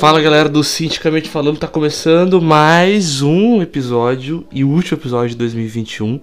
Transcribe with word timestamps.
Fala 0.00 0.20
galera 0.20 0.48
do 0.48 0.64
Cientificamente 0.64 1.28
Falando, 1.28 1.56
tá 1.58 1.68
começando 1.68 2.42
mais 2.42 3.22
um 3.22 3.62
episódio 3.62 4.44
e 4.50 4.64
último 4.64 4.98
episódio 4.98 5.30
de 5.30 5.36
2021. 5.36 6.18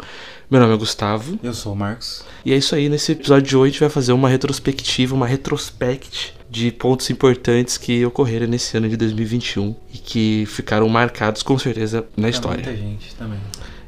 Meu 0.50 0.60
nome 0.60 0.74
é 0.74 0.78
Gustavo. 0.78 1.40
Eu 1.42 1.54
sou 1.54 1.72
o 1.72 1.76
Marcos. 1.78 2.26
E 2.44 2.52
é 2.52 2.58
isso 2.58 2.76
aí, 2.76 2.90
nesse 2.90 3.14
episódio 3.14 3.48
de 3.48 3.56
hoje 3.56 3.70
a 3.70 3.72
gente 3.72 3.80
vai 3.80 3.90
fazer 3.90 4.12
uma 4.12 4.28
retrospectiva, 4.28 5.16
uma 5.16 5.28
retrospect 5.28 6.34
de 6.50 6.74
pontos 6.74 7.10
importantes 7.10 7.78
que 7.78 8.06
ocorreram 8.06 8.48
nesse 8.48 8.76
ano 8.76 8.90
de 8.90 8.98
2021 8.98 9.74
e 9.94 9.98
que 9.98 10.44
ficaram 10.46 10.90
marcados 10.90 11.42
com 11.42 11.58
certeza 11.58 12.06
na 12.18 12.28
história. 12.28 12.66
Muita 12.66 12.76
gente 12.76 13.16
também. 13.16 13.40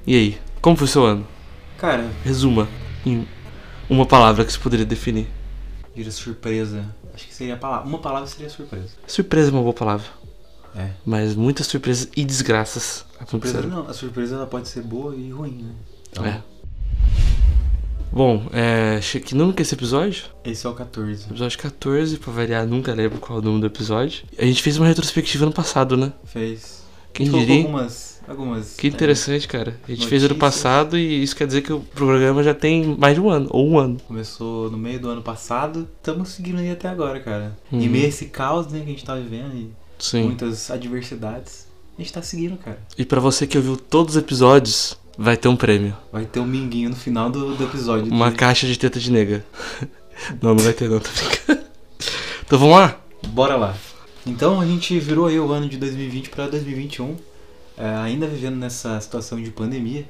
E 0.08 0.16
aí, 0.16 0.38
como 0.62 0.78
foi 0.78 0.88
seu 0.88 1.04
ano? 1.04 1.28
Cara, 1.78 2.10
Resuma 2.24 2.70
em 3.06 3.28
uma 3.90 4.06
palavra 4.06 4.44
que 4.46 4.52
você 4.52 4.60
poderia 4.60 4.86
definir. 4.86 5.28
diria 5.96 6.12
surpresa. 6.12 6.84
Acho 7.14 7.28
que 7.28 7.34
seria 7.34 7.54
a 7.54 7.58
palavra. 7.58 7.88
Uma 7.88 8.00
palavra 8.00 8.28
seria 8.28 8.50
surpresa. 8.50 8.90
Surpresa 9.06 9.50
é 9.50 9.52
uma 9.54 9.62
boa 9.62 9.74
palavra, 9.74 10.08
É. 10.76 10.90
mas 11.06 11.36
muitas 11.36 11.68
surpresas 11.68 12.10
e 12.16 12.26
desgraças 12.26 13.06
Surpresa 13.28 13.62
não, 13.62 13.88
a 13.88 13.94
surpresa 13.94 14.36
ela 14.36 14.48
pode 14.48 14.68
ser 14.68 14.82
boa 14.82 15.16
e 15.16 15.30
ruim, 15.30 15.64
né? 15.64 15.72
Então, 16.12 16.26
É. 16.26 16.42
Bom, 18.12 18.46
é. 18.54 19.00
Que 19.20 19.34
número 19.34 19.56
que 19.56 19.62
é 19.62 19.64
esse 19.64 19.74
episódio? 19.74 20.26
esse 20.44 20.66
é 20.66 20.70
o 20.70 20.74
14. 20.74 21.26
Episódio 21.30 21.58
14, 21.58 22.18
pra 22.18 22.32
variar, 22.32 22.66
nunca 22.68 22.94
lembro 22.94 23.18
qual 23.20 23.40
é 23.40 23.42
o 23.42 23.44
número 23.46 23.62
do 23.62 23.68
episódio. 23.68 24.24
A 24.38 24.46
gente 24.46 24.62
fez 24.62 24.78
uma 24.78 24.88
retrospectiva 24.88 25.46
ano 25.46 25.54
passado, 25.54 25.98
né? 25.98 26.14
Fez. 26.26 26.84
Quem 27.12 27.30
diria? 27.30 27.58
algumas. 27.64 28.13
Algumas 28.28 28.76
Que 28.76 28.88
é, 28.88 28.90
interessante, 28.90 29.48
cara. 29.48 29.80
A 29.88 29.92
gente 29.92 30.08
fez 30.08 30.24
ano 30.24 30.36
passado 30.36 30.98
e 30.98 31.24
isso 31.24 31.36
quer 31.36 31.48
dizer 31.48 31.62
que 31.62 31.74
o 31.74 31.80
programa 31.80 32.44
já 32.44 32.54
tem 32.54 32.96
mais 32.98 33.16
de 33.16 33.22
um 33.22 33.30
ano, 33.30 33.48
ou 33.50 33.68
um 33.70 33.78
ano. 33.78 33.98
começou 34.08 34.70
no 34.70 34.78
meio 34.78 35.00
do 35.00 35.10
ano 35.10 35.22
passado. 35.22 35.88
Estamos 35.98 36.30
seguindo 36.30 36.60
aí 36.60 36.72
até 36.72 36.88
agora, 36.88 37.20
cara. 37.20 37.58
Uhum. 37.72 37.82
Em 37.82 37.90
meio 37.90 38.08
esse 38.08 38.26
caos 38.26 38.68
né, 38.68 38.80
que 38.80 38.86
a 38.86 38.90
gente 38.90 39.06
tá 39.06 39.16
vivendo 39.16 39.56
e 39.56 39.70
Sim. 40.00 40.24
muitas 40.24 40.70
adversidades, 40.72 41.68
a 41.98 42.02
gente 42.02 42.14
tá 42.14 42.22
seguindo, 42.22 42.58
cara. 42.58 42.80
E 42.98 43.06
pra 43.06 43.20
você 43.20 43.46
que 43.46 43.58
ouviu 43.58 43.78
todos 43.78 44.16
os 44.16 44.22
episódios, 44.22 44.98
vai 45.18 45.38
ter 45.38 45.48
um 45.48 45.56
prêmio. 45.56 45.96
Vai 46.12 46.26
ter 46.26 46.40
um 46.40 46.46
minguinho 46.46 46.90
no 46.90 46.96
final 46.96 47.30
do, 47.30 47.56
do 47.56 47.64
episódio. 47.64 48.12
Uma 48.12 48.32
que- 48.32 48.38
caixa 48.38 48.68
de 48.68 48.78
teta 48.78 49.00
de 49.00 49.12
nega. 49.12 49.46
não, 50.42 50.56
não 50.56 50.64
vai 50.64 50.74
ter 50.74 50.90
não, 50.90 51.00
tô 51.00 51.10
brincando. 51.10 51.64
Então 52.46 52.60
vamos 52.60 52.76
lá? 52.76 53.00
Bora 53.28 53.56
lá. 53.56 53.76
Então 54.26 54.60
a 54.62 54.66
gente 54.66 54.98
virou 55.00 55.28
aí 55.28 55.40
o 55.40 55.52
ano 55.52 55.68
de 55.68 55.78
2020 55.78 56.30
para 56.30 56.48
2021, 56.48 57.12
é, 57.12 57.16
ainda 57.78 58.28
vivendo 58.28 58.56
nessa 58.56 59.00
situação 59.02 59.42
de 59.42 59.52
pandemia 59.52 60.06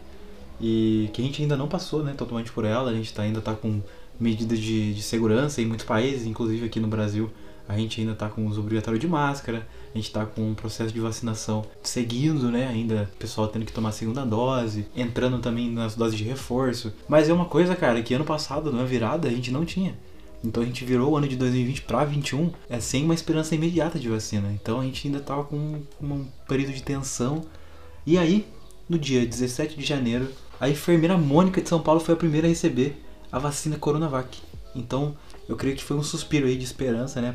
e 0.60 1.10
que 1.14 1.22
a 1.22 1.26
gente 1.26 1.42
ainda 1.42 1.58
não 1.58 1.68
passou, 1.68 2.04
né, 2.04 2.14
totalmente 2.18 2.52
por 2.52 2.66
ela. 2.66 2.92
A 2.92 2.94
gente 2.94 3.14
tá, 3.14 3.24
ainda 3.24 3.42
tá 3.42 3.54
com 3.54 3.82
medidas 4.20 4.60
de, 4.60 4.94
de 4.94 5.02
segurança 5.02 5.62
em 5.62 5.66
muitos 5.66 5.86
países, 5.86 6.26
inclusive 6.26 6.66
aqui 6.66 6.80
no 6.80 6.88
Brasil. 6.88 7.30
A 7.68 7.78
gente 7.78 8.02
ainda 8.02 8.14
tá 8.14 8.28
com 8.28 8.46
uso 8.46 8.60
obrigatório 8.60 9.00
de 9.00 9.08
máscara, 9.08 9.66
a 9.94 9.98
gente 9.98 10.12
tá 10.12 10.26
com 10.26 10.50
um 10.50 10.54
processo 10.54 10.94
de 10.94 11.00
vacinação 11.00 11.66
seguindo, 11.82 12.52
né? 12.52 12.68
Ainda 12.68 13.10
o 13.14 13.18
pessoal 13.18 13.48
tendo 13.48 13.66
que 13.66 13.72
tomar 13.72 13.90
a 13.90 13.94
segunda 13.94 14.26
dose, 14.26 14.86
entrando 14.96 15.40
também 15.40 15.72
nas 15.72 15.96
doses 15.96 16.18
de 16.18 16.26
reforço. 16.26 16.94
Mas 17.08 17.30
é 17.30 17.34
uma 17.34 17.46
coisa, 17.46 17.74
cara, 17.74 18.02
que 18.02 18.14
ano 18.14 18.26
passado, 18.26 18.72
na 18.72 18.84
virada, 18.84 19.30
a 19.30 19.32
gente 19.32 19.50
não 19.50 19.64
tinha. 19.64 19.96
Então 20.44 20.62
a 20.62 20.66
gente 20.66 20.84
virou 20.84 21.12
o 21.12 21.18
ano 21.18 21.28
de 21.28 21.36
2020 21.36 21.84
para 21.84 22.04
21 22.04 22.52
é 22.70 22.80
sem 22.80 23.04
uma 23.06 23.14
esperança 23.14 23.56
imediata 23.56 23.98
de 23.98 24.10
vacina. 24.10 24.52
Então 24.54 24.80
a 24.80 24.84
gente 24.84 25.08
ainda 25.08 25.20
tava 25.20 25.44
com 25.46 25.82
um 26.02 26.26
período 26.48 26.74
de 26.74 26.84
tensão. 26.84 27.42
E 28.06 28.18
aí, 28.18 28.46
no 28.90 28.98
dia 29.00 29.26
17 29.26 29.78
de 29.78 29.86
janeiro, 29.86 30.28
a 30.60 30.70
enfermeira 30.70 31.18
Mônica 31.18 31.62
de 31.62 31.70
São 31.70 31.80
Paulo 31.80 32.02
foi 32.02 32.14
a 32.14 32.18
primeira 32.18 32.48
a 32.48 32.50
receber 32.50 33.02
a 33.32 33.40
vacina 33.40 33.78
Coronavac. 33.78 34.38
Então, 34.76 35.16
eu 35.48 35.56
creio 35.56 35.76
que 35.76 35.84
foi 35.84 35.96
um 35.96 36.04
suspiro 36.04 36.48
aí 36.48 36.58
de 36.58 36.64
esperança, 36.64 37.22
né, 37.22 37.32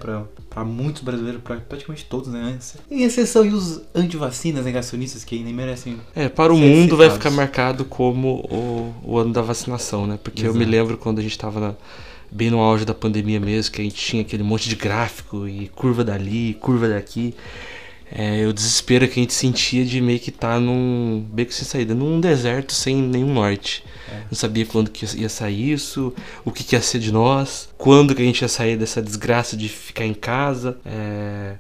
pra 0.50 0.64
muitos 0.64 1.02
brasileiros, 1.02 1.40
pra 1.40 1.56
praticamente 1.56 2.04
todos, 2.04 2.28
né, 2.28 2.58
em 2.90 3.04
exceção 3.04 3.44
e 3.46 3.50
os 3.50 3.80
antivacinas 3.94 4.64
negacionistas 4.64 5.24
que 5.24 5.38
nem 5.38 5.54
merecem. 5.54 6.00
É, 6.16 6.28
para 6.28 6.52
o 6.52 6.58
mundo 6.58 6.96
vai 6.96 7.06
citados. 7.06 7.14
ficar 7.14 7.30
marcado 7.30 7.84
como 7.84 8.40
o, 8.50 8.94
o 9.04 9.18
ano 9.18 9.32
da 9.32 9.40
vacinação, 9.40 10.04
né? 10.06 10.18
Porque 10.22 10.42
eu 10.46 10.52
me 10.52 10.60
Exato. 10.60 10.70
lembro 10.70 10.98
quando 10.98 11.20
a 11.20 11.22
gente 11.22 11.38
tava 11.38 11.60
na- 11.60 11.74
bem 12.30 12.50
no 12.50 12.58
auge 12.60 12.84
da 12.84 12.94
pandemia 12.94 13.40
mesmo, 13.40 13.72
que 13.72 13.80
a 13.80 13.84
gente 13.84 13.96
tinha 13.96 14.22
aquele 14.22 14.42
monte 14.42 14.68
de 14.68 14.76
gráfico 14.76 15.46
e 15.48 15.68
curva 15.68 16.04
dali, 16.04 16.54
curva 16.54 16.88
daqui. 16.88 17.34
É, 18.10 18.46
o 18.46 18.52
desespero 18.54 19.06
que 19.06 19.20
a 19.20 19.22
gente 19.22 19.34
sentia 19.34 19.84
de 19.84 20.00
meio 20.00 20.18
que 20.18 20.30
estar 20.30 20.58
num 20.58 21.26
beco 21.30 21.52
sem 21.52 21.64
saída, 21.64 21.94
num 21.94 22.20
deserto 22.20 22.72
sem 22.72 22.96
nenhum 22.96 23.34
norte. 23.34 23.84
É. 24.10 24.20
Não 24.30 24.32
sabia 24.32 24.64
quando 24.64 24.90
que 24.90 25.04
ia 25.16 25.28
sair 25.28 25.72
isso, 25.72 26.14
o 26.44 26.50
que, 26.50 26.64
que 26.64 26.74
ia 26.74 26.80
ser 26.80 26.98
de 27.00 27.12
nós, 27.12 27.68
quando 27.76 28.14
que 28.14 28.22
a 28.22 28.24
gente 28.24 28.40
ia 28.40 28.48
sair 28.48 28.76
dessa 28.78 29.02
desgraça 29.02 29.56
de 29.56 29.68
ficar 29.68 30.06
em 30.06 30.14
casa. 30.14 30.78
É, 30.86 31.56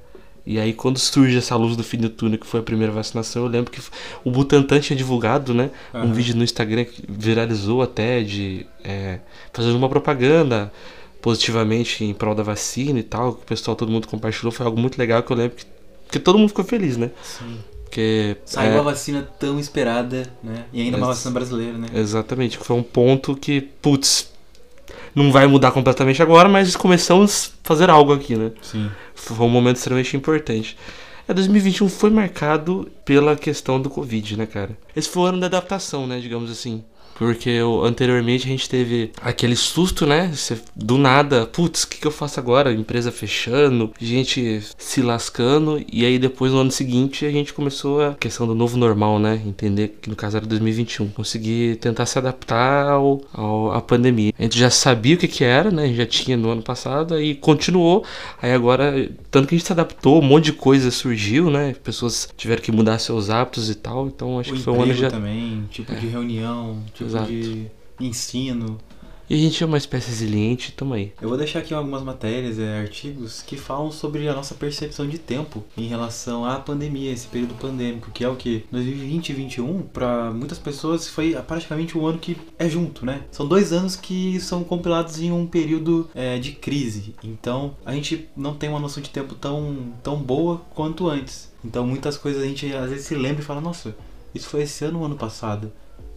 E 0.48 0.58
aí 0.58 0.72
quando 0.72 0.98
surge 0.98 1.36
essa 1.36 1.54
luz 1.56 1.76
do 1.76 1.84
fim 1.84 1.98
do 1.98 2.08
túnel, 2.08 2.38
que 2.38 2.46
foi 2.46 2.60
a 2.60 2.62
primeira 2.62 2.90
vacinação, 2.90 3.42
eu 3.44 3.48
lembro 3.50 3.70
que 3.70 3.82
o 4.24 4.30
Butantan 4.30 4.80
tinha 4.80 4.96
divulgado, 4.96 5.52
né? 5.52 5.70
Um 5.92 5.98
Aham. 5.98 6.12
vídeo 6.14 6.34
no 6.34 6.42
Instagram 6.42 6.86
que 6.86 7.04
viralizou 7.06 7.82
até 7.82 8.22
de 8.22 8.66
é, 8.82 9.18
fazendo 9.52 9.76
uma 9.76 9.90
propaganda 9.90 10.72
positivamente 11.20 12.02
em 12.02 12.14
prol 12.14 12.34
da 12.34 12.42
vacina 12.42 12.98
e 12.98 13.02
tal, 13.02 13.34
que 13.34 13.42
o 13.42 13.46
pessoal, 13.46 13.76
todo 13.76 13.92
mundo 13.92 14.08
compartilhou, 14.08 14.50
foi 14.50 14.64
algo 14.64 14.80
muito 14.80 14.96
legal 14.96 15.22
que 15.22 15.30
eu 15.30 15.36
lembro 15.36 15.54
que, 15.54 15.66
que 16.12 16.18
todo 16.18 16.38
mundo 16.38 16.48
ficou 16.48 16.64
feliz, 16.64 16.96
né? 16.96 17.10
Sim. 17.22 17.58
Porque 17.84 18.36
Saiu 18.46 18.72
é, 18.72 18.78
a 18.78 18.82
vacina 18.82 19.28
tão 19.38 19.60
esperada, 19.60 20.22
né? 20.42 20.64
E 20.72 20.80
ainda 20.80 20.96
uma 20.96 21.08
Ex- 21.08 21.16
vacina 21.16 21.34
brasileira, 21.34 21.76
né? 21.76 21.88
Exatamente, 21.94 22.56
foi 22.56 22.74
um 22.74 22.82
ponto 22.82 23.36
que, 23.36 23.60
putz, 23.60 24.30
não 25.14 25.32
vai 25.32 25.46
mudar 25.46 25.72
completamente 25.72 26.22
agora, 26.22 26.48
mas 26.48 26.76
começamos 26.76 27.52
a 27.64 27.68
fazer 27.68 27.90
algo 27.90 28.12
aqui, 28.12 28.36
né? 28.36 28.52
Sim. 28.62 28.90
Foi 29.18 29.46
um 29.46 29.50
momento 29.50 29.76
extremamente 29.76 30.16
importante. 30.16 30.76
É, 31.26 31.34
2021 31.34 31.88
foi 31.88 32.08
marcado 32.08 32.90
pela 33.04 33.36
questão 33.36 33.80
do 33.80 33.90
Covid, 33.90 34.38
né, 34.38 34.46
cara? 34.46 34.70
Esse 34.96 35.08
foi 35.08 35.24
o 35.24 35.26
ano 35.26 35.40
da 35.40 35.46
adaptação, 35.46 36.06
né, 36.06 36.20
digamos 36.20 36.50
assim. 36.50 36.82
Porque 37.18 37.60
o- 37.62 37.82
anteriormente 37.84 38.46
a 38.46 38.48
gente 38.48 38.68
teve 38.68 39.10
aquele 39.20 39.56
susto, 39.56 40.06
né? 40.06 40.30
Você, 40.32 40.58
do 40.76 40.96
nada, 40.96 41.46
putz, 41.46 41.82
o 41.82 41.88
que, 41.88 41.98
que 41.98 42.06
eu 42.06 42.10
faço 42.12 42.38
agora? 42.38 42.72
Empresa 42.72 43.10
fechando, 43.10 43.92
gente 44.00 44.62
se 44.78 45.02
lascando. 45.02 45.82
E 45.92 46.04
aí 46.06 46.18
depois 46.18 46.52
no 46.52 46.58
ano 46.60 46.70
seguinte 46.70 47.26
a 47.26 47.30
gente 47.30 47.52
começou 47.52 48.02
a 48.02 48.14
questão 48.14 48.46
do 48.46 48.54
novo 48.54 48.76
normal, 48.76 49.18
né? 49.18 49.42
Entender 49.44 49.98
que 50.00 50.08
no 50.08 50.14
caso 50.16 50.36
era 50.36 50.46
2021. 50.46 51.08
Conseguir 51.08 51.76
tentar 51.76 52.06
se 52.06 52.18
adaptar 52.18 52.88
ao, 52.88 53.20
ao- 53.32 53.72
à 53.72 53.80
pandemia. 53.80 54.32
A 54.38 54.42
gente 54.44 54.58
já 54.58 54.70
sabia 54.70 55.14
o 55.16 55.18
que, 55.18 55.26
que 55.28 55.42
era, 55.42 55.70
né? 55.70 55.84
A 55.84 55.86
gente 55.86 55.96
já 55.96 56.06
tinha 56.06 56.36
no 56.36 56.50
ano 56.50 56.62
passado, 56.62 57.14
aí 57.14 57.34
continuou. 57.34 58.04
Aí 58.40 58.52
agora, 58.52 59.10
tanto 59.30 59.48
que 59.48 59.54
a 59.54 59.58
gente 59.58 59.66
se 59.66 59.72
adaptou, 59.72 60.20
um 60.20 60.24
monte 60.24 60.44
de 60.46 60.52
coisa 60.52 60.90
surgiu, 60.90 61.50
né? 61.50 61.74
Pessoas 61.82 62.28
tiveram 62.36 62.62
que 62.62 62.70
mudar 62.70 62.98
seus 63.00 63.28
hábitos 63.28 63.68
e 63.70 63.74
tal. 63.74 64.06
Então 64.06 64.38
acho 64.38 64.52
o 64.52 64.56
que 64.56 64.62
foi 64.62 64.72
um 64.72 64.82
ano 64.82 64.94
já. 64.94 65.10
também, 65.10 65.64
tipo 65.70 65.94
de 65.94 66.06
reunião, 66.06 66.78
tipo 66.94 67.07
Exato. 67.08 67.30
de 67.30 67.66
ensino. 68.00 68.78
E 69.30 69.34
a 69.34 69.36
gente 69.36 69.62
é 69.62 69.66
uma 69.66 69.76
espécie 69.76 70.08
resiliente, 70.08 70.72
tamo 70.72 70.94
aí. 70.94 71.12
Eu 71.20 71.28
vou 71.28 71.36
deixar 71.36 71.58
aqui 71.58 71.74
algumas 71.74 72.02
matérias, 72.02 72.58
é, 72.58 72.80
artigos 72.80 73.42
que 73.42 73.58
falam 73.58 73.92
sobre 73.92 74.26
a 74.26 74.32
nossa 74.32 74.54
percepção 74.54 75.06
de 75.06 75.18
tempo 75.18 75.62
em 75.76 75.86
relação 75.86 76.46
à 76.46 76.58
pandemia, 76.58 77.12
esse 77.12 77.26
período 77.26 77.52
pandêmico, 77.56 78.10
que 78.10 78.24
é 78.24 78.28
o 78.28 78.36
que 78.36 78.64
2020 78.72 79.28
e 79.28 79.32
2021 79.34 79.82
para 79.82 80.30
muitas 80.30 80.58
pessoas 80.58 81.06
foi 81.06 81.34
praticamente 81.46 81.98
um 81.98 82.06
ano 82.06 82.18
que 82.18 82.38
é 82.58 82.70
junto, 82.70 83.04
né? 83.04 83.24
São 83.30 83.46
dois 83.46 83.70
anos 83.70 83.96
que 83.96 84.40
são 84.40 84.64
compilados 84.64 85.20
em 85.20 85.30
um 85.30 85.46
período 85.46 86.08
é, 86.14 86.38
de 86.38 86.52
crise. 86.52 87.14
Então 87.22 87.76
a 87.84 87.92
gente 87.92 88.30
não 88.34 88.54
tem 88.54 88.70
uma 88.70 88.80
noção 88.80 89.02
de 89.02 89.10
tempo 89.10 89.34
tão 89.34 89.92
tão 90.02 90.16
boa 90.16 90.62
quanto 90.74 91.06
antes. 91.06 91.52
Então 91.62 91.86
muitas 91.86 92.16
coisas 92.16 92.42
a 92.42 92.46
gente 92.46 92.72
às 92.72 92.88
vezes 92.88 93.04
se 93.04 93.14
lembra 93.14 93.42
e 93.42 93.44
fala, 93.44 93.60
nossa, 93.60 93.94
isso 94.34 94.48
foi 94.48 94.62
esse 94.62 94.86
ano 94.86 95.00
ou 95.00 95.04
ano 95.04 95.16
passado? 95.16 95.70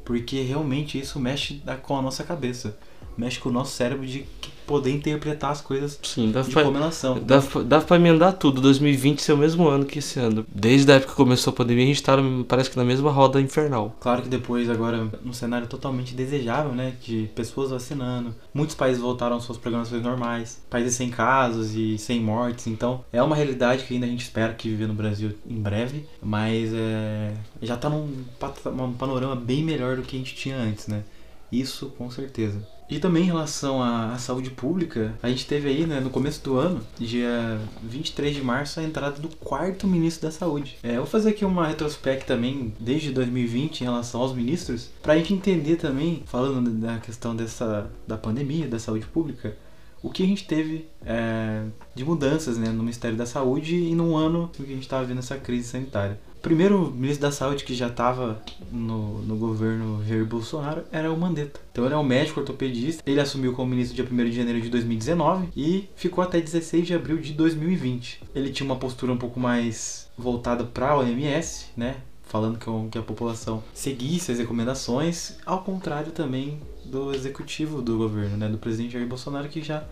Porque 0.04 0.42
realmente 0.42 1.00
isso 1.00 1.20
mexe 1.20 1.62
com 1.84 1.98
a 1.98 2.02
nossa 2.02 2.24
cabeça. 2.24 2.78
Mexe 3.18 3.40
com 3.40 3.50
o 3.50 3.52
nosso 3.52 3.76
cérebro 3.76 4.06
de 4.06 4.26
poder 4.72 4.92
interpretar 4.92 5.52
as 5.52 5.62
coisas 5.62 6.00
Sim, 6.02 6.32
dá 6.32 6.42
de 6.42 6.52
pra, 6.52 6.64
como 6.64 6.78
elas 6.78 6.96
são. 6.96 7.20
dá, 7.20 7.42
pra- 7.42 7.62
dá 7.62 7.82
pra 7.82 7.96
emendar 7.98 8.34
tudo. 8.34 8.62
2020 8.62 9.22
ser 9.22 9.34
o 9.34 9.38
mesmo 9.38 9.68
ano 9.68 9.86
que 9.86 10.00
esse 10.00 10.20
ano. 10.20 10.46
Desde 10.54 10.92
a 10.92 10.96
época 10.96 11.12
que 11.12 11.18
começou 11.18 11.52
a 11.52 11.56
pandemia, 11.56 11.84
a 11.84 11.88
gente 11.88 12.02
tá, 12.02 12.16
parece 12.48 12.70
que 12.70 12.78
na 12.78 12.84
mesma 12.86 13.12
roda 13.12 13.40
infernal. 13.42 13.96
Claro 14.00 14.22
que 14.22 14.30
depois, 14.30 14.70
agora, 14.70 15.08
num 15.24 15.34
cenário 15.34 15.68
totalmente 15.68 16.16
desejável, 16.16 16.72
né? 16.74 16.94
De 17.04 17.30
pessoas 17.36 17.72
vacinando. 17.72 18.34
Muitos 18.54 18.76
países 18.76 19.02
voltaram 19.02 19.36
às 19.38 19.44
suas 19.44 19.58
programações 19.58 20.02
normais. 20.02 20.62
Países 20.70 20.96
sem 20.96 21.10
casos 21.10 21.76
e 21.76 21.98
sem 21.98 22.22
mortes. 22.22 22.68
Então, 22.68 23.04
é 23.12 23.22
uma 23.22 23.36
realidade 23.36 23.84
que 23.84 23.94
ainda 23.94 24.06
a 24.06 24.10
gente 24.10 24.24
espera 24.24 24.54
que 24.54 24.70
viver 24.70 24.88
no 24.88 24.94
Brasil 24.94 25.34
em 25.50 25.60
breve. 25.62 26.06
Mas 26.22 26.72
é, 26.74 27.34
já 27.62 27.76
tá 27.76 27.90
num, 27.90 28.10
pat- 28.40 28.66
um 28.68 28.94
panorama 28.94 29.36
bem 29.36 29.64
melhor 29.64 29.96
do 29.98 30.02
que 30.04 30.16
a 30.16 30.20
gente 30.20 30.36
tinha 30.36 30.56
antes, 30.58 30.88
né? 30.88 31.04
Isso 31.52 31.88
com 31.98 32.10
certeza. 32.10 32.66
E 32.92 33.00
também 33.00 33.24
em 33.24 33.28
relação 33.28 33.82
à, 33.82 34.12
à, 34.12 34.18
saúde 34.18 34.50
pública, 34.50 35.14
a 35.24 35.30
gente 35.30 35.48
teve 35.48 35.70
aí, 35.70 35.86
né, 35.86 36.02
no 36.02 36.10
começo 36.10 36.44
do 36.44 36.58
ano, 36.58 36.82
dia 37.00 37.58
23 37.82 38.36
de 38.36 38.44
março, 38.44 38.82
a 38.82 38.84
entrada 38.84 39.18
do 39.18 39.30
quarto 39.38 39.88
ministro 39.88 40.28
da 40.28 40.32
saúde. 40.32 40.78
É, 40.84 40.92
eu 40.92 40.98
vou 40.98 41.06
fazer 41.06 41.30
aqui 41.30 41.46
uma 41.46 41.66
retrospect 41.66 42.26
também, 42.26 42.74
desde 42.78 43.14
2020, 43.14 43.80
em 43.80 43.84
relação 43.86 44.20
aos 44.20 44.34
ministros, 44.34 44.90
para 45.02 45.14
a 45.14 45.18
gente 45.18 45.34
entender 45.34 45.78
também, 45.78 46.24
falando 46.26 46.70
da 46.70 47.00
questão 47.00 47.34
dessa, 47.34 47.90
da 48.06 48.18
pandemia, 48.18 48.68
da 48.68 48.78
saúde 48.78 49.06
pública, 49.06 49.56
o 50.04 50.10
que 50.10 50.24
a 50.24 50.26
gente 50.26 50.46
teve 50.46 50.90
é, 51.06 51.64
de 51.96 52.04
mudanças 52.04 52.58
né, 52.58 52.68
no 52.70 52.80
Ministério 52.80 53.16
da 53.16 53.26
Saúde 53.26 53.76
e 53.76 53.96
num 53.96 54.18
ano 54.18 54.50
que 54.52 54.64
a 54.64 54.66
gente 54.66 54.82
estava 54.82 55.06
vendo 55.06 55.20
essa 55.20 55.38
crise 55.38 55.70
sanitária. 55.70 56.20
O 56.42 56.50
primeiro 56.52 56.90
ministro 56.90 57.22
da 57.22 57.32
Saúde 57.32 57.64
que 57.64 57.76
já 57.76 57.86
estava 57.86 58.42
no, 58.72 59.22
no 59.22 59.36
governo 59.36 60.04
Jair 60.08 60.26
Bolsonaro 60.26 60.82
era 60.92 61.14
o 61.14 61.16
Mandetta. 61.16 61.60
Então 61.72 61.86
ele 61.86 61.94
é 61.94 61.98
um 61.98 62.04
médico 62.04 62.40
ortopedista, 62.40 63.04
ele 63.06 63.20
assumiu 63.20 63.54
como 63.54 63.70
ministro 63.70 63.96
dia 63.96 64.08
1 64.12 64.26
de 64.26 64.38
janeiro 64.38 64.60
de 64.60 64.68
2019 64.68 65.50
e 65.56 65.88
ficou 65.96 66.24
até 66.24 66.42
16 66.42 66.88
de 66.88 66.96
abril 66.96 67.20
de 67.20 67.34
2020. 67.34 68.24
Ele 68.34 68.50
tinha 68.50 68.66
uma 68.66 68.76
postura 68.76 69.12
um 69.12 69.18
pouco 69.18 69.40
mais 69.40 70.10
voltada 70.18 70.64
para 70.64 70.90
a 70.90 70.98
OMS, 70.98 71.68
né? 71.78 71.98
falando 72.24 72.58
que 72.90 72.98
a 72.98 73.04
população 73.04 73.64
seguisse 73.72 74.32
as 74.32 74.40
recomendações, 74.40 75.38
ao 75.46 75.62
contrário 75.62 76.12
também 76.12 76.60
do 76.84 77.14
executivo 77.14 77.84
do 77.84 78.00
governo, 78.00 78.36
né, 78.36 78.48
do 78.48 78.58
presidente 78.58 78.94
Jair 78.94 79.06
Bolsonaro, 79.08 79.48
que 79.48 79.62
já 79.62 79.84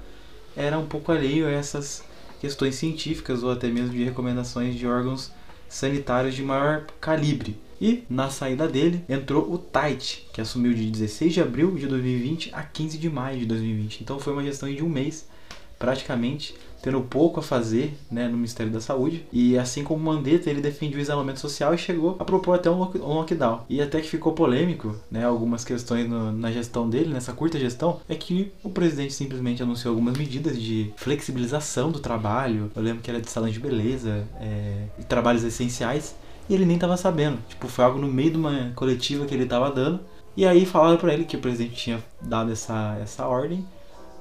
era 0.58 0.80
um 0.80 0.88
pouco 0.88 1.12
alheio 1.12 1.46
a 1.46 1.52
essas 1.52 2.04
questões 2.42 2.74
científicas 2.74 3.44
ou 3.44 3.52
até 3.52 3.68
mesmo 3.68 3.92
de 3.92 4.04
recomendações 4.04 4.74
de 4.74 4.88
órgãos 4.88 5.32
sanitários 5.70 6.36
de 6.36 6.44
maior 6.44 6.86
calibre. 7.00 7.56
E 7.82 8.04
na 8.10 8.30
saída 8.30 8.68
dele 8.68 9.06
entrou 9.08 9.54
o 9.54 9.58
Tait, 9.58 10.28
que 10.34 10.42
assumiu 10.42 10.74
de 10.74 10.90
16 10.92 11.34
de 11.34 11.42
abril 11.42 11.76
de 11.76 11.88
2020 11.88 12.52
a 12.54 12.62
15 12.62 12.98
de 12.98 13.10
maio 13.10 13.40
de 13.40 13.46
2020. 13.46 14.02
Então 14.02 14.20
foi 14.20 14.34
uma 14.34 14.44
gestão 14.44 14.70
de 14.74 14.84
um 14.84 14.90
mês, 14.90 15.30
praticamente, 15.78 16.56
tendo 16.82 17.02
pouco 17.02 17.40
a 17.40 17.44
fazer 17.44 17.98
né, 18.12 18.28
no 18.28 18.36
Ministério 18.36 18.72
da 18.72 18.82
Saúde. 18.82 19.26
E 19.32 19.58
assim 19.58 19.84
como 19.84 20.04
Mandetta, 20.04 20.50
ele 20.50 20.62
defendia 20.62 20.98
o 20.98 21.02
isolamento 21.02 21.40
social 21.40 21.74
e 21.74 21.78
chegou 21.78 22.16
a 22.20 22.26
propor 22.26 22.56
até 22.56 22.70
um 22.70 22.78
lockdown. 22.78 23.62
E 23.70 23.82
até 23.82 24.02
que 24.02 24.10
ficou 24.10 24.34
polêmico, 24.34 24.96
né, 25.12 25.26
algumas 25.26 25.64
questões 25.64 26.10
no, 26.10 26.32
na 26.32 26.52
gestão 26.52 26.90
dele, 26.90 27.14
nessa 27.14 27.34
curta 27.34 27.60
gestão, 27.60 28.00
é 28.08 28.16
que 28.16 28.52
o 28.64 28.70
presidente 28.70 29.14
simplesmente 29.14 29.62
anunciou 29.62 29.94
algumas 29.94 30.18
medidas 30.18 30.60
de 30.60 30.92
flexibilização 30.96 31.92
do 31.92 32.00
trabalho. 32.00 32.72
Eu 32.76 32.82
lembro 32.82 33.02
que 33.02 33.10
era 33.10 33.22
de 33.22 33.30
salão 33.30 33.50
de 33.50 33.60
beleza 33.60 34.28
é, 34.40 34.86
e 34.98 35.04
trabalhos 35.04 35.44
essenciais. 35.44 36.16
E 36.50 36.54
ele 36.54 36.66
nem 36.66 36.78
estava 36.78 36.98
sabendo. 36.98 37.38
Tipo, 37.48 37.68
foi 37.68 37.86
algo 37.86 38.00
no 38.00 38.08
meio 38.08 38.32
de 38.32 38.38
uma 38.38 38.72
coletiva 38.76 39.26
que 39.26 39.36
ele 39.36 39.44
estava 39.44 39.70
dando. 39.70 40.00
E 40.36 40.46
aí 40.46 40.66
falaram 40.66 40.98
para 40.98 41.14
ele 41.14 41.26
que 41.26 41.36
o 41.36 41.40
presidente 41.40 41.76
tinha 41.76 42.04
dado 42.22 42.52
essa, 42.52 42.98
essa 43.02 43.28
ordem 43.28 43.66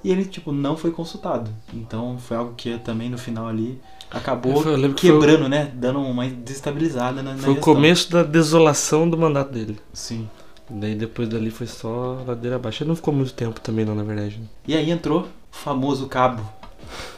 e 0.02 0.10
ele, 0.10 0.24
tipo, 0.24 0.52
não 0.52 0.76
foi 0.76 0.90
consultado. 0.90 1.50
Então 1.72 2.18
foi 2.18 2.36
algo 2.36 2.54
que 2.56 2.78
também 2.78 3.08
no 3.10 3.18
final 3.18 3.46
ali 3.46 3.80
acabou 4.10 4.62
quebrando, 4.94 5.40
foi... 5.40 5.48
né? 5.48 5.72
Dando 5.74 6.00
uma 6.00 6.26
desestabilizada 6.28 7.22
na, 7.22 7.32
na 7.32 7.38
Foi 7.38 7.54
gestão. 7.54 7.72
o 7.72 7.76
começo 7.76 8.10
da 8.10 8.22
desolação 8.22 9.08
do 9.08 9.16
mandato 9.16 9.52
dele. 9.52 9.78
Sim. 9.92 10.28
Daí 10.70 10.94
depois 10.94 11.28
dali 11.28 11.50
foi 11.50 11.66
só 11.66 12.22
ladeira 12.26 12.56
abaixo. 12.56 12.82
Ele 12.82 12.88
não 12.88 12.96
ficou 12.96 13.12
muito 13.12 13.32
tempo 13.32 13.60
também 13.60 13.84
não, 13.84 13.94
na 13.94 14.02
verdade. 14.02 14.38
Né? 14.38 14.46
E 14.66 14.76
aí 14.76 14.90
entrou 14.90 15.22
o 15.22 15.26
famoso 15.50 16.06
cabo, 16.06 16.42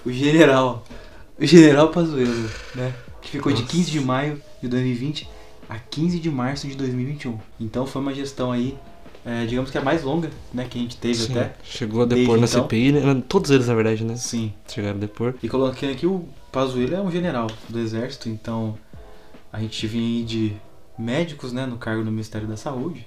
o 0.05 0.12
general, 0.12 0.85
o 1.38 1.44
general 1.44 1.88
Pazuello, 1.88 2.49
né? 2.75 2.94
Que 3.21 3.32
ficou 3.32 3.50
Nossa. 3.50 3.65
de 3.65 3.69
15 3.69 3.91
de 3.91 4.00
maio 4.00 4.41
de 4.62 4.69
2020 4.69 5.29
a 5.69 5.79
15 5.79 6.19
de 6.19 6.31
março 6.31 6.67
de 6.67 6.77
2021. 6.77 7.38
Então 7.61 7.87
foi 7.87 8.03
uma 8.03 8.15
gestão 8.15 8.50
aí 8.50 8.77
é, 9.25 9.44
digamos 9.44 9.70
que 9.70 9.76
é 9.76 9.81
a 9.81 9.84
mais 9.84 10.02
longa, 10.02 10.31
né, 10.52 10.67
que 10.69 10.78
a 10.78 10.82
gente 10.82 10.96
teve 10.96 11.14
Sim, 11.14 11.32
até. 11.32 11.55
Chegou 11.62 12.02
a 12.02 12.06
depor 12.06 12.38
na 12.38 12.46
então. 12.46 12.62
CPI, 12.62 12.93
né? 12.93 13.22
Todos 13.28 13.50
eles, 13.50 13.69
na 13.69 13.75
verdade, 13.75 14.05
né? 14.05 14.17
Sim. 14.17 14.52
Chegaram 14.67 14.96
a 14.96 15.00
depor. 15.00 15.34
E 15.43 15.49
coloquei 15.49 15.93
aqui 15.93 16.06
o 16.06 16.25
Pazuello 16.50 16.94
é 16.94 17.00
um 17.00 17.11
general 17.11 17.46
do 17.69 17.78
exército, 17.78 18.28
então 18.28 18.76
a 19.52 19.61
gente 19.61 19.87
vinha 19.87 20.25
de 20.25 20.56
médicos, 20.99 21.52
né, 21.52 21.67
no 21.67 21.76
cargo 21.76 22.02
do 22.02 22.11
Ministério 22.11 22.46
da 22.46 22.56
Saúde. 22.56 23.06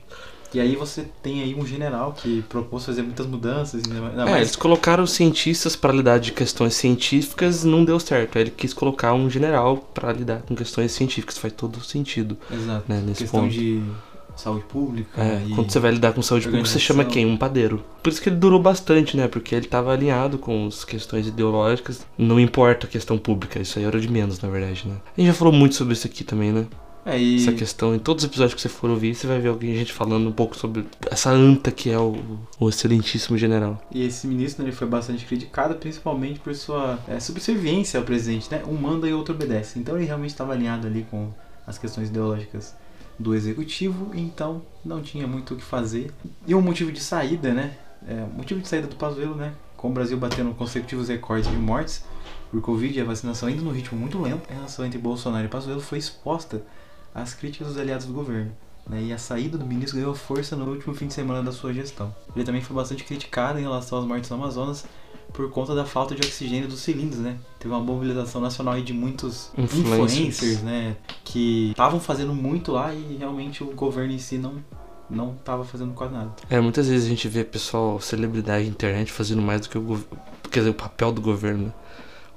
E 0.54 0.60
aí 0.60 0.76
você 0.76 1.08
tem 1.24 1.42
aí 1.42 1.56
um 1.56 1.66
general 1.66 2.14
que 2.14 2.44
propôs 2.44 2.86
fazer 2.86 3.02
muitas 3.02 3.26
mudanças. 3.26 3.82
Ainda 3.86 4.22
é, 4.22 4.26
mais... 4.26 4.36
eles 4.36 4.56
colocaram 4.56 5.08
cientistas 5.08 5.76
para 5.76 5.92
lidar 5.92 6.20
de 6.20 6.32
questões 6.32 6.76
científicas, 6.76 7.64
não 7.64 7.84
deu 7.84 8.00
certo. 8.00 8.38
Aí 8.38 8.44
ele 8.44 8.52
quis 8.52 8.72
colocar 8.72 9.14
um 9.14 9.28
general 9.28 9.78
para 9.78 10.14
lidar 10.14 10.44
com 10.44 10.56
questões 10.56 10.92
científicas, 10.92 11.40
faz 11.40 11.54
todo 11.54 11.84
sentido. 11.84 12.38
Exato. 12.52 12.86
Né, 12.88 13.02
nesse 13.04 13.24
questão 13.24 13.42
ponto. 13.42 13.52
de 13.52 13.82
saúde 14.36 14.66
pública. 14.66 15.22
É, 15.22 15.42
quando 15.56 15.72
você 15.72 15.80
vai 15.80 15.92
lidar 15.92 16.14
com 16.14 16.22
saúde 16.22 16.46
pública, 16.46 16.68
você 16.68 16.80
chama 16.80 17.06
quem? 17.06 17.26
Um 17.26 17.38
padeiro. 17.38 17.84
Por 18.02 18.10
isso 18.12 18.22
que 18.22 18.30
ele 18.30 18.36
durou 18.36 18.62
bastante, 18.62 19.16
né? 19.16 19.28
Porque 19.28 19.56
ele 19.56 19.66
estava 19.66 19.94
alinhado 19.94 20.38
com 20.38 20.68
as 20.68 20.84
questões 20.84 21.28
ideológicas. 21.28 22.06
Não 22.18 22.40
importa 22.40 22.88
a 22.88 22.90
questão 22.90 23.18
pública, 23.18 23.60
isso 23.60 23.80
aí 23.80 23.86
era 23.86 24.00
de 24.00 24.10
menos, 24.10 24.40
na 24.40 24.50
verdade, 24.50 24.88
né? 24.88 24.96
A 25.18 25.22
gente 25.22 25.28
já 25.28 25.34
falou 25.34 25.54
muito 25.54 25.76
sobre 25.76 25.94
isso 25.94 26.08
aqui 26.08 26.24
também, 26.24 26.52
né? 26.52 26.66
É, 27.06 27.20
e... 27.20 27.38
Essa 27.38 27.52
questão, 27.52 27.94
em 27.94 28.00
todos 28.00 28.24
os 28.24 28.30
episódios 28.30 28.54
que 28.54 28.62
você 28.62 28.70
for 28.70 28.90
ouvir, 28.90 29.14
você 29.14 29.28
vai 29.28 29.40
ver 29.40 29.50
alguém, 29.50 29.76
gente 29.76 29.92
falando 29.92 30.28
um 30.28 30.32
pouco 30.32 30.56
sobre 30.56 30.86
essa 31.12 31.30
anta 31.30 31.70
que 31.70 31.90
é 31.90 32.00
o, 32.00 32.16
o 32.60 32.70
excelentíssimo 32.70 33.38
general. 33.38 33.82
E 33.92 34.06
esse 34.06 34.26
ministro 34.26 34.64
né, 34.64 34.70
ele 34.70 34.76
foi 34.76 34.88
bastante 34.88 35.26
criticado, 35.26 35.76
principalmente 35.76 36.40
por 36.40 36.56
sua 36.56 37.00
é, 37.08 37.20
subserviência 37.20 38.00
ao 38.00 38.06
presidente, 38.06 38.50
né? 38.50 38.64
Um 38.68 38.74
manda 38.74 39.08
e 39.08 39.14
outro 39.14 39.36
obedece. 39.36 39.80
Então 39.80 39.98
ele 39.98 40.06
realmente 40.06 40.30
estava 40.30 40.54
alinhado 40.54 40.88
ali 40.88 41.06
com 41.10 41.30
as 41.68 41.78
questões 41.78 42.10
ideológicas 42.10 42.74
do 43.18 43.36
executivo, 43.36 44.12
então 44.14 44.62
não 44.84 45.02
tinha 45.02 45.28
muito 45.28 45.54
o 45.54 45.58
que 45.58 45.64
fazer. 45.64 46.12
E 46.46 46.54
um 46.54 46.62
motivo 46.62 46.92
de 46.92 47.00
saída, 47.00 47.54
né? 47.54 47.78
É, 48.08 48.26
motivo 48.36 48.60
de 48.60 48.68
saída 48.68 48.88
do 48.88 48.96
Pazuello, 48.96 49.36
né? 49.36 49.54
Com 49.78 49.90
o 49.90 49.94
Brasil 49.94 50.18
batendo 50.18 50.54
consecutivos 50.54 51.10
recordes 51.10 51.50
de 51.50 51.58
mortes 51.58 52.04
por 52.52 52.62
Covid 52.62 52.98
e 52.98 53.02
a 53.02 53.06
vacinação 53.06 53.50
ainda 53.50 53.62
no 53.62 53.72
ritmo 53.72 54.00
muito 54.00 54.22
lento, 54.22 54.50
a 54.50 54.54
relação 54.54 54.86
entre 54.86 55.00
Bolsonaro 55.00 55.46
e 55.46 55.50
Pazuello 55.50 55.82
foi 55.82 55.98
exposta 55.98 56.64
às 57.14 57.34
críticas 57.34 57.70
dos 57.70 57.78
aliados 57.78 58.06
do 58.06 58.14
governo. 58.14 58.52
Né, 58.88 59.02
e 59.02 59.14
a 59.14 59.18
saída 59.18 59.58
do 59.58 59.66
ministro 59.66 59.98
ganhou 59.98 60.14
força 60.14 60.58
no 60.58 60.70
último 60.70 60.94
fim 60.94 61.08
de 61.08 61.14
semana 61.14 61.42
da 61.42 61.54
sua 61.54 61.74
gestão. 61.74 62.14
Ele 62.36 62.44
também 62.44 62.62
foi 62.62 62.76
bastante 62.76 63.04
criticado 63.04 63.58
em 63.58 63.62
relação 63.62 63.98
às 64.00 64.06
mortes 64.06 64.30
no 64.30 64.36
Amazonas 64.36 64.86
por 65.32 65.50
conta 65.50 65.74
da 65.74 65.86
falta 65.86 66.14
de 66.14 66.22
oxigênio 66.22 66.68
dos 66.68 66.80
cilindros, 66.80 67.20
né? 67.20 67.38
Teve 67.60 67.74
uma 67.74 67.80
mobilização 67.80 68.42
nacional 68.42 68.80
de 68.80 68.94
muitos 68.94 69.52
influencers, 69.58 70.14
influencers 70.14 70.62
né? 70.62 70.98
Que 71.24 71.72
estavam 71.72 72.00
fazendo 72.00 72.34
muito 72.34 72.72
lá 72.72 72.94
e 72.94 73.18
realmente 73.18 73.64
o 73.64 73.68
governo 73.68 74.14
em 74.14 74.20
si 74.20 74.38
não 74.38 74.62
não 75.10 75.34
estava 75.34 75.64
fazendo 75.64 75.94
quase 75.94 76.14
nada. 76.14 76.32
É, 76.50 76.60
muitas 76.60 76.88
vezes 76.88 77.06
a 77.06 77.10
gente 77.10 77.28
vê 77.28 77.44
pessoal, 77.44 78.00
celebridade, 78.00 78.68
internet 78.68 79.12
fazendo 79.12 79.42
mais 79.42 79.62
do 79.62 79.70
que 79.70 79.78
o, 79.78 80.04
quer 80.50 80.60
dizer, 80.60 80.72
o 80.72 80.74
papel 80.74 81.12
do 81.12 81.22
governo. 81.22 81.66
Né? 81.66 81.74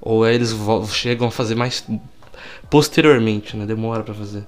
Ou 0.01 0.27
eles 0.27 0.55
chegam 0.91 1.29
a 1.29 1.31
fazer 1.31 1.55
mais 1.55 1.87
posteriormente, 2.69 3.57
né? 3.57 3.67
Demora 3.67 4.03
para 4.03 4.15
fazer. 4.15 4.47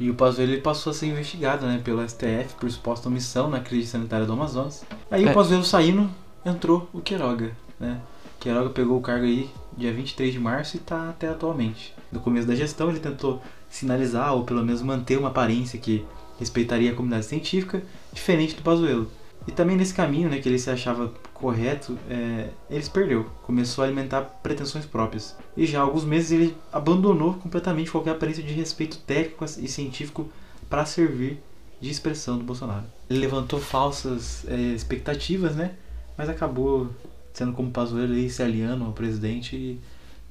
E 0.00 0.10
o 0.10 0.14
Pazuello 0.14 0.52
ele 0.52 0.60
passou 0.60 0.90
a 0.90 0.94
ser 0.94 1.06
investigado, 1.06 1.66
né, 1.66 1.80
pelo 1.82 2.06
STF 2.08 2.54
por 2.58 2.70
suposta 2.70 3.08
omissão 3.08 3.50
na 3.50 3.60
crise 3.60 3.88
sanitária 3.88 4.26
do 4.26 4.32
Amazonas. 4.32 4.84
Aí 5.10 5.24
é. 5.24 5.30
o 5.30 5.34
Pazuello 5.34 5.64
saindo, 5.64 6.08
entrou 6.44 6.88
o 6.92 7.00
Queiroga 7.00 7.52
né? 7.78 8.00
Queiroga 8.40 8.70
pegou 8.70 8.98
o 8.98 9.02
cargo 9.02 9.24
aí 9.24 9.50
dia 9.76 9.92
23 9.92 10.32
de 10.32 10.38
março 10.38 10.76
e 10.76 10.80
está 10.80 11.08
até 11.10 11.28
atualmente. 11.28 11.94
No 12.10 12.20
começo 12.20 12.46
da 12.46 12.54
gestão 12.54 12.90
ele 12.90 13.00
tentou 13.00 13.42
sinalizar 13.68 14.34
ou 14.34 14.44
pelo 14.44 14.64
menos 14.64 14.82
manter 14.82 15.18
uma 15.18 15.28
aparência 15.28 15.78
que 15.78 16.04
respeitaria 16.38 16.92
a 16.92 16.94
comunidade 16.94 17.26
científica, 17.26 17.82
diferente 18.12 18.54
do 18.54 18.62
Pazuello. 18.62 19.10
E 19.46 19.52
também 19.52 19.76
nesse 19.76 19.94
caminho, 19.94 20.28
né, 20.28 20.38
que 20.38 20.48
ele 20.48 20.58
se 20.58 20.70
achava 20.70 21.12
correto, 21.40 21.98
é, 22.10 22.50
ele 22.68 22.82
se 22.82 22.90
perdeu, 22.90 23.24
começou 23.44 23.82
a 23.82 23.86
alimentar 23.86 24.22
pretensões 24.42 24.84
próprias. 24.84 25.36
E 25.56 25.66
já 25.66 25.80
há 25.80 25.82
alguns 25.82 26.04
meses 26.04 26.32
ele 26.32 26.56
abandonou 26.72 27.34
completamente 27.34 27.90
qualquer 27.90 28.12
aparência 28.12 28.42
de 28.42 28.52
respeito 28.52 28.98
técnico 28.98 29.44
e 29.44 29.68
científico 29.68 30.28
para 30.68 30.84
servir 30.84 31.40
de 31.80 31.90
expressão 31.90 32.36
do 32.38 32.44
Bolsonaro. 32.44 32.84
Ele 33.08 33.20
levantou 33.20 33.60
falsas 33.60 34.44
é, 34.48 34.56
expectativas, 34.56 35.54
né, 35.54 35.72
mas 36.16 36.28
acabou 36.28 36.88
sendo 37.32 37.52
como 37.52 37.70
Pazuello 37.70 38.28
se 38.28 38.42
aliando 38.42 38.84
ao 38.84 38.92
presidente 38.92 39.54
e 39.54 39.80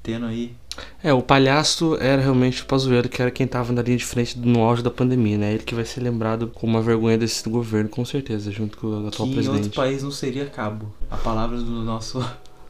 tendo 0.04 0.26
aí. 0.26 0.54
É, 1.04 1.12
o 1.12 1.22
palhaço 1.22 1.98
era 2.00 2.22
realmente 2.22 2.62
o 2.62 2.66
Pazuello, 2.66 3.10
que 3.10 3.22
era 3.22 3.32
quem 3.32 3.46
estava 3.46 3.74
na 3.74 3.82
linha 3.82 3.98
de 3.98 4.06
frente 4.06 4.38
no 4.38 4.62
auge 4.62 4.84
da 4.84 4.92
pandemia, 4.92 5.38
né? 5.38 5.54
Ele 5.54 5.64
que 5.64 5.74
vai 5.74 5.86
ser 5.86 6.02
lembrado 6.02 6.52
como 6.54 6.74
uma 6.74 6.82
vergonha 6.82 7.18
desse 7.18 7.50
governo, 7.50 7.90
com 7.90 8.06
certeza, 8.06 8.52
junto 8.52 8.78
com 8.78 8.88
o 8.88 9.08
atual 9.08 9.28
que 9.28 9.34
presidente. 9.34 9.62
em 9.62 9.64
outro 9.64 9.72
país 9.72 10.04
não 10.04 10.12
seria 10.12 10.46
cabo. 10.46 10.94
A 11.10 11.18
palavra 11.18 11.58
do 11.58 11.84
nosso 11.84 12.24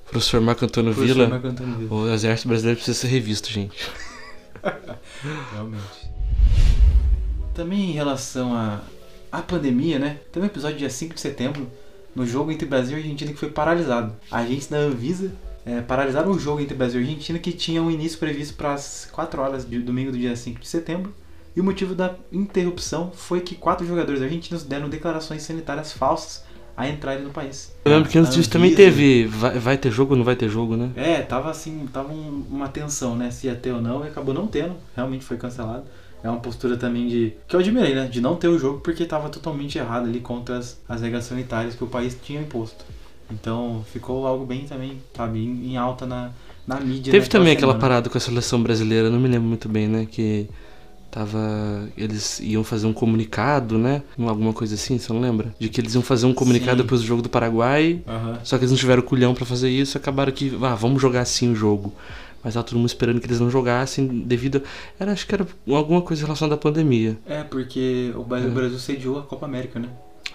Professor 0.10 0.40
Marco 0.40 0.64
Antônio 0.64 0.94
Professor 0.94 1.14
Villa, 1.16 1.28
Marco 1.28 1.48
Antônio 1.48 1.76
Villa. 1.76 1.94
O 1.94 2.14
exército 2.14 2.48
brasileiro 2.48 2.78
precisa 2.78 2.98
ser 2.98 3.08
revisto, 3.08 3.52
gente. 3.52 3.76
Realmente. 5.52 5.84
Também 7.54 7.92
em 7.92 7.94
relação 7.94 8.54
à 8.54 8.82
a, 9.32 9.40
a 9.40 9.42
pandemia, 9.42 10.00
né? 10.00 10.20
Teve 10.32 10.46
um 10.46 10.50
episódio 10.50 10.78
dia 10.78 10.90
5 10.90 11.16
de 11.16 11.20
setembro 11.20 11.70
no 12.16 12.26
jogo 12.26 12.52
entre 12.52 12.68
Brasil 12.68 12.98
e 12.98 13.02
Argentina 13.02 13.32
que 13.32 13.38
foi 13.38 13.50
paralisado. 13.50 14.16
A 14.32 14.38
agentes 14.38 14.68
da 14.68 14.78
Anvisa 14.78 15.32
é, 15.68 15.82
paralisaram 15.82 16.32
o 16.32 16.40
jogo 16.40 16.62
entre 16.62 16.76
Brasil 16.76 17.02
e 17.02 17.04
Argentina 17.04 17.38
que 17.40 17.52
tinha 17.52 17.82
um 17.84 17.92
início 17.92 18.18
previsto 18.18 18.56
para 18.56 18.74
as 18.74 19.08
4 19.12 19.42
horas 19.42 19.68
de 19.70 19.80
domingo 19.80 20.12
do 20.12 20.18
dia 20.18 20.36
5 20.36 20.60
de 20.62 20.68
setembro. 20.68 21.14
E 21.56 21.60
o 21.60 21.64
motivo 21.64 21.96
da 21.96 22.16
interrupção 22.32 23.12
foi 23.14 23.42
que 23.42 23.56
quatro 23.56 23.86
jogadores 23.86 24.22
argentinos 24.22 24.64
deram 24.64 24.88
declarações 24.90 25.42
sanitárias 25.42 25.92
falsas 25.92 26.44
a 26.76 26.88
entrarem 26.88 27.24
no 27.24 27.32
país. 27.32 27.74
Eu 27.84 27.92
lembro 27.92 28.10
que 28.10 28.18
antes 28.20 28.34
disso 28.36 28.50
também 28.52 28.76
teve. 28.76 29.26
Vai, 29.26 29.58
vai 29.58 29.78
ter 29.78 29.92
jogo 29.92 30.12
ou 30.14 30.18
não 30.18 30.24
vai 30.24 30.36
ter 30.36 30.48
jogo, 30.48 30.78
né? 30.78 30.92
É, 30.96 31.22
tava 31.24 31.50
assim, 31.50 31.88
tava 31.92 32.14
um- 32.14 32.46
uma 32.50 32.70
tensão, 32.70 33.16
né? 33.16 33.32
Se 33.32 33.48
ia 33.48 33.56
ter 33.56 33.72
ou 33.72 33.82
não, 33.82 34.06
e 34.06 34.08
acabou 34.10 34.34
não 34.34 34.46
tendo, 34.46 34.76
realmente 34.96 35.26
foi 35.26 35.38
cancelado. 35.38 35.86
É 36.24 36.30
uma 36.30 36.40
postura 36.40 36.78
também 36.78 37.08
de. 37.08 37.34
que 37.48 37.56
eu 37.56 37.60
admirei, 37.60 37.96
né? 37.96 38.06
De 38.06 38.22
não 38.22 38.36
ter 38.36 38.48
o 38.48 38.60
jogo 38.60 38.80
porque 38.82 39.06
tava 39.06 39.28
totalmente 39.30 39.80
errado 39.80 40.06
ali 40.06 40.20
contra 40.20 40.58
as, 40.60 40.80
as 40.88 41.02
regras 41.02 41.24
sanitárias 41.26 41.74
que 41.74 41.84
o 41.84 41.88
país 41.88 42.16
tinha 42.22 42.40
imposto. 42.42 42.86
Então 43.32 43.84
ficou 43.92 44.26
algo 44.26 44.46
bem 44.46 44.66
também, 44.66 44.98
sabe, 45.16 45.40
em, 45.40 45.72
em 45.72 45.78
alta 45.78 46.06
na, 46.06 46.32
na 46.66 46.80
mídia. 46.80 47.12
Teve 47.12 47.26
né, 47.26 47.30
também 47.30 47.54
aquela 47.54 47.74
semana. 47.74 47.80
parada 47.80 48.10
com 48.10 48.18
a 48.18 48.22
seleção 48.22 48.62
brasileira, 48.62 49.10
não 49.10 49.20
me 49.20 49.28
lembro 49.28 49.48
muito 49.48 49.68
bem, 49.68 49.88
né? 49.88 50.08
Que 50.10 50.50
tava. 51.12 51.90
Eles 51.98 52.40
iam 52.40 52.64
fazer 52.64 52.88
um 52.88 52.94
comunicado, 52.94 53.78
né? 53.78 54.04
Alguma 54.20 54.54
coisa 54.54 54.76
assim, 54.76 54.98
você 54.98 55.12
não 55.12 55.20
lembra? 55.20 55.54
De 55.60 55.70
que 55.70 55.82
eles 55.82 55.94
iam 55.94 56.02
fazer 56.02 56.26
um 56.26 56.34
comunicado 56.34 56.84
depois 56.84 57.02
do 57.02 57.08
jogo 57.08 57.22
do 57.22 57.30
Paraguai. 57.30 58.02
Aham. 58.08 58.40
Só 58.44 58.58
que 58.58 58.64
eles 58.64 58.72
não 58.72 58.78
tiveram 58.78 59.02
culhão 59.02 59.34
pra 59.34 59.46
fazer 59.46 59.70
isso, 59.70 59.98
acabaram 59.98 60.32
que, 60.32 60.58
ah, 60.62 60.76
vamos 60.76 61.02
jogar 61.02 61.22
assim 61.22 61.52
o 61.52 61.56
jogo. 61.56 61.94
Mas 62.44 62.54
tava 62.54 62.66
todo 62.66 62.78
mundo 62.78 62.88
esperando 62.88 63.20
que 63.20 63.26
eles 63.26 63.40
não 63.40 63.50
jogassem 63.50 64.08
devido. 64.08 64.62
Era, 65.00 65.12
acho 65.12 65.28
que 65.28 65.36
era 65.36 65.46
alguma 65.70 66.02
coisa 66.02 66.24
relacionada 66.24 66.56
à 66.56 66.58
pandemia. 66.58 67.18
É, 67.26 67.44
porque 67.44 68.14
o 68.16 68.24
Brasil, 68.24 68.50
o 68.50 68.54
Brasil 68.54 68.80
sediou 68.80 69.20
a 69.20 69.24
Copa 69.24 69.46
América, 69.46 69.80
né? 69.80 69.90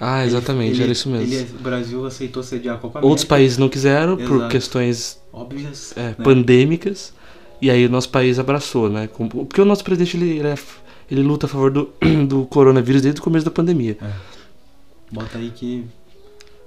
Ah, 0.05 0.27
exatamente, 0.27 0.73
Ele- 0.75 0.83
era 0.83 0.93
isso 0.93 1.09
mesmo. 1.09 1.33
ele- 1.33 1.47
o 1.59 1.63
Brasil 1.63 2.05
aceitou 2.05 2.43
sediar 2.43 2.75
a 2.75 2.79
Copa 2.79 2.99
América. 2.99 3.09
Outros 3.09 3.25
países 3.25 3.57
não 3.57 3.69
quiseram 3.69 4.17
por 4.17 4.37
Exato. 4.37 4.49
questões 4.51 5.21
Óbvias. 5.33 5.93
é, 5.97 6.01
né? 6.09 6.17
pandêmicas. 6.25 7.13
E 7.61 7.71
aí 7.71 7.87
o 7.87 7.89
nosso 7.89 8.09
país 8.09 8.39
abraçou, 8.41 8.91
né? 8.91 9.09
Porque 9.47 9.61
o 9.61 9.65
nosso 9.65 9.85
presidente 9.85 10.17
ele, 10.17 10.39
ele, 10.41 10.49
é- 10.49 10.59
ele 11.09 11.23
luta 11.23 11.47
a 11.47 11.49
favor 11.49 11.71
do, 11.71 11.89
do 12.27 12.45
coronavírus 12.47 13.03
desde 13.03 13.21
o 13.21 13.23
começo 13.25 13.45
da 13.45 13.51
pandemia. 13.53 13.97
Bota 15.13 15.39
aí 15.39 15.51
que 15.55 15.85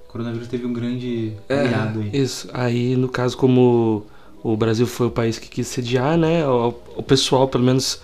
o 0.08 0.12
coronavírus 0.14 0.48
teve 0.48 0.66
um 0.66 0.72
grande 0.72 1.34
É, 1.50 1.60
aliado 1.60 2.00
aí. 2.00 2.10
Isso. 2.14 2.48
Aí, 2.54 2.96
no 2.96 3.10
caso, 3.10 3.36
como 3.36 4.06
o 4.42 4.56
Brasil 4.56 4.88
foi 4.88 5.08
o 5.08 5.12
país 5.12 5.38
que 5.38 5.50
quis 5.50 5.68
sediar, 5.68 6.18
né? 6.18 6.48
O, 6.48 6.74
o 6.96 7.04
pessoal, 7.04 7.50
pelo 7.50 7.66
menos 7.66 7.96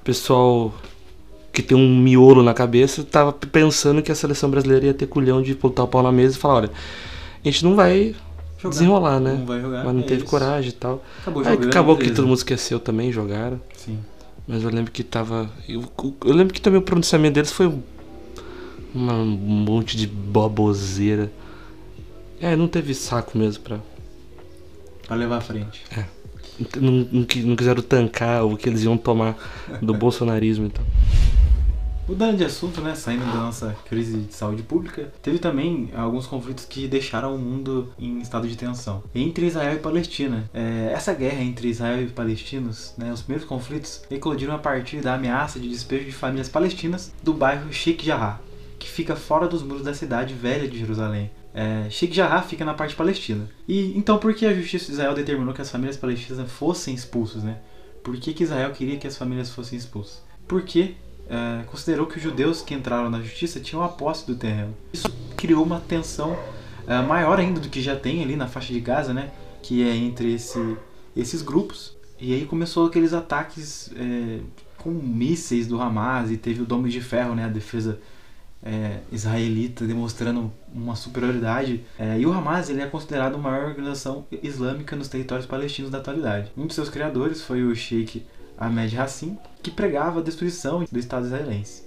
o 0.00 0.04
pessoal 0.04 0.74
que 1.56 1.62
tem 1.62 1.76
um 1.76 1.98
miolo 1.98 2.42
na 2.42 2.52
cabeça, 2.52 3.02
tava 3.02 3.32
pensando 3.32 4.02
que 4.02 4.12
a 4.12 4.14
seleção 4.14 4.50
brasileira 4.50 4.84
ia 4.86 4.94
ter 4.94 5.06
culhão 5.06 5.40
de 5.40 5.54
botar 5.54 5.84
o 5.84 5.88
pau 5.88 6.02
na 6.02 6.12
mesa 6.12 6.36
e 6.36 6.38
falar, 6.38 6.54
olha, 6.56 6.70
a 7.42 7.48
gente 7.48 7.64
não 7.64 7.74
vai 7.74 8.14
Jogar. 8.58 8.70
desenrolar, 8.74 9.18
né? 9.20 9.36
Não 9.38 9.46
vai 9.46 9.60
jogar. 9.60 9.84
Mas 9.84 9.94
não 9.94 10.00
é 10.02 10.04
teve 10.04 10.20
isso. 10.22 10.30
coragem 10.30 10.68
e 10.68 10.72
tal. 10.72 11.02
Acabou 11.22 11.42
Aí 11.42 11.54
jogando. 11.54 11.68
acabou 11.70 11.96
que 11.96 12.10
todo 12.10 12.26
mundo 12.26 12.36
esqueceu 12.36 12.78
também, 12.78 13.10
jogaram. 13.10 13.58
Sim. 13.74 13.98
Mas 14.46 14.62
eu 14.62 14.68
lembro 14.70 14.92
que 14.92 15.02
tava. 15.02 15.48
Eu, 15.68 15.82
eu 16.26 16.32
lembro 16.34 16.52
que 16.52 16.60
também 16.60 16.78
o 16.78 16.82
pronunciamento 16.82 17.34
deles 17.34 17.50
foi 17.50 17.66
um, 17.66 17.80
um 18.94 19.24
monte 19.24 19.96
de 19.96 20.06
baboseira. 20.06 21.32
É, 22.40 22.54
não 22.54 22.68
teve 22.68 22.94
saco 22.94 23.36
mesmo 23.38 23.62
pra. 23.64 23.78
Pra 25.06 25.16
levar 25.16 25.38
à 25.38 25.40
frente. 25.40 25.82
Não, 26.80 27.06
não, 27.12 27.24
qui- 27.24 27.42
não 27.42 27.54
quiseram 27.56 27.82
tancar 27.82 28.44
o 28.44 28.56
que 28.56 28.68
eles 28.68 28.82
iam 28.82 28.96
tomar 28.96 29.36
do 29.82 29.92
bolsonarismo 29.94 30.66
então. 30.66 30.84
Mudando 32.08 32.36
de 32.36 32.44
assunto, 32.44 32.80
né? 32.80 32.94
Saindo 32.94 33.24
da 33.24 33.40
nossa 33.40 33.76
crise 33.88 34.18
de 34.18 34.32
saúde 34.32 34.62
pública, 34.62 35.12
teve 35.20 35.40
também 35.40 35.90
alguns 35.92 36.24
conflitos 36.24 36.64
que 36.64 36.86
deixaram 36.86 37.34
o 37.34 37.38
mundo 37.38 37.92
em 37.98 38.20
estado 38.20 38.46
de 38.46 38.56
tensão. 38.56 39.02
Entre 39.12 39.44
Israel 39.44 39.74
e 39.74 39.80
Palestina. 39.80 40.48
É, 40.54 40.92
essa 40.92 41.12
guerra 41.12 41.42
entre 41.42 41.66
Israel 41.66 42.00
e 42.00 42.06
palestinos, 42.06 42.94
né, 42.96 43.12
os 43.12 43.22
primeiros 43.22 43.48
conflitos, 43.48 44.02
eclodiram 44.08 44.54
a 44.54 44.58
partir 44.58 45.00
da 45.00 45.14
ameaça 45.14 45.58
de 45.58 45.68
despejo 45.68 46.04
de 46.04 46.12
famílias 46.12 46.48
palestinas 46.48 47.12
do 47.24 47.34
bairro 47.34 47.72
Sheikh 47.72 48.06
Jarrah, 48.06 48.40
que 48.78 48.88
fica 48.88 49.16
fora 49.16 49.48
dos 49.48 49.64
muros 49.64 49.82
da 49.82 49.92
cidade 49.92 50.32
velha 50.32 50.68
de 50.68 50.78
Jerusalém. 50.78 51.28
É, 51.52 51.90
Sheikh 51.90 52.14
Jarrah 52.14 52.42
fica 52.42 52.64
na 52.64 52.74
parte 52.74 52.94
palestina. 52.94 53.48
E 53.66 53.98
então 53.98 54.18
por 54.18 54.32
que 54.32 54.46
a 54.46 54.54
justiça 54.54 54.86
de 54.86 54.92
Israel 54.92 55.12
determinou 55.12 55.52
que 55.52 55.62
as 55.62 55.70
famílias 55.70 55.96
palestinas 55.96 56.48
fossem 56.52 56.94
expulsas, 56.94 57.42
né? 57.42 57.58
Por 58.04 58.16
que, 58.16 58.32
que 58.32 58.44
Israel 58.44 58.70
queria 58.70 58.96
que 58.96 59.08
as 59.08 59.16
famílias 59.16 59.50
fossem 59.50 59.76
expulsas? 59.76 60.22
Porque 60.46 60.94
é, 61.28 61.64
considerou 61.64 62.06
que 62.06 62.16
os 62.16 62.22
judeus 62.22 62.62
que 62.62 62.74
entraram 62.74 63.10
na 63.10 63.20
justiça 63.20 63.60
tinham 63.60 63.82
a 63.82 63.88
posse 63.88 64.26
do 64.26 64.34
terreno. 64.34 64.74
Isso 64.92 65.08
criou 65.36 65.64
uma 65.64 65.80
tensão 65.80 66.36
é, 66.86 67.00
maior 67.02 67.38
ainda 67.38 67.60
do 67.60 67.68
que 67.68 67.80
já 67.80 67.96
tem 67.96 68.22
ali 68.22 68.36
na 68.36 68.46
faixa 68.46 68.72
de 68.72 68.80
Gaza, 68.80 69.12
né? 69.12 69.30
Que 69.62 69.82
é 69.82 69.94
entre 69.94 70.32
esse, 70.32 70.76
esses 71.16 71.42
grupos. 71.42 71.96
E 72.20 72.32
aí 72.32 72.46
começou 72.46 72.86
aqueles 72.86 73.12
ataques 73.12 73.90
é, 73.96 74.40
com 74.78 74.90
mísseis 74.90 75.66
do 75.66 75.80
Hamas 75.80 76.30
e 76.30 76.36
teve 76.36 76.62
o 76.62 76.64
Dome 76.64 76.88
de 76.88 77.00
Ferro, 77.00 77.34
né? 77.34 77.44
A 77.44 77.48
defesa 77.48 77.98
é, 78.62 79.00
israelita 79.10 79.84
demonstrando 79.84 80.52
uma 80.72 80.94
superioridade. 80.94 81.84
É, 81.98 82.18
e 82.18 82.24
o 82.24 82.32
Hamas 82.32 82.70
ele 82.70 82.80
é 82.80 82.86
considerado 82.86 83.34
a 83.34 83.38
maior 83.38 83.66
organização 83.66 84.26
islâmica 84.42 84.94
nos 84.94 85.08
territórios 85.08 85.46
palestinos 85.46 85.90
da 85.90 85.98
atualidade. 85.98 86.52
Um 86.56 86.66
dos 86.66 86.76
seus 86.76 86.88
criadores 86.88 87.42
foi 87.42 87.64
o 87.64 87.74
Sheikh 87.74 88.24
Ahmed 88.58 88.98
Hassim, 88.98 89.38
que 89.62 89.70
pregava 89.70 90.20
a 90.20 90.22
destruição 90.22 90.84
do 90.90 90.98
Estado 90.98 91.26
israelense. 91.26 91.84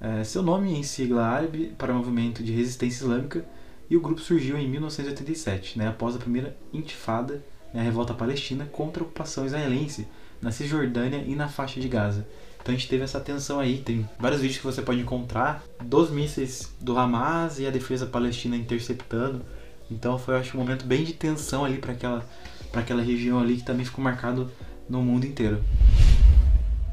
É, 0.00 0.22
seu 0.22 0.42
nome 0.42 0.72
em 0.72 0.82
sigla 0.82 1.24
árabe 1.24 1.74
para 1.76 1.92
o 1.92 1.96
movimento 1.96 2.42
de 2.42 2.52
resistência 2.52 3.02
islâmica 3.02 3.44
e 3.90 3.96
o 3.96 4.00
grupo 4.00 4.20
surgiu 4.20 4.56
em 4.56 4.68
1987, 4.68 5.78
né, 5.78 5.88
após 5.88 6.14
a 6.14 6.18
primeira 6.18 6.56
intifada, 6.72 7.42
né, 7.74 7.80
a 7.80 7.84
revolta 7.84 8.14
palestina 8.14 8.66
contra 8.66 9.02
a 9.02 9.06
ocupação 9.06 9.44
israelense 9.44 10.06
na 10.40 10.52
Cisjordânia 10.52 11.24
e 11.26 11.34
na 11.34 11.48
faixa 11.48 11.80
de 11.80 11.88
Gaza. 11.88 12.26
Então 12.60 12.74
a 12.74 12.78
gente 12.78 12.88
teve 12.88 13.02
essa 13.02 13.18
tensão 13.18 13.58
aí, 13.58 13.78
tem 13.78 14.08
vários 14.20 14.40
vídeos 14.40 14.58
que 14.58 14.66
você 14.66 14.82
pode 14.82 15.00
encontrar 15.00 15.64
dos 15.82 16.10
mísseis 16.10 16.72
do 16.80 16.98
Hamas 16.98 17.58
e 17.58 17.66
a 17.66 17.70
defesa 17.70 18.06
palestina 18.06 18.56
interceptando. 18.56 19.42
Então 19.90 20.18
foi, 20.18 20.34
eu 20.34 20.38
acho, 20.38 20.56
um 20.56 20.60
momento 20.60 20.84
bem 20.84 21.02
de 21.02 21.14
tensão 21.14 21.64
ali 21.64 21.78
para 21.78 21.92
aquela, 21.92 22.28
aquela 22.74 23.02
região 23.02 23.40
ali 23.40 23.56
que 23.56 23.64
também 23.64 23.86
ficou 23.86 24.04
marcado 24.04 24.50
no 24.88 25.02
mundo 25.02 25.26
inteiro. 25.26 25.62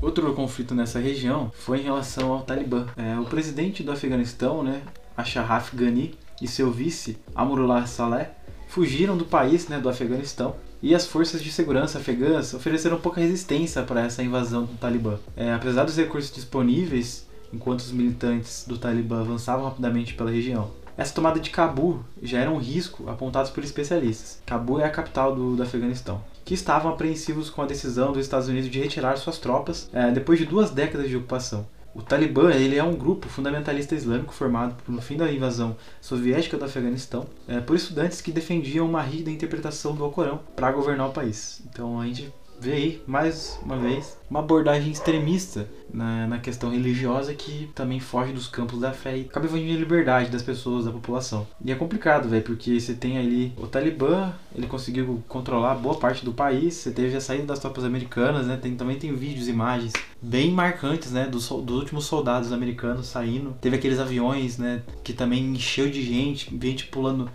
Outro 0.02 0.34
conflito 0.34 0.76
nessa 0.76 1.00
região 1.00 1.52
foi 1.54 1.80
em 1.80 1.84
relação 1.84 2.32
ao 2.32 2.44
Talibã. 2.44 2.88
É, 2.96 3.18
o 3.18 3.26
presidente 3.26 3.82
do 3.82 3.92
Afeganistão, 3.92 4.62
né, 4.62 4.82
Ashraf 5.18 5.74
Ghani, 5.74 6.14
e 6.42 6.48
seu 6.48 6.70
vice, 6.70 7.18
Amrullah 7.34 7.88
Saleh, 7.88 8.32
fugiram 8.68 9.16
do 9.16 9.26
país, 9.26 9.68
né, 9.68 9.80
do 9.80 9.90
Afeganistão, 9.90 10.56
e 10.82 10.94
as 10.94 11.08
forças 11.08 11.42
de 11.42 11.52
segurança 11.52 11.98
afegãs 11.98 12.54
ofereceram 12.54 13.00
pouca 13.00 13.22
resistência 13.22 13.82
para 13.84 14.02
essa 14.02 14.22
invasão 14.22 14.66
do 14.66 14.74
Talibã. 14.74 15.18
É, 15.36 15.54
apesar 15.54 15.86
dos 15.86 15.98
recursos 15.98 16.32
disponíveis, 16.32 17.26
enquanto 17.52 17.80
os 17.80 17.92
militantes 17.92 18.66
do 18.68 18.78
Talibã 18.78 19.22
avançavam 19.22 19.66
rapidamente 19.66 20.14
pela 20.14 20.30
região. 20.30 20.70
Essa 20.98 21.14
tomada 21.14 21.40
de 21.40 21.50
Cabul 21.50 22.02
já 22.22 22.40
era 22.40 22.52
um 22.52 22.58
risco 22.58 23.10
apontado 23.10 23.52
por 23.52 23.64
especialistas. 23.64 24.42
Cabul 24.46 24.80
é 24.80 24.86
a 24.86 24.90
capital 24.90 25.36
do, 25.36 25.56
do 25.56 25.64
Afeganistão, 25.64 26.22
que 26.46 26.54
estavam 26.54 26.92
apreensivos 26.92 27.50
com 27.50 27.64
a 27.64 27.66
decisão 27.66 28.14
dos 28.14 28.22
Estados 28.22 28.48
Unidos 28.48 28.70
de 28.70 28.80
retirar 28.80 29.18
suas 29.18 29.40
tropas 29.40 29.90
é, 29.92 30.12
depois 30.12 30.38
de 30.38 30.46
duas 30.46 30.70
décadas 30.70 31.10
de 31.10 31.18
ocupação. 31.18 31.68
O 31.96 32.02
Talibã 32.02 32.52
ele 32.52 32.76
é 32.76 32.84
um 32.84 32.94
grupo 32.94 33.28
fundamentalista 33.30 33.96
islâmico 33.96 34.34
formado 34.34 34.76
no 34.88 35.02
fim 35.02 35.16
da 35.18 35.32
invasão 35.32 35.78
soviética 36.02 36.58
do 36.58 36.66
Afeganistão 36.66 37.26
é, 37.48 37.60
por 37.62 37.76
estudantes 37.76 38.22
que 38.22 38.34
defendiam 38.34 38.86
uma 38.86 39.02
rígida 39.02 39.32
interpretação 39.32 39.96
do 39.96 40.04
Alcorão 40.04 40.42
para 40.56 40.72
governar 40.72 41.08
o 41.08 41.14
país. 41.14 41.64
Então 41.68 42.00
a 42.00 42.06
gente 42.06 42.32
vê 42.60 42.74
aí, 42.74 43.04
mais 43.06 43.60
uma 43.64 43.78
vez, 43.78 44.18
uma 44.30 44.40
abordagem 44.40 44.92
extremista 44.92 45.68
na, 45.94 46.28
na 46.28 46.40
questão 46.40 46.72
religiosa 46.72 47.34
que 47.34 47.70
também 47.76 48.00
foge 48.00 48.34
dos 48.34 48.48
campos 48.48 48.80
da 48.80 48.92
fé 48.92 49.18
e 49.18 49.22
acaba 49.22 49.46
invadindo 49.46 49.74
a 49.74 49.80
liberdade 49.80 50.30
das 50.30 50.42
pessoas, 50.42 50.86
da 50.86 50.92
população. 50.92 51.48
E 51.64 51.72
é 51.72 51.76
complicado, 51.76 52.28
velho, 52.28 52.44
porque 52.44 52.80
você 52.80 52.94
tem 52.94 53.18
ali 53.18 53.54
o 53.58 53.68
Talibã, 53.68 54.34
ele 54.56 54.68
conseguiu 54.68 55.24
controlar 55.28 55.76
boa 55.76 55.96
parte 55.96 56.26
do 56.26 56.34
país, 56.34 56.74
você 56.76 56.92
teve 56.92 57.16
a 57.16 57.22
saída 57.22 57.46
das 57.46 57.60
tropas 57.60 57.84
americanas, 57.84 58.48
né? 58.48 58.58
Tem, 58.62 58.76
também 58.76 58.98
tem 58.98 59.14
vídeos, 59.14 59.48
imagens 59.48 59.94
bem 60.22 60.52
marcantes, 60.52 61.12
né? 61.12 61.26
Dos, 61.26 61.50
dos 61.50 61.78
últimos 61.78 62.06
soldados 62.06 62.52
americanos 62.52 63.08
saindo. 63.08 63.56
Teve 63.62 63.76
aqueles 63.76 64.00
aviões, 64.00 64.58
né? 64.58 64.82
Que 65.04 65.14
também 65.14 65.44
encheu 65.46 65.90
de 65.90 66.02
gente, 66.02 66.56
gente 66.62 66.88
pulando 66.88 67.30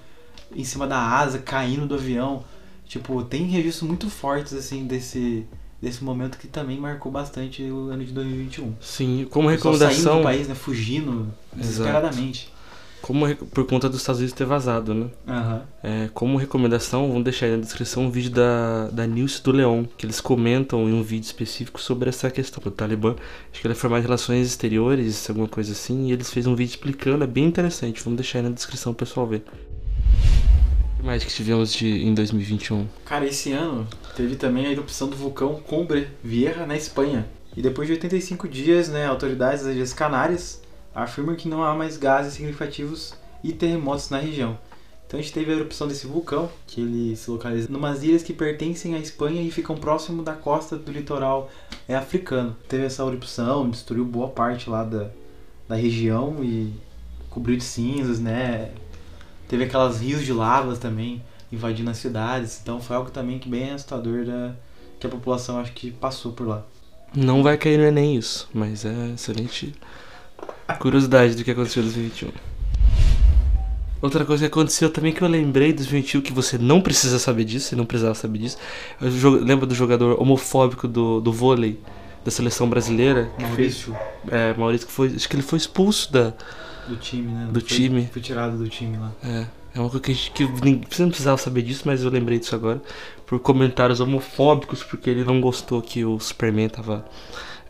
em 0.55 0.65
cima 0.65 0.87
da 0.87 0.99
asa, 0.99 1.39
caindo 1.39 1.87
do 1.87 1.95
avião. 1.95 2.45
Tipo, 2.91 3.23
tem 3.23 3.45
registros 3.47 3.89
muito 3.89 4.11
fortes, 4.11 4.53
assim, 4.53 4.85
desse, 4.85 5.47
desse 5.81 6.03
momento 6.03 6.37
que 6.37 6.49
também 6.49 6.77
marcou 6.77 7.13
bastante 7.13 7.63
o 7.63 7.89
ano 7.89 8.05
de 8.05 8.13
2021. 8.13 8.75
Sim, 8.81 9.29
como 9.31 9.49
O 9.49 9.53
pessoal 9.53 9.75
saindo 9.75 9.85
recomendação. 9.91 10.17
do 10.19 10.23
país, 10.25 10.49
né? 10.49 10.57
Fugindo 10.57 11.33
desesperadamente. 11.55 12.53
Como 13.01 13.25
re- 13.25 13.37
por 13.37 13.65
conta 13.65 13.89
dos 13.89 14.01
Estados 14.01 14.19
Unidos 14.19 14.35
ter 14.37 14.45
vazado, 14.45 14.93
né? 14.93 15.07
Aham. 15.27 15.63
É, 15.85 16.11
como 16.13 16.37
recomendação, 16.37 17.07
vamos 17.07 17.23
deixar 17.23 17.47
aí 17.47 17.53
na 17.53 17.59
descrição 17.63 18.07
um 18.07 18.11
vídeo 18.11 18.33
da, 18.33 18.89
da 18.89 19.07
Nilce 19.07 19.41
do 19.41 19.53
Leão, 19.53 19.89
que 19.97 20.05
eles 20.05 20.21
comentam 20.21 20.89
em 20.89 20.93
um 20.93 21.03
vídeo 21.03 21.27
específico 21.27 21.81
sobre 21.81 22.09
essa 22.09 22.29
questão 22.29 22.61
do 22.61 22.73
Talibã. 22.73 23.15
Acho 23.53 23.61
que 23.61 23.67
ele 23.69 23.73
é 23.73 23.77
formado 23.77 24.01
em 24.01 24.03
relações 24.03 24.49
exteriores, 24.49 25.31
alguma 25.31 25.47
coisa 25.49 25.71
assim, 25.73 26.09
e 26.09 26.13
eles 26.13 26.29
fez 26.29 26.45
um 26.49 26.57
vídeo 26.57 26.73
explicando, 26.73 27.23
é 27.23 27.27
bem 27.29 27.45
interessante. 27.45 28.03
Vamos 28.03 28.17
deixar 28.19 28.41
aí 28.41 28.45
na 28.47 28.51
descrição 28.51 28.93
pro 28.93 29.07
pessoal 29.07 29.29
ver. 29.29 29.45
Que 31.01 31.07
mais 31.07 31.25
que 31.25 31.33
tivemos 31.33 31.73
de, 31.73 32.05
em 32.05 32.13
2021? 32.13 32.87
Cara, 33.07 33.25
esse 33.25 33.53
ano 33.53 33.89
teve 34.15 34.37
também 34.37 34.67
a 34.67 34.71
erupção 34.71 35.09
do 35.09 35.17
vulcão 35.17 35.55
Cumbre 35.55 36.09
Vieja 36.23 36.67
na 36.67 36.77
Espanha. 36.77 37.27
E 37.57 37.63
depois 37.63 37.89
de 37.89 37.95
85 37.95 38.47
dias, 38.47 38.91
né, 38.91 39.07
autoridades 39.07 39.65
das 39.65 39.75
Ilhas 39.75 39.95
Canárias 39.95 40.61
afirmam 40.95 41.35
que 41.35 41.49
não 41.49 41.65
há 41.65 41.75
mais 41.75 41.97
gases 41.97 42.35
significativos 42.35 43.15
e 43.43 43.51
terremotos 43.51 44.11
na 44.11 44.19
região. 44.19 44.59
Então 45.07 45.19
a 45.19 45.23
gente 45.23 45.33
teve 45.33 45.51
a 45.51 45.55
erupção 45.55 45.89
desse 45.89 46.07
vulcão, 46.07 46.51
que 46.67 46.83
ele 46.83 47.17
se 47.17 47.31
localiza 47.31 47.73
em 47.73 47.75
umas 47.75 48.03
ilhas 48.05 48.23
que 48.23 48.35
pertencem 48.35 48.95
à 48.95 48.99
Espanha 48.99 49.41
e 49.41 49.51
ficam 49.51 49.77
próximo 49.77 50.23
da 50.23 50.35
costa 50.35 50.77
do 50.77 50.93
litoral 50.93 51.51
é, 51.89 51.97
africano. 51.97 52.55
Teve 52.69 52.85
essa 52.85 53.03
erupção, 53.05 53.71
destruiu 53.71 54.05
boa 54.05 54.29
parte 54.29 54.69
lá 54.69 54.85
da, 54.85 55.09
da 55.67 55.77
região 55.77 56.45
e 56.45 56.75
cobriu 57.31 57.57
de 57.57 57.65
cinzas, 57.65 58.21
né? 58.21 58.71
Teve 59.51 59.65
aquelas 59.65 60.01
rios 60.01 60.25
de 60.25 60.33
lavas 60.33 60.79
também 60.79 61.21
invadindo 61.51 61.91
as 61.91 61.97
cidades. 61.97 62.61
Então 62.63 62.81
foi 62.81 62.95
algo 62.95 63.11
também 63.11 63.37
que 63.37 63.49
bem 63.49 63.73
assustador 63.73 64.25
da, 64.25 64.53
que 65.01 65.09
a 65.09 65.11
população 65.11 65.59
acho 65.59 65.73
que 65.73 65.91
passou 65.91 66.31
por 66.31 66.47
lá. 66.47 66.65
Não 67.13 67.43
vai 67.43 67.59
cair 67.59 67.77
no 67.77 67.83
Enem 67.83 68.15
isso, 68.15 68.49
mas 68.55 68.85
é 68.85 69.11
excelente 69.13 69.75
curiosidade 70.79 71.35
do 71.35 71.43
que 71.43 71.51
aconteceu 71.51 71.83
em 71.83 71.87
2021. 71.87 72.31
Outra 74.01 74.25
coisa 74.25 74.45
que 74.45 74.53
aconteceu 74.53 74.89
também 74.89 75.13
que 75.13 75.21
eu 75.21 75.27
lembrei 75.27 75.73
dos 75.73 75.87
2021 75.87 76.21
que 76.21 76.33
você 76.33 76.57
não 76.57 76.81
precisa 76.81 77.19
saber 77.19 77.43
disso, 77.43 77.71
você 77.71 77.77
não 77.77 77.85
precisava 77.85 78.15
saber 78.15 78.39
disso. 78.39 78.57
Eu 79.01 79.31
lembro 79.31 79.67
do 79.67 79.75
jogador 79.75 80.23
homofóbico 80.23 80.87
do, 80.87 81.21
do 81.21 81.33
vôlei 81.33 81.77
da 82.25 82.31
seleção 82.31 82.69
brasileira. 82.71 83.29
Maurício. 83.37 83.97
Fez, 84.23 84.33
é, 84.33 84.55
Maurício 84.55 84.87
que 84.87 84.93
foi. 84.93 85.09
Acho 85.09 85.29
que 85.29 85.35
ele 85.35 85.43
foi 85.43 85.57
expulso 85.59 86.13
da. 86.13 86.35
Do 86.91 86.97
time, 86.97 87.33
né? 87.33 87.49
Do 87.51 87.61
foi, 87.61 87.69
time. 87.69 88.09
Foi 88.13 88.23
tirado 88.23 88.59
do 88.59 88.69
time 88.69 88.97
lá. 88.97 89.13
É. 89.23 89.47
É 89.75 89.79
uma 89.79 89.89
coisa 89.89 90.03
que, 90.03 90.11
a 90.11 90.15
gente, 90.15 90.31
que 90.33 90.45
você 90.45 91.03
não 91.03 91.11
precisava 91.11 91.37
saber 91.37 91.63
disso, 91.63 91.83
mas 91.87 92.03
eu 92.03 92.11
lembrei 92.11 92.39
disso 92.39 92.55
agora. 92.55 92.83
Por 93.25 93.39
comentários 93.39 94.01
homofóbicos, 94.01 94.83
porque 94.83 95.09
ele 95.09 95.25
não 95.25 95.41
gostou 95.41 95.81
que 95.81 96.05
o 96.05 96.19
Superman 96.19 96.69
tava 96.69 97.05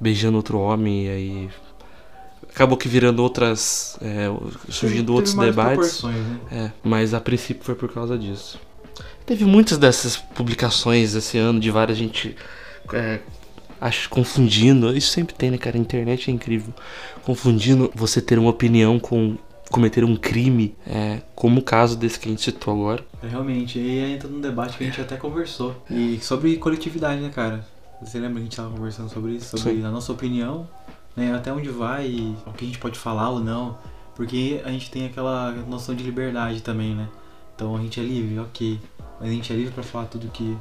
beijando 0.01 0.39
outro 0.39 0.59
homem 0.59 1.05
e 1.05 1.09
aí 1.11 1.51
acabou 2.49 2.77
que 2.77 2.89
virando 2.89 3.23
outras. 3.23 3.99
É, 4.01 4.29
surgindo 4.71 5.13
outros 5.13 5.35
debates. 5.35 6.03
Né? 6.03 6.41
É, 6.51 6.71
mas 6.83 7.13
a 7.13 7.21
princípio 7.21 7.63
foi 7.63 7.75
por 7.75 7.93
causa 7.93 8.17
disso. 8.17 8.59
Teve 9.27 9.45
muitas 9.45 9.77
dessas 9.77 10.17
publicações 10.17 11.15
esse 11.15 11.37
ano 11.37 11.61
de 11.61 11.71
várias 11.71 11.99
gente. 11.99 12.35
É, 12.93 13.21
acho 13.81 14.09
confundindo. 14.09 14.97
Isso 14.97 15.11
sempre 15.11 15.35
tem, 15.35 15.51
né, 15.51 15.59
cara? 15.59 15.77
A 15.77 15.81
internet 15.81 16.31
é 16.31 16.35
incrível. 16.35 16.73
Confundindo 17.25 17.91
você 17.95 18.21
ter 18.21 18.39
uma 18.39 18.51
opinião 18.51 18.99
com 18.99 19.37
cometer 19.71 20.03
um 20.05 20.17
crime, 20.17 20.75
é, 20.85 21.21
como 21.35 21.61
o 21.61 21.63
caso 21.63 21.97
desse 21.97 22.19
que 22.19 22.29
a 22.29 22.31
gente 22.31 22.43
citou 22.43 22.75
agora. 22.75 23.05
É, 23.23 23.29
realmente, 23.29 23.79
e 23.79 24.03
aí 24.03 24.15
entra 24.15 24.29
num 24.29 24.41
debate 24.41 24.77
que 24.77 24.83
a 24.83 24.87
gente 24.87 25.01
até 25.01 25.17
conversou. 25.17 25.81
E 25.89 26.19
sobre 26.21 26.57
coletividade, 26.57 27.21
né, 27.21 27.29
cara? 27.29 27.65
Você 28.03 28.19
lembra 28.19 28.35
que 28.35 28.41
a 28.41 28.43
gente 28.45 28.57
tava 28.57 28.71
conversando 28.71 29.09
sobre 29.11 29.33
isso? 29.33 29.57
Sobre 29.57 29.77
Sim. 29.77 29.85
a 29.85 29.91
nossa 29.91 30.11
opinião 30.11 30.67
né, 31.17 31.35
até 31.35 31.53
onde 31.53 31.69
vai, 31.69 32.35
o 32.47 32.53
que 32.53 32.65
a 32.65 32.67
gente 32.69 32.79
pode 32.79 32.99
falar 32.99 33.31
ou 33.31 33.41
não, 33.41 33.79
porque 34.15 34.61
a 34.65 34.71
gente 34.71 34.91
tem 34.91 35.07
aquela 35.07 35.53
noção 35.53 35.95
de 35.95 36.03
liberdade 36.03 36.63
também, 36.63 36.95
né? 36.95 37.09
Então 37.55 37.77
a 37.77 37.81
gente 37.81 38.01
é 38.01 38.03
livre, 38.03 38.39
ok, 38.39 38.81
mas 39.21 39.29
a 39.29 39.33
gente 39.33 39.53
é 39.53 39.57
livre 39.57 39.73
para 39.73 39.83
falar 39.83 40.07
tudo 40.07 40.29
que 40.29 40.57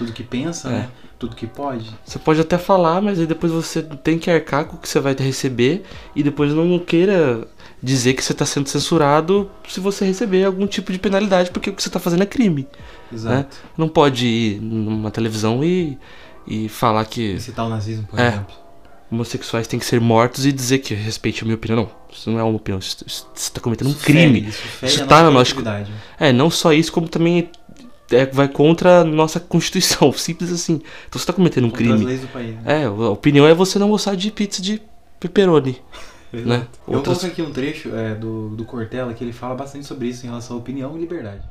tudo 0.00 0.12
que 0.12 0.22
pensa, 0.22 0.68
é. 0.68 0.72
né? 0.72 0.88
Tudo 1.18 1.36
que 1.36 1.46
pode. 1.46 1.90
Você 2.02 2.18
pode 2.18 2.40
até 2.40 2.56
falar, 2.56 3.02
mas 3.02 3.20
aí 3.20 3.26
depois 3.26 3.52
você 3.52 3.82
tem 3.82 4.18
que 4.18 4.30
arcar 4.30 4.64
com 4.64 4.76
o 4.76 4.78
que 4.78 4.88
você 4.88 4.98
vai 4.98 5.14
receber 5.14 5.82
e 6.16 6.22
depois 6.22 6.54
não 6.54 6.78
queira 6.78 7.46
dizer 7.82 8.14
que 8.14 8.24
você 8.24 8.32
está 8.32 8.46
sendo 8.46 8.66
censurado 8.66 9.50
se 9.68 9.78
você 9.78 10.06
receber 10.06 10.44
algum 10.44 10.66
tipo 10.66 10.90
de 10.90 10.98
penalidade, 10.98 11.50
porque 11.50 11.68
o 11.68 11.74
que 11.74 11.82
você 11.82 11.90
está 11.90 12.00
fazendo 12.00 12.22
é 12.22 12.26
crime. 12.26 12.62
Né? 12.62 12.68
Exato. 13.12 13.36
Né? 13.36 13.46
Não 13.76 13.88
pode 13.90 14.26
ir 14.26 14.60
numa 14.62 15.10
televisão 15.10 15.62
e, 15.62 15.98
e 16.46 16.70
falar 16.70 17.04
que. 17.04 17.38
Citar 17.38 17.66
o 17.66 17.68
nazismo, 17.68 18.06
por 18.06 18.18
é, 18.18 18.28
exemplo 18.28 18.54
homossexuais 19.12 19.66
têm 19.66 19.80
que 19.80 19.84
ser 19.84 20.00
mortos 20.00 20.46
e 20.46 20.52
dizer 20.52 20.78
que 20.78 20.94
respeite 20.94 21.42
a 21.42 21.44
minha 21.44 21.56
opinião. 21.56 21.82
Não, 21.82 21.90
isso 22.12 22.30
não 22.30 22.38
é 22.38 22.44
uma 22.44 22.54
opinião, 22.54 22.78
isso, 22.78 23.04
você 23.04 23.24
está 23.34 23.60
cometendo 23.60 23.90
um 23.90 23.94
crime. 23.94 24.42
Fere, 24.52 24.86
isso 24.86 25.00
isso 25.00 25.06
tá 25.08 25.20
na 25.24 25.32
nossa. 25.32 25.52
É, 26.16 26.32
não 26.32 26.48
só 26.48 26.72
isso, 26.72 26.92
como 26.92 27.08
também 27.08 27.50
é, 28.10 28.26
vai 28.26 28.48
contra 28.48 29.00
a 29.00 29.04
nossa 29.04 29.38
Constituição, 29.40 30.12
simples 30.14 30.52
assim. 30.52 30.74
Então 30.74 31.12
você 31.12 31.18
está 31.18 31.32
cometendo 31.32 31.66
um 31.66 31.70
contra 31.70 31.84
crime. 31.84 31.98
As 32.00 32.02
leis 32.02 32.20
do 32.20 32.28
país, 32.28 32.54
né? 32.56 32.82
É, 32.82 32.84
a 32.84 32.90
opinião 32.90 33.46
é 33.46 33.54
você 33.54 33.78
não 33.78 33.90
gostar 33.90 34.14
de 34.14 34.30
pizza 34.30 34.60
de 34.60 34.82
pepperoni. 35.18 35.80
né? 36.32 36.66
Eu 36.86 36.94
Outras... 36.94 37.18
coloquei 37.18 37.30
aqui 37.30 37.50
um 37.50 37.52
trecho 37.52 37.94
é, 37.94 38.14
do, 38.14 38.50
do 38.50 38.64
Cortella 38.64 39.14
que 39.14 39.24
ele 39.24 39.32
fala 39.32 39.54
bastante 39.54 39.86
sobre 39.86 40.08
isso 40.08 40.24
em 40.24 40.28
relação 40.28 40.56
à 40.56 40.60
opinião 40.60 40.96
e 40.96 41.00
liberdade. 41.00 41.42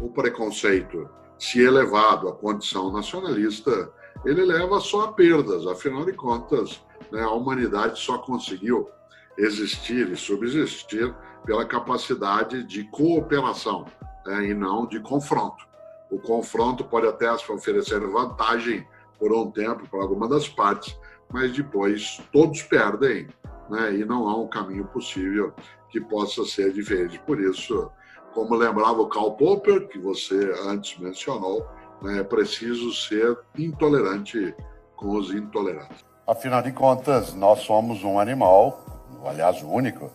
O 0.00 0.08
preconceito, 0.08 1.08
se 1.38 1.60
elevado 1.60 2.28
à 2.28 2.32
condição 2.32 2.92
nacionalista, 2.92 3.90
ele 4.24 4.44
leva 4.44 4.80
só 4.80 5.04
a 5.04 5.12
perdas. 5.12 5.66
Afinal 5.66 6.04
de 6.04 6.12
contas, 6.12 6.80
né, 7.10 7.20
a 7.20 7.30
humanidade 7.30 7.98
só 7.98 8.18
conseguiu 8.18 8.88
existir 9.36 10.10
e 10.10 10.16
subsistir 10.16 11.14
pela 11.44 11.64
capacidade 11.64 12.64
de 12.64 12.84
cooperação 12.84 13.86
né, 14.28 14.44
e 14.44 14.54
não 14.54 14.86
de 14.86 15.00
confronto. 15.00 15.66
O 16.10 16.18
confronto 16.18 16.84
pode 16.84 17.06
até 17.06 17.32
oferecer 17.32 18.00
vantagem 18.00 18.86
por 19.18 19.32
um 19.32 19.50
tempo 19.50 19.88
para 19.88 20.02
alguma 20.02 20.28
das 20.28 20.48
partes, 20.48 20.96
mas 21.32 21.52
depois 21.52 22.20
todos 22.30 22.62
perdem 22.62 23.26
né, 23.70 23.94
e 23.94 24.04
não 24.04 24.28
há 24.28 24.36
um 24.36 24.46
caminho 24.46 24.84
possível 24.86 25.52
que 25.90 26.00
possa 26.00 26.44
ser 26.44 26.72
diferente. 26.72 27.18
Por 27.20 27.40
isso, 27.40 27.90
como 28.34 28.54
lembrava 28.54 29.00
o 29.00 29.08
Karl 29.08 29.32
Popper, 29.32 29.88
que 29.88 29.98
você 29.98 30.52
antes 30.66 30.98
mencionou, 30.98 31.66
é 32.04 32.22
preciso 32.22 32.92
ser 32.92 33.38
intolerante 33.56 34.54
com 34.94 35.16
os 35.16 35.32
intolerantes. 35.32 36.04
Afinal 36.26 36.62
de 36.62 36.72
contas, 36.72 37.34
nós 37.34 37.60
somos 37.60 38.04
um 38.04 38.20
animal, 38.20 38.84
aliás, 39.24 39.62
único, 39.62 40.12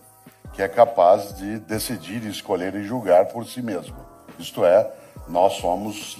que 0.54 0.62
é 0.62 0.68
capaz 0.68 1.34
de 1.34 1.58
decidir, 1.58 2.24
escolher 2.26 2.74
e 2.76 2.84
julgar 2.84 3.26
por 3.26 3.44
si 3.44 3.60
mesmo. 3.60 3.96
Isto 4.38 4.64
é, 4.64 4.88
nós 5.26 5.54
somos 5.54 6.18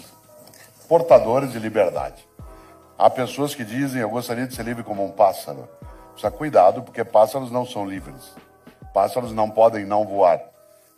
portadores 0.88 1.53
de 1.53 1.59
liberdade. 1.61 2.27
Há 2.99 3.09
pessoas 3.09 3.55
que 3.55 3.64
dizem, 3.64 4.03
eu 4.03 4.11
gostaria 4.11 4.47
de 4.47 4.55
ser 4.55 4.64
livre 4.64 4.83
como 4.83 5.05
um 5.05 5.12
pássaro. 5.12 5.68
Precisa 6.12 6.33
cuidado, 6.33 6.83
porque 6.83 7.05
pássaros 7.05 7.51
não 7.51 7.64
são 7.64 7.88
livres. 7.88 8.35
Pássaros 8.92 9.33
não 9.33 9.49
podem 9.49 9.85
não 9.85 10.05
voar. 10.05 10.40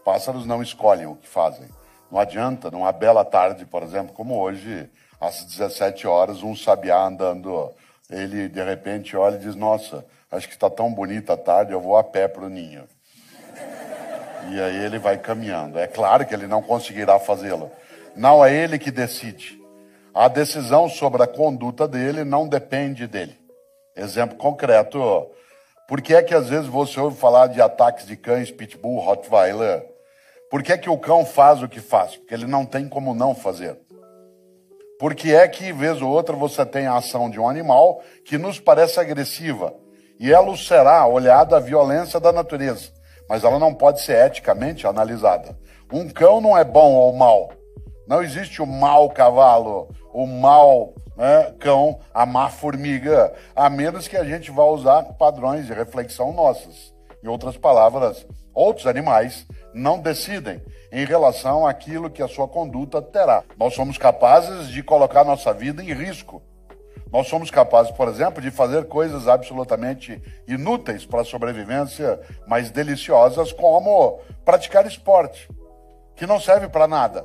Pássaros 0.03 0.46
não 0.46 0.62
escolhem 0.62 1.07
o 1.07 1.16
que 1.16 1.29
fazem. 1.29 1.68
Não 2.11 2.18
adianta, 2.18 2.70
numa 2.70 2.92
bela 2.92 3.25
tarde, 3.25 3.66
por 3.66 3.83
exemplo, 3.83 4.14
como 4.14 4.38
hoje, 4.38 4.88
às 5.20 5.44
17 5.44 6.07
horas, 6.07 6.42
um 6.42 6.57
sabiá 6.57 7.03
andando, 7.03 7.70
ele 8.11 8.49
de 8.49 8.62
repente 8.62 9.16
olha 9.16 9.37
e 9.37 9.40
diz: 9.40 9.55
Nossa, 9.55 10.07
acho 10.31 10.46
que 10.46 10.55
está 10.55 10.70
tão 10.70 10.92
bonita 10.92 11.35
a 11.35 11.37
tarde, 11.37 11.72
eu 11.72 11.81
vou 11.81 11.96
a 11.96 12.05
pé 12.05 12.29
para 12.29 12.44
o 12.44 12.49
ninho. 12.49 12.85
E 14.51 14.61
aí 14.61 14.85
ele 14.85 14.99
vai 14.99 15.19
caminhando. 15.19 15.79
É 15.79 15.87
claro 15.87 16.25
que 16.25 16.35
ele 16.35 16.47
não 16.47 16.63
conseguirá 16.63 17.19
fazê-lo. 17.19 17.71
Não 18.15 18.45
é 18.45 18.55
ele 18.55 18.79
que 18.79 18.91
decide. 18.91 19.61
A 20.15 20.29
decisão 20.29 20.89
sobre 20.89 21.23
a 21.23 21.27
conduta 21.27 21.87
dele 21.87 22.25
não 22.25 22.49
depende 22.49 23.07
dele. 23.07 23.37
Exemplo 23.95 24.37
concreto: 24.37 25.31
por 25.89 26.01
que 26.01 26.15
é 26.15 26.23
que 26.23 26.35
às 26.35 26.49
vezes 26.49 26.67
você 26.67 26.99
ouve 26.99 27.17
falar 27.17 27.49
de 27.49 27.61
ataques 27.61 28.07
de 28.07 28.17
cães, 28.17 28.51
pitbull, 28.51 29.01
rottweiler? 29.01 29.85
Por 30.51 30.63
que 30.63 30.73
é 30.73 30.79
que 30.79 30.89
o 30.89 30.99
cão 30.99 31.25
faz 31.25 31.63
o 31.63 31.69
que 31.69 31.81
faz? 31.81 32.17
Porque 32.17 32.33
ele 32.33 32.47
não 32.47 32.65
tem 32.65 32.89
como 32.89 33.15
não 33.15 33.35
fazer. 33.35 33.77
Porque 34.99 35.33
é 35.33 35.47
que, 35.47 35.73
vez 35.73 36.01
ou 36.01 36.09
outra, 36.09 36.35
você 36.35 36.65
tem 36.65 36.87
a 36.87 36.97
ação 36.97 37.29
de 37.29 37.39
um 37.39 37.49
animal 37.49 38.03
que 38.25 38.39
nos 38.39 38.59
parece 38.59 38.99
agressiva. 38.99 39.75
E 40.19 40.33
ela 40.33 40.57
será 40.57 41.07
olhada 41.07 41.57
a 41.57 41.61
violência 41.61 42.19
da 42.19 42.33
natureza. 42.33 42.91
Mas 43.29 43.45
ela 43.45 43.59
não 43.59 43.75
pode 43.75 44.01
ser 44.01 44.27
eticamente 44.27 44.87
analisada. 44.87 45.59
Um 45.93 46.09
cão 46.09 46.41
não 46.41 46.57
é 46.57 46.65
bom 46.65 46.95
ou 46.95 47.12
mal. 47.12 47.51
Não 48.07 48.23
existe 48.23 48.62
o 48.62 48.67
mau 48.67 49.11
cavalo, 49.11 49.89
o 50.12 50.27
mau 50.27 50.95
né, 51.17 51.55
cão, 51.59 51.99
a 52.12 52.27
má 52.27 52.49
formiga, 52.49 53.33
a 53.55 53.69
menos 53.71 54.07
que 54.07 54.17
a 54.17 54.25
gente 54.25 54.51
vá 54.51 54.65
usar 54.65 55.03
padrões 55.15 55.67
de 55.67 55.73
reflexão 55.73 56.33
nossas. 56.33 56.95
Em 57.25 57.29
outras 57.29 57.57
palavras, 57.57 58.27
outros 58.55 58.87
animais 58.87 59.47
não 59.75 59.99
decidem 59.99 60.62
em 60.93 61.05
relação 61.05 61.67
àquilo 61.67 62.11
que 62.11 62.23
a 62.23 62.29
sua 62.29 62.47
conduta 62.47 63.03
terá. 63.03 63.43
Nós 63.59 63.75
somos 63.75 63.99
capazes 63.99 64.69
de 64.69 64.83
colocar 64.83 65.25
nossa 65.25 65.53
vida 65.53 65.83
em 65.83 65.93
risco. 65.93 66.43
Nós 67.12 67.29
somos 67.29 67.51
capazes, 67.51 67.92
por 67.92 68.09
exemplo, 68.09 68.42
de 68.42 68.51
fazer 68.51 68.87
coisas 68.87 69.29
absolutamente 69.29 70.21
inúteis 70.47 71.07
para 71.07 71.21
a 71.21 71.25
sobrevivência, 71.25 72.21
mas 72.47 72.71
deliciosas, 72.71 73.53
como 73.53 74.21
praticar 74.45 74.87
esporte, 74.87 75.49
que 76.16 76.27
não 76.27 76.40
serve 76.40 76.69
para 76.69 76.88
nada. 76.88 77.25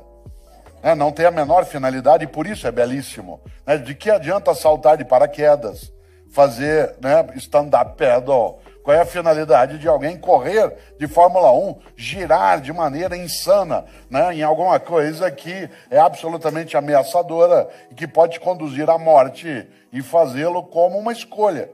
Né? 0.82 0.94
Não 0.94 1.12
tem 1.12 1.26
a 1.26 1.30
menor 1.30 1.64
finalidade 1.64 2.24
e 2.24 2.28
por 2.28 2.46
isso 2.46 2.66
é 2.66 2.72
belíssimo. 2.72 3.40
Né? 3.66 3.76
De 3.76 3.94
que 3.94 4.10
adianta 4.10 4.54
saltar 4.54 4.96
de 4.96 5.04
paraquedas, 5.04 5.92
fazer 6.30 6.94
né, 7.00 7.26
stand-up 7.36 7.96
paddle, 7.96 8.60
qual 8.82 8.96
é 8.96 9.00
a 9.00 9.06
finalidade 9.06 9.78
de 9.78 9.86
alguém 9.86 10.18
correr 10.18 10.76
de 10.98 11.06
Fórmula 11.06 11.52
1, 11.52 11.78
girar 11.96 12.60
de 12.60 12.72
maneira 12.72 13.16
insana 13.16 13.84
né, 14.10 14.34
em 14.34 14.42
alguma 14.42 14.80
coisa 14.80 15.30
que 15.30 15.70
é 15.90 15.98
absolutamente 15.98 16.76
ameaçadora 16.76 17.68
e 17.90 17.94
que 17.94 18.08
pode 18.08 18.40
conduzir 18.40 18.90
à 18.90 18.98
morte 18.98 19.68
e 19.92 20.02
fazê-lo 20.02 20.64
como 20.64 20.98
uma 20.98 21.12
escolha? 21.12 21.70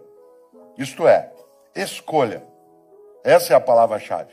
Isto 0.77 1.09
é, 1.09 1.31
escolha. 1.75 2.43
Essa 3.25 3.55
é 3.55 3.57
a 3.57 3.61
palavra-chave. 3.61 4.33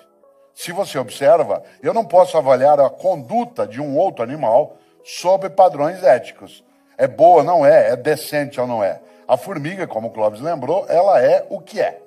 Se 0.54 0.72
você 0.72 0.98
observa, 0.98 1.64
eu 1.82 1.94
não 1.94 2.06
posso 2.06 2.38
avaliar 2.38 2.80
a 2.80 2.90
conduta 2.90 3.66
de 3.66 3.82
um 3.82 3.98
outro 3.98 4.24
animal 4.24 4.78
sob 5.04 5.50
padrões 5.50 6.04
éticos. 6.04 6.64
É 6.98 7.08
boa, 7.08 7.44
não 7.44 7.66
é? 7.66 7.92
É 7.92 7.96
decente 7.96 8.60
ou 8.60 8.68
não 8.68 8.84
é? 8.84 9.02
A 9.28 9.38
formiga, 9.38 9.88
como 9.88 10.08
o 10.08 10.12
Clóvis 10.12 10.40
lembrou, 10.40 10.86
ela 10.88 11.22
é 11.22 11.46
o 11.50 11.60
que 11.60 11.82
é. 11.82 12.05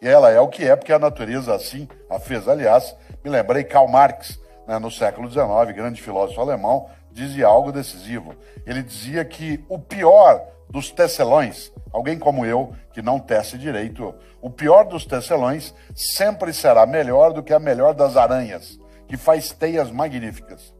E 0.00 0.08
ela 0.08 0.30
é 0.30 0.40
o 0.40 0.48
que 0.48 0.68
é 0.68 0.76
porque 0.76 0.92
a 0.92 0.98
natureza 0.98 1.54
assim 1.54 1.88
a 2.10 2.18
fez. 2.18 2.46
Aliás, 2.46 2.96
me 3.24 3.30
lembrei 3.30 3.64
Karl 3.64 3.88
Marx, 3.88 4.38
né, 4.66 4.78
no 4.78 4.90
século 4.90 5.30
XIX, 5.30 5.74
grande 5.74 6.02
filósofo 6.02 6.40
alemão, 6.40 6.88
dizia 7.10 7.46
algo 7.46 7.72
decisivo. 7.72 8.34
Ele 8.66 8.82
dizia 8.82 9.24
que 9.24 9.64
o 9.68 9.78
pior 9.78 10.42
dos 10.68 10.90
tecelões, 10.90 11.72
alguém 11.92 12.18
como 12.18 12.44
eu, 12.44 12.74
que 12.92 13.00
não 13.00 13.18
tece 13.18 13.56
direito, 13.56 14.14
o 14.42 14.50
pior 14.50 14.84
dos 14.84 15.06
tecelões 15.06 15.74
sempre 15.94 16.52
será 16.52 16.84
melhor 16.84 17.32
do 17.32 17.42
que 17.42 17.54
a 17.54 17.58
melhor 17.58 17.94
das 17.94 18.16
aranhas, 18.16 18.78
que 19.08 19.16
faz 19.16 19.50
teias 19.52 19.90
magníficas. 19.90 20.74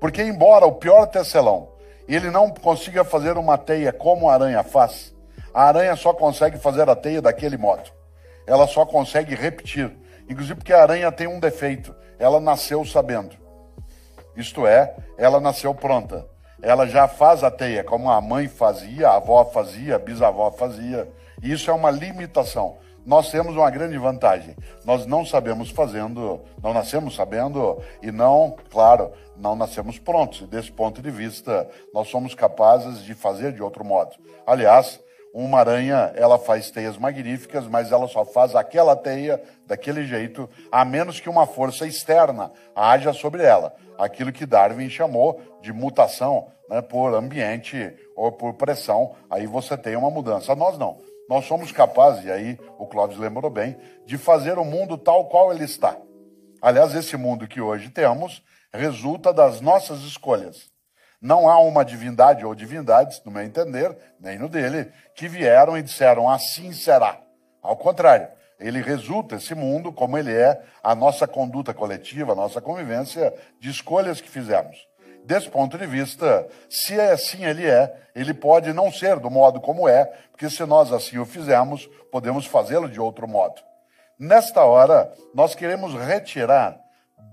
Porque, 0.00 0.22
embora 0.22 0.66
o 0.66 0.72
pior 0.72 1.06
tecelão 1.06 1.74
ele 2.06 2.30
não 2.30 2.50
consiga 2.50 3.04
fazer 3.04 3.36
uma 3.36 3.56
teia 3.56 3.92
como 3.92 4.28
a 4.28 4.34
aranha 4.34 4.62
faz, 4.62 5.14
a 5.52 5.64
aranha 5.64 5.96
só 5.96 6.12
consegue 6.12 6.58
fazer 6.58 6.88
a 6.88 6.96
teia 6.96 7.22
daquele 7.22 7.56
modo. 7.56 7.90
Ela 8.46 8.66
só 8.66 8.84
consegue 8.84 9.34
repetir. 9.34 9.96
Inclusive 10.28 10.56
porque 10.56 10.72
a 10.72 10.82
aranha 10.82 11.12
tem 11.12 11.26
um 11.26 11.40
defeito. 11.40 11.94
Ela 12.18 12.40
nasceu 12.40 12.84
sabendo. 12.84 13.36
Isto 14.36 14.66
é, 14.66 14.94
ela 15.16 15.40
nasceu 15.40 15.74
pronta. 15.74 16.26
Ela 16.62 16.86
já 16.86 17.06
faz 17.06 17.44
a 17.44 17.50
teia 17.50 17.84
como 17.84 18.10
a 18.10 18.20
mãe 18.20 18.48
fazia, 18.48 19.08
a 19.08 19.16
avó 19.16 19.44
fazia, 19.44 19.96
a 19.96 19.98
bisavó 19.98 20.50
fazia. 20.50 21.08
E 21.42 21.52
isso 21.52 21.70
é 21.70 21.74
uma 21.74 21.90
limitação. 21.90 22.78
Nós 23.04 23.30
temos 23.30 23.54
uma 23.54 23.70
grande 23.70 23.98
vantagem. 23.98 24.56
Nós 24.82 25.04
não 25.04 25.26
sabemos 25.26 25.68
fazendo, 25.68 26.40
não 26.62 26.72
nascemos 26.72 27.14
sabendo 27.14 27.82
e 28.02 28.10
não, 28.10 28.56
claro, 28.70 29.12
não 29.36 29.54
nascemos 29.54 29.98
prontos. 29.98 30.48
Desse 30.48 30.72
ponto 30.72 31.02
de 31.02 31.10
vista, 31.10 31.68
nós 31.92 32.08
somos 32.08 32.34
capazes 32.34 33.04
de 33.04 33.14
fazer 33.14 33.52
de 33.52 33.62
outro 33.62 33.84
modo. 33.84 34.12
Aliás, 34.46 34.98
uma 35.34 35.58
aranha, 35.58 36.12
ela 36.14 36.38
faz 36.38 36.70
teias 36.70 36.96
magníficas, 36.96 37.66
mas 37.66 37.90
ela 37.90 38.06
só 38.06 38.24
faz 38.24 38.54
aquela 38.54 38.94
teia 38.94 39.42
daquele 39.66 40.04
jeito, 40.04 40.48
a 40.70 40.84
menos 40.84 41.18
que 41.18 41.28
uma 41.28 41.44
força 41.44 41.84
externa 41.88 42.52
haja 42.72 43.12
sobre 43.12 43.42
ela. 43.42 43.74
Aquilo 43.98 44.30
que 44.30 44.46
Darwin 44.46 44.88
chamou 44.88 45.40
de 45.60 45.72
mutação 45.72 46.46
né, 46.70 46.80
por 46.80 47.12
ambiente 47.14 47.92
ou 48.14 48.30
por 48.30 48.54
pressão, 48.54 49.16
aí 49.28 49.44
você 49.44 49.76
tem 49.76 49.96
uma 49.96 50.08
mudança. 50.08 50.54
Nós 50.54 50.78
não. 50.78 50.98
Nós 51.28 51.46
somos 51.46 51.72
capazes, 51.72 52.24
e 52.26 52.30
aí 52.30 52.58
o 52.78 52.86
Clóvis 52.86 53.18
lembrou 53.18 53.50
bem, 53.50 53.76
de 54.06 54.16
fazer 54.16 54.56
o 54.56 54.64
mundo 54.64 54.96
tal 54.96 55.28
qual 55.28 55.52
ele 55.52 55.64
está. 55.64 55.96
Aliás, 56.62 56.94
esse 56.94 57.16
mundo 57.16 57.48
que 57.48 57.60
hoje 57.60 57.88
temos 57.88 58.40
resulta 58.72 59.32
das 59.32 59.60
nossas 59.60 60.02
escolhas. 60.02 60.73
Não 61.24 61.48
há 61.48 61.58
uma 61.58 61.86
divindade 61.86 62.44
ou 62.44 62.54
divindades, 62.54 63.22
no 63.24 63.32
meu 63.32 63.42
entender, 63.42 63.96
nem 64.20 64.38
no 64.38 64.46
dele, 64.46 64.92
que 65.14 65.26
vieram 65.26 65.74
e 65.74 65.82
disseram 65.82 66.28
assim 66.28 66.70
será. 66.70 67.18
Ao 67.62 67.74
contrário, 67.78 68.28
ele 68.60 68.82
resulta, 68.82 69.36
esse 69.36 69.54
mundo, 69.54 69.90
como 69.90 70.18
ele 70.18 70.34
é, 70.34 70.60
a 70.82 70.94
nossa 70.94 71.26
conduta 71.26 71.72
coletiva, 71.72 72.32
a 72.32 72.36
nossa 72.36 72.60
convivência 72.60 73.32
de 73.58 73.70
escolhas 73.70 74.20
que 74.20 74.28
fizemos. 74.28 74.76
Desse 75.24 75.48
ponto 75.48 75.78
de 75.78 75.86
vista, 75.86 76.46
se 76.68 77.00
é 77.00 77.12
assim 77.12 77.46
ele 77.46 77.64
é, 77.64 77.90
ele 78.14 78.34
pode 78.34 78.70
não 78.74 78.92
ser 78.92 79.18
do 79.18 79.30
modo 79.30 79.62
como 79.62 79.88
é, 79.88 80.04
porque 80.30 80.50
se 80.50 80.62
nós 80.66 80.92
assim 80.92 81.16
o 81.16 81.24
fizermos, 81.24 81.88
podemos 82.12 82.44
fazê-lo 82.44 82.86
de 82.86 83.00
outro 83.00 83.26
modo. 83.26 83.62
Nesta 84.18 84.62
hora, 84.62 85.10
nós 85.34 85.54
queremos 85.54 85.94
retirar 85.94 86.78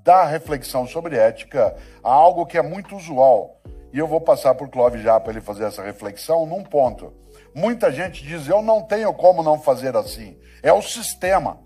da 0.02 0.24
reflexão 0.24 0.88
sobre 0.88 1.18
ética 1.18 1.76
algo 2.02 2.46
que 2.46 2.58
é 2.58 2.62
muito 2.62 2.96
usual 2.96 3.60
e 3.94 4.00
eu 4.00 4.08
vou 4.08 4.22
passar 4.22 4.56
por 4.56 4.70
Clóvis 4.70 5.02
já 5.02 5.20
para 5.20 5.32
ele 5.32 5.42
fazer 5.42 5.66
essa 5.66 5.84
reflexão 5.84 6.46
num 6.46 6.64
ponto. 6.64 7.14
Muita 7.54 7.92
gente 7.92 8.24
diz: 8.24 8.48
eu 8.48 8.62
não 8.62 8.82
tenho 8.82 9.14
como 9.14 9.44
não 9.44 9.60
fazer 9.60 9.96
assim. 9.96 10.38
É 10.64 10.72
o 10.72 10.82
sistema. 10.82 11.60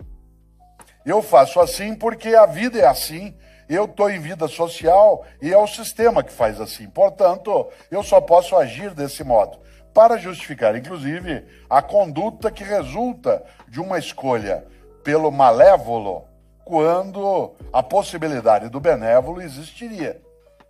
Eu 1.04 1.22
faço 1.22 1.60
assim 1.60 1.94
porque 1.94 2.34
a 2.34 2.46
vida 2.46 2.78
é 2.78 2.86
assim. 2.86 3.36
Eu 3.68 3.84
estou 3.84 4.10
em 4.10 4.20
vida 4.20 4.46
social 4.46 5.24
e 5.42 5.52
é 5.52 5.58
o 5.58 5.66
sistema 5.66 6.22
que 6.22 6.32
faz 6.32 6.60
assim. 6.60 6.88
Portanto, 6.88 7.68
eu 7.90 8.02
só 8.02 8.20
posso 8.20 8.56
agir 8.56 8.92
desse 8.94 9.24
modo. 9.24 9.58
Para 9.92 10.18
justificar, 10.18 10.76
inclusive, 10.76 11.44
a 11.70 11.80
conduta 11.80 12.50
que 12.50 12.62
resulta 12.62 13.42
de 13.68 13.80
uma 13.80 13.98
escolha 13.98 14.66
pelo 15.02 15.30
malévolo, 15.30 16.24
quando 16.64 17.54
a 17.72 17.82
possibilidade 17.82 18.68
do 18.68 18.80
benévolo 18.80 19.40
existiria. 19.40 20.20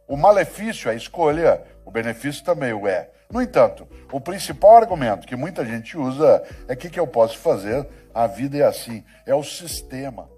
O 0.09 0.17
malefício 0.17 0.89
é 0.89 0.93
a 0.93 0.97
escolha, 0.97 1.63
o 1.85 1.91
benefício 1.91 2.45
também 2.45 2.73
o 2.73 2.87
é. 2.87 3.11
No 3.29 3.43
entanto, 3.43 3.89
o 4.13 4.21
principal 4.21 4.77
argumento 4.77 5.27
que 5.27 5.35
muita 5.35 5.65
gente 5.65 5.99
usa 5.99 6.45
é 6.69 6.75
o 6.75 6.77
que, 6.77 6.89
que 6.89 7.01
eu 7.01 7.09
posso 7.09 7.37
fazer, 7.39 7.85
a 8.15 8.29
vida 8.29 8.57
é 8.57 8.63
assim, 8.63 9.03
é 9.27 9.35
o 9.35 9.43
sistema. 9.43 10.29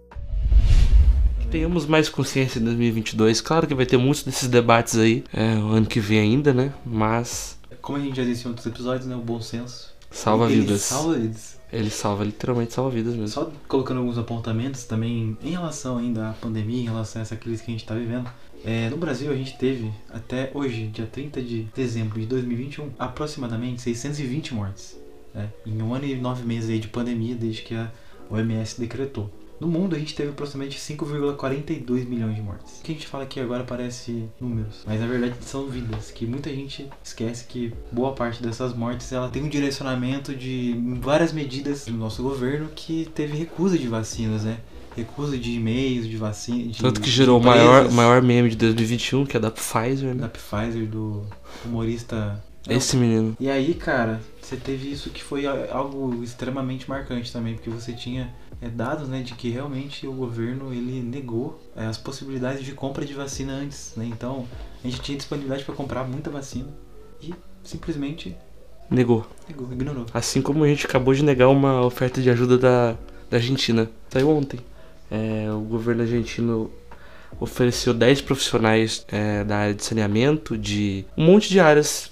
Que 1.38 1.48
tenhamos 1.48 1.84
mais 1.84 2.08
consciência 2.08 2.58
em 2.58 2.64
2022. 2.64 3.42
Claro 3.42 3.66
que 3.66 3.74
vai 3.74 3.84
ter 3.84 3.98
muitos 3.98 4.22
desses 4.22 4.48
debates 4.48 4.96
aí, 4.96 5.22
é, 5.34 5.56
o 5.56 5.68
ano 5.68 5.86
que 5.86 6.00
vem 6.00 6.18
ainda, 6.18 6.54
né? 6.54 6.72
Mas. 6.86 7.58
Como 7.82 7.98
a 7.98 8.00
gente 8.00 8.16
já 8.16 8.24
disse 8.24 8.46
em 8.46 8.48
outros 8.48 8.66
episódios, 8.66 9.06
né? 9.06 9.14
O 9.14 9.20
bom 9.20 9.38
senso. 9.38 9.94
Salva 10.10 10.46
ele 10.46 10.62
vidas. 10.62 10.80
Salva 10.80 11.12
vidas. 11.12 11.57
Ele 11.72 11.90
salva, 11.90 12.24
literalmente 12.24 12.72
salva 12.72 12.90
vidas 12.90 13.14
mesmo. 13.14 13.28
Só 13.28 13.52
colocando 13.66 13.98
alguns 13.98 14.16
apontamentos 14.16 14.84
também 14.84 15.36
em 15.42 15.50
relação 15.50 15.98
ainda 15.98 16.30
à 16.30 16.32
pandemia, 16.32 16.80
em 16.80 16.84
relação 16.84 17.20
a 17.20 17.22
essa 17.22 17.36
crise 17.36 17.62
que 17.62 17.70
a 17.70 17.72
gente 17.72 17.82
está 17.82 17.94
vivendo. 17.94 18.28
É, 18.64 18.88
no 18.90 18.96
Brasil, 18.96 19.30
a 19.30 19.36
gente 19.36 19.56
teve, 19.56 19.92
até 20.10 20.50
hoje, 20.54 20.86
dia 20.88 21.06
30 21.06 21.40
de 21.42 21.62
dezembro 21.74 22.18
de 22.18 22.26
2021, 22.26 22.90
aproximadamente 22.98 23.82
620 23.82 24.54
mortes. 24.54 24.98
Né? 25.34 25.50
Em 25.66 25.80
um 25.80 25.94
ano 25.94 26.06
e 26.06 26.16
nove 26.16 26.44
meses 26.44 26.70
aí 26.70 26.78
de 26.78 26.88
pandemia, 26.88 27.34
desde 27.34 27.62
que 27.62 27.74
a 27.74 27.90
OMS 28.30 28.80
decretou. 28.80 29.30
No 29.60 29.66
mundo, 29.66 29.96
a 29.96 29.98
gente 29.98 30.14
teve 30.14 30.30
aproximadamente 30.30 30.78
5,42 30.78 32.06
milhões 32.06 32.36
de 32.36 32.42
mortes. 32.42 32.78
O 32.78 32.82
que 32.82 32.92
a 32.92 32.94
gente 32.94 33.06
fala 33.06 33.24
aqui 33.24 33.40
agora 33.40 33.64
parece 33.64 34.24
números, 34.40 34.82
mas 34.86 35.00
na 35.00 35.06
verdade 35.06 35.34
são 35.42 35.66
vidas, 35.66 36.10
que 36.10 36.26
muita 36.26 36.50
gente 36.50 36.88
esquece 37.02 37.44
que 37.44 37.72
boa 37.90 38.12
parte 38.12 38.42
dessas 38.42 38.74
mortes 38.74 39.10
ela 39.12 39.28
tem 39.28 39.42
um 39.42 39.48
direcionamento 39.48 40.34
de 40.34 40.80
várias 41.00 41.32
medidas 41.32 41.86
do 41.86 41.92
nosso 41.92 42.22
governo 42.22 42.68
que 42.74 43.10
teve 43.14 43.36
recusa 43.36 43.76
de 43.76 43.88
vacinas, 43.88 44.44
né? 44.44 44.58
recusa 44.98 45.38
de 45.38 45.52
e-mails, 45.52 46.06
de 46.08 46.16
vacina. 46.16 46.72
De, 46.72 46.80
Tanto 46.80 47.00
que 47.00 47.10
gerou 47.10 47.40
o 47.40 47.42
maior, 47.42 47.90
maior 47.90 48.22
meme 48.22 48.50
de 48.50 48.56
2021, 48.56 49.26
que 49.26 49.36
é 49.36 49.40
da 49.40 49.50
Pfizer, 49.50 50.14
né? 50.14 50.22
Da 50.22 50.28
Pfizer, 50.28 50.86
do 50.86 51.24
humorista. 51.64 52.42
Esse 52.68 52.96
menino. 52.96 53.36
E 53.40 53.48
aí, 53.48 53.74
cara, 53.74 54.20
você 54.48 54.56
teve 54.56 54.90
isso 54.90 55.10
que 55.10 55.22
foi 55.22 55.44
algo 55.46 56.24
extremamente 56.24 56.88
marcante 56.88 57.30
também, 57.30 57.54
porque 57.54 57.68
você 57.68 57.92
tinha 57.92 58.34
é, 58.62 58.68
dados 58.68 59.06
né, 59.06 59.20
de 59.20 59.34
que 59.34 59.50
realmente 59.50 60.06
o 60.06 60.12
governo 60.12 60.72
ele 60.72 61.02
negou 61.02 61.60
é, 61.76 61.84
as 61.84 61.98
possibilidades 61.98 62.64
de 62.64 62.72
compra 62.72 63.04
de 63.04 63.12
vacina 63.12 63.52
antes. 63.52 63.92
Né? 63.94 64.06
Então, 64.06 64.46
a 64.82 64.88
gente 64.88 65.02
tinha 65.02 65.18
disponibilidade 65.18 65.64
para 65.64 65.74
comprar 65.74 66.04
muita 66.04 66.30
vacina 66.30 66.68
e 67.22 67.34
simplesmente 67.62 68.34
negou. 68.90 69.26
Negou, 69.46 69.70
ignorou. 69.70 70.06
Assim 70.14 70.40
como 70.40 70.64
a 70.64 70.68
gente 70.68 70.86
acabou 70.86 71.12
de 71.12 71.22
negar 71.22 71.50
uma 71.50 71.84
oferta 71.84 72.22
de 72.22 72.30
ajuda 72.30 72.56
da, 72.56 72.92
da 73.30 73.36
Argentina. 73.36 73.90
Saiu 74.08 74.30
ontem. 74.30 74.60
É, 75.10 75.52
o 75.52 75.60
governo 75.60 76.02
argentino 76.02 76.70
ofereceu 77.38 77.92
10 77.92 78.22
profissionais 78.22 79.04
é, 79.08 79.44
da 79.44 79.58
área 79.58 79.74
de 79.74 79.84
saneamento, 79.84 80.56
de 80.56 81.04
um 81.18 81.26
monte 81.26 81.50
de 81.50 81.60
áreas 81.60 82.10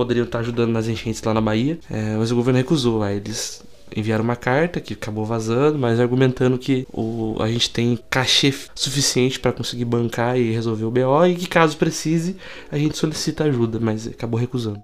poderiam 0.00 0.24
estar 0.24 0.38
ajudando 0.38 0.70
nas 0.70 0.88
enchentes 0.88 1.22
lá 1.22 1.34
na 1.34 1.42
Bahia, 1.42 1.78
é, 1.90 2.16
mas 2.16 2.32
o 2.32 2.34
governo 2.34 2.56
recusou. 2.56 3.02
Aí 3.02 3.18
eles 3.18 3.62
enviaram 3.94 4.24
uma 4.24 4.34
carta 4.34 4.80
que 4.80 4.94
acabou 4.94 5.26
vazando, 5.26 5.78
mas 5.78 6.00
argumentando 6.00 6.56
que 6.56 6.86
o, 6.90 7.36
a 7.38 7.46
gente 7.48 7.68
tem 7.68 7.98
cachê 8.08 8.50
suficiente 8.74 9.38
para 9.38 9.52
conseguir 9.52 9.84
bancar 9.84 10.38
e 10.38 10.52
resolver 10.52 10.86
o 10.86 10.90
BO 10.90 11.26
e 11.26 11.34
que 11.34 11.46
caso 11.46 11.76
precise 11.76 12.34
a 12.72 12.78
gente 12.78 12.96
solicita 12.96 13.44
ajuda, 13.44 13.78
mas 13.78 14.06
acabou 14.06 14.40
recusando. 14.40 14.80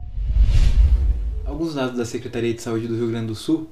Alguns 1.47 1.75
dados 1.75 1.97
da 1.97 2.05
Secretaria 2.05 2.53
de 2.53 2.61
Saúde 2.61 2.87
do 2.87 2.95
Rio 2.95 3.09
Grande 3.09 3.29
do 3.29 3.35
Sul 3.35 3.71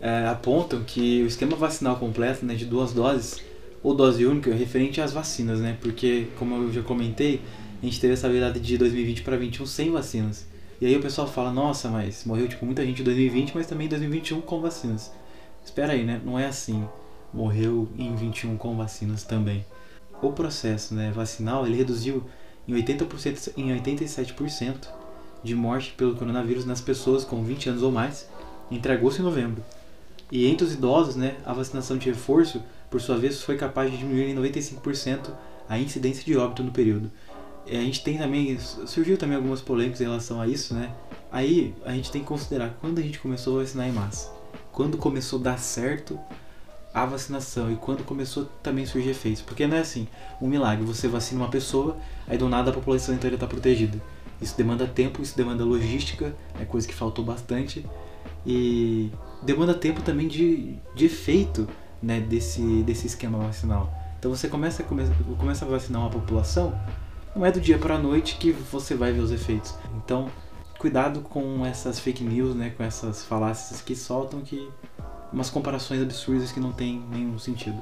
é, 0.00 0.26
apontam 0.26 0.82
que 0.86 1.22
o 1.22 1.26
esquema 1.26 1.54
vacinal 1.54 1.96
completo, 1.96 2.46
né, 2.46 2.54
de 2.54 2.64
duas 2.64 2.94
doses 2.94 3.42
ou 3.82 3.94
dose 3.94 4.24
única, 4.24 4.48
é 4.48 4.54
referente 4.54 5.02
às 5.02 5.12
vacinas, 5.12 5.60
né? 5.60 5.76
Porque, 5.82 6.28
como 6.38 6.54
eu 6.54 6.72
já 6.72 6.82
comentei, 6.82 7.42
a 7.82 7.84
gente 7.84 8.00
teve 8.00 8.14
essa 8.14 8.28
virada 8.28 8.58
de 8.58 8.78
2020 8.78 9.22
para 9.22 9.36
2021 9.36 9.66
sem 9.66 9.90
vacinas. 9.90 10.46
E 10.80 10.86
aí 10.86 10.96
o 10.96 11.02
pessoal 11.02 11.26
fala, 11.26 11.50
nossa, 11.50 11.88
mas 11.88 12.24
morreu 12.24 12.46
tipo 12.46 12.64
muita 12.64 12.84
gente 12.86 13.02
em 13.02 13.04
2020, 13.04 13.52
mas 13.54 13.66
também 13.66 13.86
em 13.86 13.90
2021 13.90 14.40
com 14.40 14.60
vacinas. 14.60 15.10
Espera 15.64 15.92
aí, 15.92 16.04
né? 16.04 16.20
Não 16.24 16.38
é 16.38 16.46
assim. 16.46 16.86
Morreu 17.34 17.88
em 17.98 18.14
21 18.14 18.56
com 18.56 18.76
vacinas 18.76 19.24
também. 19.24 19.64
O 20.22 20.32
processo, 20.32 20.94
né, 20.94 21.10
vacinal, 21.10 21.66
ele 21.66 21.76
reduziu 21.76 22.24
em 22.66 22.74
80% 22.74 23.52
em 23.56 23.76
87% 23.76 24.88
de 25.42 25.54
morte 25.54 25.94
pelo 25.96 26.14
coronavírus 26.14 26.64
nas 26.64 26.80
pessoas 26.80 27.24
com 27.24 27.42
20 27.42 27.70
anos 27.70 27.82
ou 27.82 27.90
mais 27.90 28.28
entre 28.70 28.92
agosto 28.92 29.18
e 29.18 29.22
novembro. 29.22 29.62
E 30.30 30.46
entre 30.46 30.64
os 30.64 30.74
idosos, 30.74 31.16
né, 31.16 31.36
a 31.44 31.52
vacinação 31.52 31.96
de 31.96 32.08
reforço 32.08 32.62
por 32.90 33.00
sua 33.00 33.18
vez, 33.18 33.42
foi 33.42 33.56
capaz 33.56 33.90
de 33.90 33.98
diminuir 33.98 34.30
em 34.30 34.36
95% 34.36 35.30
a 35.68 35.78
incidência 35.78 36.24
de 36.24 36.36
óbito 36.36 36.62
no 36.62 36.72
período. 36.72 37.10
A 37.70 37.74
gente 37.74 38.02
tem 38.02 38.16
também, 38.16 38.58
surgiu 38.58 39.16
também 39.16 39.36
algumas 39.36 39.60
polêmicas 39.60 40.00
em 40.00 40.04
relação 40.04 40.40
a 40.40 40.46
isso, 40.46 40.74
né? 40.74 40.94
Aí 41.30 41.74
a 41.84 41.92
gente 41.92 42.10
tem 42.10 42.22
que 42.22 42.26
considerar 42.26 42.76
quando 42.80 42.98
a 42.98 43.02
gente 43.02 43.18
começou 43.18 43.58
a 43.58 43.62
vacinar 43.62 43.88
em 43.88 43.92
massa. 43.92 44.32
Quando 44.72 44.96
começou 44.96 45.38
a 45.40 45.42
dar 45.42 45.58
certo 45.58 46.18
a 46.92 47.04
vacinação 47.04 47.70
e 47.70 47.76
quando 47.76 48.02
começou 48.04 48.46
também 48.62 48.84
a 48.84 48.86
surgir 48.86 49.10
efeitos. 49.10 49.42
Porque 49.42 49.66
não 49.66 49.76
é 49.76 49.80
assim, 49.80 50.08
um 50.40 50.48
milagre, 50.48 50.84
você 50.84 51.06
vacina 51.06 51.42
uma 51.42 51.50
pessoa, 51.50 51.96
aí 52.26 52.38
do 52.38 52.48
nada 52.48 52.70
a 52.70 52.74
população 52.74 53.14
inteira 53.14 53.36
está 53.36 53.46
protegida. 53.46 54.00
Isso 54.40 54.56
demanda 54.56 54.86
tempo, 54.86 55.20
isso 55.20 55.36
demanda 55.36 55.64
logística, 55.64 56.34
é 56.60 56.64
coisa 56.64 56.86
que 56.86 56.94
faltou 56.94 57.24
bastante. 57.24 57.84
E 58.46 59.10
demanda 59.42 59.74
tempo 59.74 60.00
também 60.02 60.28
de, 60.28 60.76
de 60.94 61.06
efeito 61.06 61.68
né, 62.02 62.20
desse, 62.20 62.82
desse 62.82 63.06
esquema 63.06 63.38
vacinal. 63.38 63.92
Então 64.18 64.30
você 64.30 64.48
começa, 64.48 64.82
começa, 64.82 65.12
começa 65.38 65.64
a 65.64 65.68
vacinar 65.68 66.02
uma 66.02 66.10
população, 66.10 66.78
não 67.38 67.46
é 67.46 67.52
do 67.52 67.60
dia 67.60 67.78
para 67.78 67.94
a 67.94 67.98
noite 67.98 68.36
que 68.36 68.50
você 68.50 68.96
vai 68.96 69.12
ver 69.12 69.20
os 69.20 69.30
efeitos. 69.30 69.72
Então, 69.96 70.28
cuidado 70.76 71.20
com 71.20 71.64
essas 71.64 72.00
fake 72.00 72.24
news, 72.24 72.54
né, 72.54 72.70
com 72.76 72.82
essas 72.82 73.24
falácias 73.24 73.80
que 73.80 73.94
soltam 73.94 74.40
que 74.40 74.68
umas 75.32 75.48
comparações 75.48 76.02
absurdas 76.02 76.50
que 76.50 76.58
não 76.58 76.72
tem 76.72 77.00
nenhum 77.12 77.38
sentido. 77.38 77.80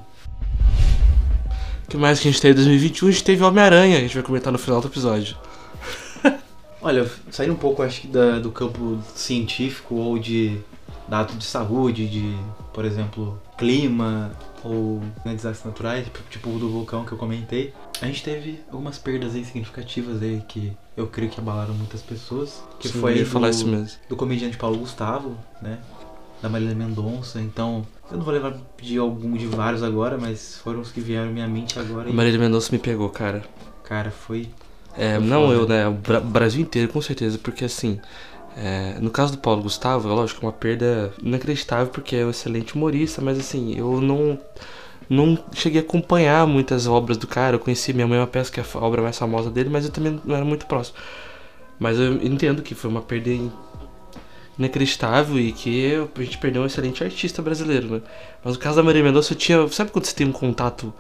O 1.85 1.89
que 1.89 1.97
mais 1.97 2.21
que 2.21 2.29
a 2.29 2.31
gente 2.31 2.43
teve 2.43 2.53
em 2.53 2.57
2021? 2.57 3.09
A 3.09 3.11
gente 3.11 3.25
teve 3.25 3.43
Homem-Aranha, 3.43 3.97
a 3.97 4.01
gente 4.01 4.15
vai 4.15 4.23
comentar 4.23 4.53
no 4.53 4.59
final 4.59 4.81
do 4.83 4.89
episódio. 4.89 5.39
Olha, 6.83 7.11
saindo 7.31 7.55
um 7.55 7.57
pouco, 7.57 7.83
acho 7.83 8.03
que 8.03 8.09
da, 8.09 8.39
do 8.39 8.51
campo 8.51 8.99
científico 9.15 9.95
ou 9.95 10.19
de 10.19 10.61
dados 11.09 11.39
de 11.39 11.45
saúde, 11.45 12.07
de, 12.07 12.37
por 12.75 12.85
exemplo, 12.85 13.41
clima 13.57 14.33
ou 14.63 15.01
né, 15.25 15.35
desastres 15.35 15.65
naturais, 15.65 16.05
tipo, 16.05 16.19
tipo 16.29 16.51
o 16.51 16.59
do 16.59 16.69
vulcão 16.69 17.05
que 17.05 17.13
eu 17.13 17.19
comentei, 17.19 17.73
a 18.03 18.07
gente 18.07 18.23
teve 18.23 18.61
algumas 18.71 18.99
perdas 18.99 19.35
aí 19.35 19.45
significativas 19.45 20.23
aí 20.23 20.43
que 20.49 20.73
eu 20.97 21.07
creio 21.07 21.31
que 21.31 21.41
abalaram 21.41 21.75
muitas 21.75 22.03
pessoas. 22.03 22.63
Que 22.79 22.89
Sim, 22.89 23.01
foi 23.01 23.19
do, 23.21 23.27
falar 23.27 23.51
isso 23.51 23.67
mesmo. 23.67 23.99
do 24.09 24.17
comediante 24.17 24.57
Paulo 24.57 24.79
Gustavo, 24.79 25.37
né? 25.63 25.79
Da 26.43 26.49
Marília 26.49 26.75
Mendonça. 26.75 27.41
Então, 27.41 27.87
eu 28.11 28.19
não 28.19 28.25
vou 28.25 28.35
lembrar 28.35 28.55
de 28.81 28.99
algum 28.99 29.33
de 29.35 29.47
vários 29.47 29.83
agora, 29.83 30.19
mas 30.19 30.59
foram 30.63 30.81
os 30.81 30.91
que 30.93 31.01
vieram 31.01 31.29
à 31.29 31.33
minha 31.33 31.49
mente 31.49 31.79
agora. 31.79 32.09
E, 32.09 32.13
Marília 32.13 32.39
Mendonça 32.39 32.71
me 32.73 32.79
pegou, 32.79 33.09
cara. 33.09 33.43
cara, 33.85 34.11
foi. 34.11 34.49
É, 34.97 35.17
Foi 35.17 35.27
não 35.27 35.43
foda. 35.47 35.55
eu, 35.55 35.69
né? 35.69 35.89
O 35.89 35.93
Bra- 35.93 36.21
Brasil 36.21 36.61
inteiro, 36.63 36.91
com 36.93 37.01
certeza, 37.03 37.39
porque 37.39 37.65
assim. 37.65 38.01
é, 38.57 38.97
no 39.01 39.11
caso 39.11 39.33
do 39.33 39.39
Paulo 39.39 39.63
Gustavo, 39.63 40.09
é 40.09 40.13
lógico, 40.13 40.43
é 40.43 40.47
uma 40.47 40.53
perda 40.53 41.13
inacreditável, 41.23 41.89
porque 41.89 42.17
é 42.17 42.25
um 42.25 42.31
excelente 42.31 42.75
humorista, 42.75 43.21
mas 43.23 43.39
assim, 43.39 43.75
eu 43.79 44.01
não. 44.01 44.39
Não 45.09 45.39
cheguei 45.53 45.81
a 45.81 45.85
acompanhar 45.85 46.47
muitas 46.47 46.87
obras 46.87 47.17
do 47.17 47.27
cara. 47.27 47.57
Eu 47.57 47.61
conheci 47.61 47.93
Minha 47.93 48.07
Mãe 48.07 48.19
é 48.19 48.21
uma 48.23 48.27
Peça, 48.27 48.51
que 48.51 48.61
é 48.61 48.65
a 48.75 48.79
obra 48.79 49.03
mais 49.03 49.19
famosa 49.19 49.51
dele, 49.51 49.69
mas 49.71 49.85
eu 49.85 49.91
também 49.93 50.21
não 50.25 50.35
era 50.37 50.45
muito 50.45 50.67
próximo. 50.67 50.97
Mas 51.79 51.99
eu 51.99 52.15
entendo 52.23 52.63
que 52.63 52.75
foi 52.75 52.91
uma 52.91 53.03
perda 53.03 53.31
in- 53.31 53.51
inacreditável 54.59 55.39
e 55.39 55.53
que 55.53 55.95
a 56.17 56.23
gente 56.23 56.39
perdeu 56.39 56.63
um 56.63 56.67
excelente 56.67 57.03
artista 57.05 57.43
brasileiro, 57.43 57.89
né? 57.89 58.03
Mas 58.45 58.55
no 58.55 58.61
caso 58.61 58.77
da 58.77 58.83
Maria 58.83 59.03
Mendonça, 59.03 59.33
eu 59.33 59.37
tinha. 59.37 59.69
Sabe 59.69 59.91
quando 59.91 60.07
você 60.07 60.15
tem 60.15 60.27
um 60.27 60.33
contato, 60.33 60.93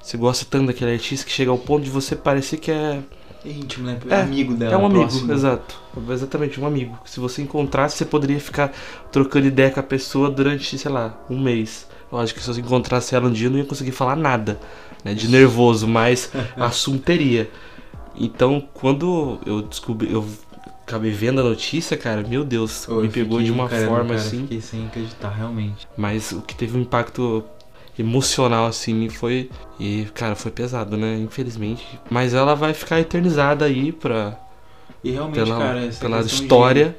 você 0.00 0.16
gosta 0.16 0.46
tanto 0.48 0.66
daquele 0.68 0.92
artista 0.92 1.26
que 1.26 1.32
chega 1.32 1.50
ao 1.50 1.58
ponto 1.58 1.84
de 1.84 1.90
você 1.90 2.16
parecer 2.16 2.56
que 2.58 2.70
é. 2.70 3.00
íntimo, 3.44 3.86
né? 3.86 3.98
É, 4.08 4.20
amigo 4.22 4.54
dela. 4.54 4.74
É 4.74 4.76
um 4.76 4.86
amigo, 4.86 5.00
próximo. 5.10 5.32
exato. 5.32 5.78
Exatamente, 6.10 6.60
um 6.60 6.66
amigo. 6.66 6.98
Se 7.04 7.20
você 7.20 7.42
encontrasse, 7.42 7.96
você 7.98 8.04
poderia 8.04 8.40
ficar 8.40 8.72
trocando 9.12 9.46
ideia 9.46 9.70
com 9.70 9.80
a 9.80 9.82
pessoa 9.82 10.30
durante, 10.30 10.78
sei 10.78 10.90
lá, 10.90 11.18
um 11.28 11.38
mês. 11.40 11.86
Lógico 12.14 12.38
que 12.38 12.44
se 12.46 12.52
você 12.54 12.60
encontrasse 12.60 13.12
ela 13.14 13.26
um 13.28 13.32
dia, 13.32 13.48
eu 13.48 13.50
não 13.50 13.58
ia 13.58 13.64
conseguir 13.64 13.90
falar 13.90 14.14
nada, 14.14 14.60
né? 15.02 15.14
De 15.14 15.26
nervoso, 15.28 15.88
mas 15.88 16.30
assunto 16.56 17.02
teria. 17.02 17.50
Então, 18.16 18.62
quando 18.72 19.40
eu 19.44 19.62
descobri, 19.62 20.12
eu 20.12 20.24
acabei 20.86 21.10
vendo 21.10 21.40
a 21.40 21.44
notícia, 21.44 21.96
cara, 21.96 22.22
meu 22.22 22.44
Deus, 22.44 22.86
Eu 22.86 23.00
me 23.00 23.08
pegou 23.08 23.38
fiquei 23.38 23.46
de 23.46 23.50
uma 23.50 23.68
forma 23.68 24.10
cara, 24.10 24.20
assim. 24.20 24.42
Fiquei 24.42 24.60
sem 24.60 24.86
acreditar, 24.86 25.30
realmente. 25.30 25.88
Mas 25.96 26.30
o 26.30 26.40
que 26.40 26.54
teve 26.54 26.78
um 26.78 26.82
impacto 26.82 27.42
emocional 27.98 28.66
assim 28.66 29.08
foi 29.08 29.48
e 29.78 30.06
cara 30.14 30.34
foi 30.34 30.50
pesado 30.50 30.96
né 30.96 31.16
infelizmente 31.16 31.86
mas 32.10 32.34
ela 32.34 32.52
vai 32.56 32.74
ficar 32.74 32.98
eternizada 32.98 33.64
aí 33.66 33.92
pra 33.92 34.36
E 35.04 35.12
realmente, 35.12 35.36
pela, 35.36 35.56
cara, 35.56 35.74
pela 35.74 35.88
questão 35.90 36.22
de- 36.22 36.26
história 36.42 36.96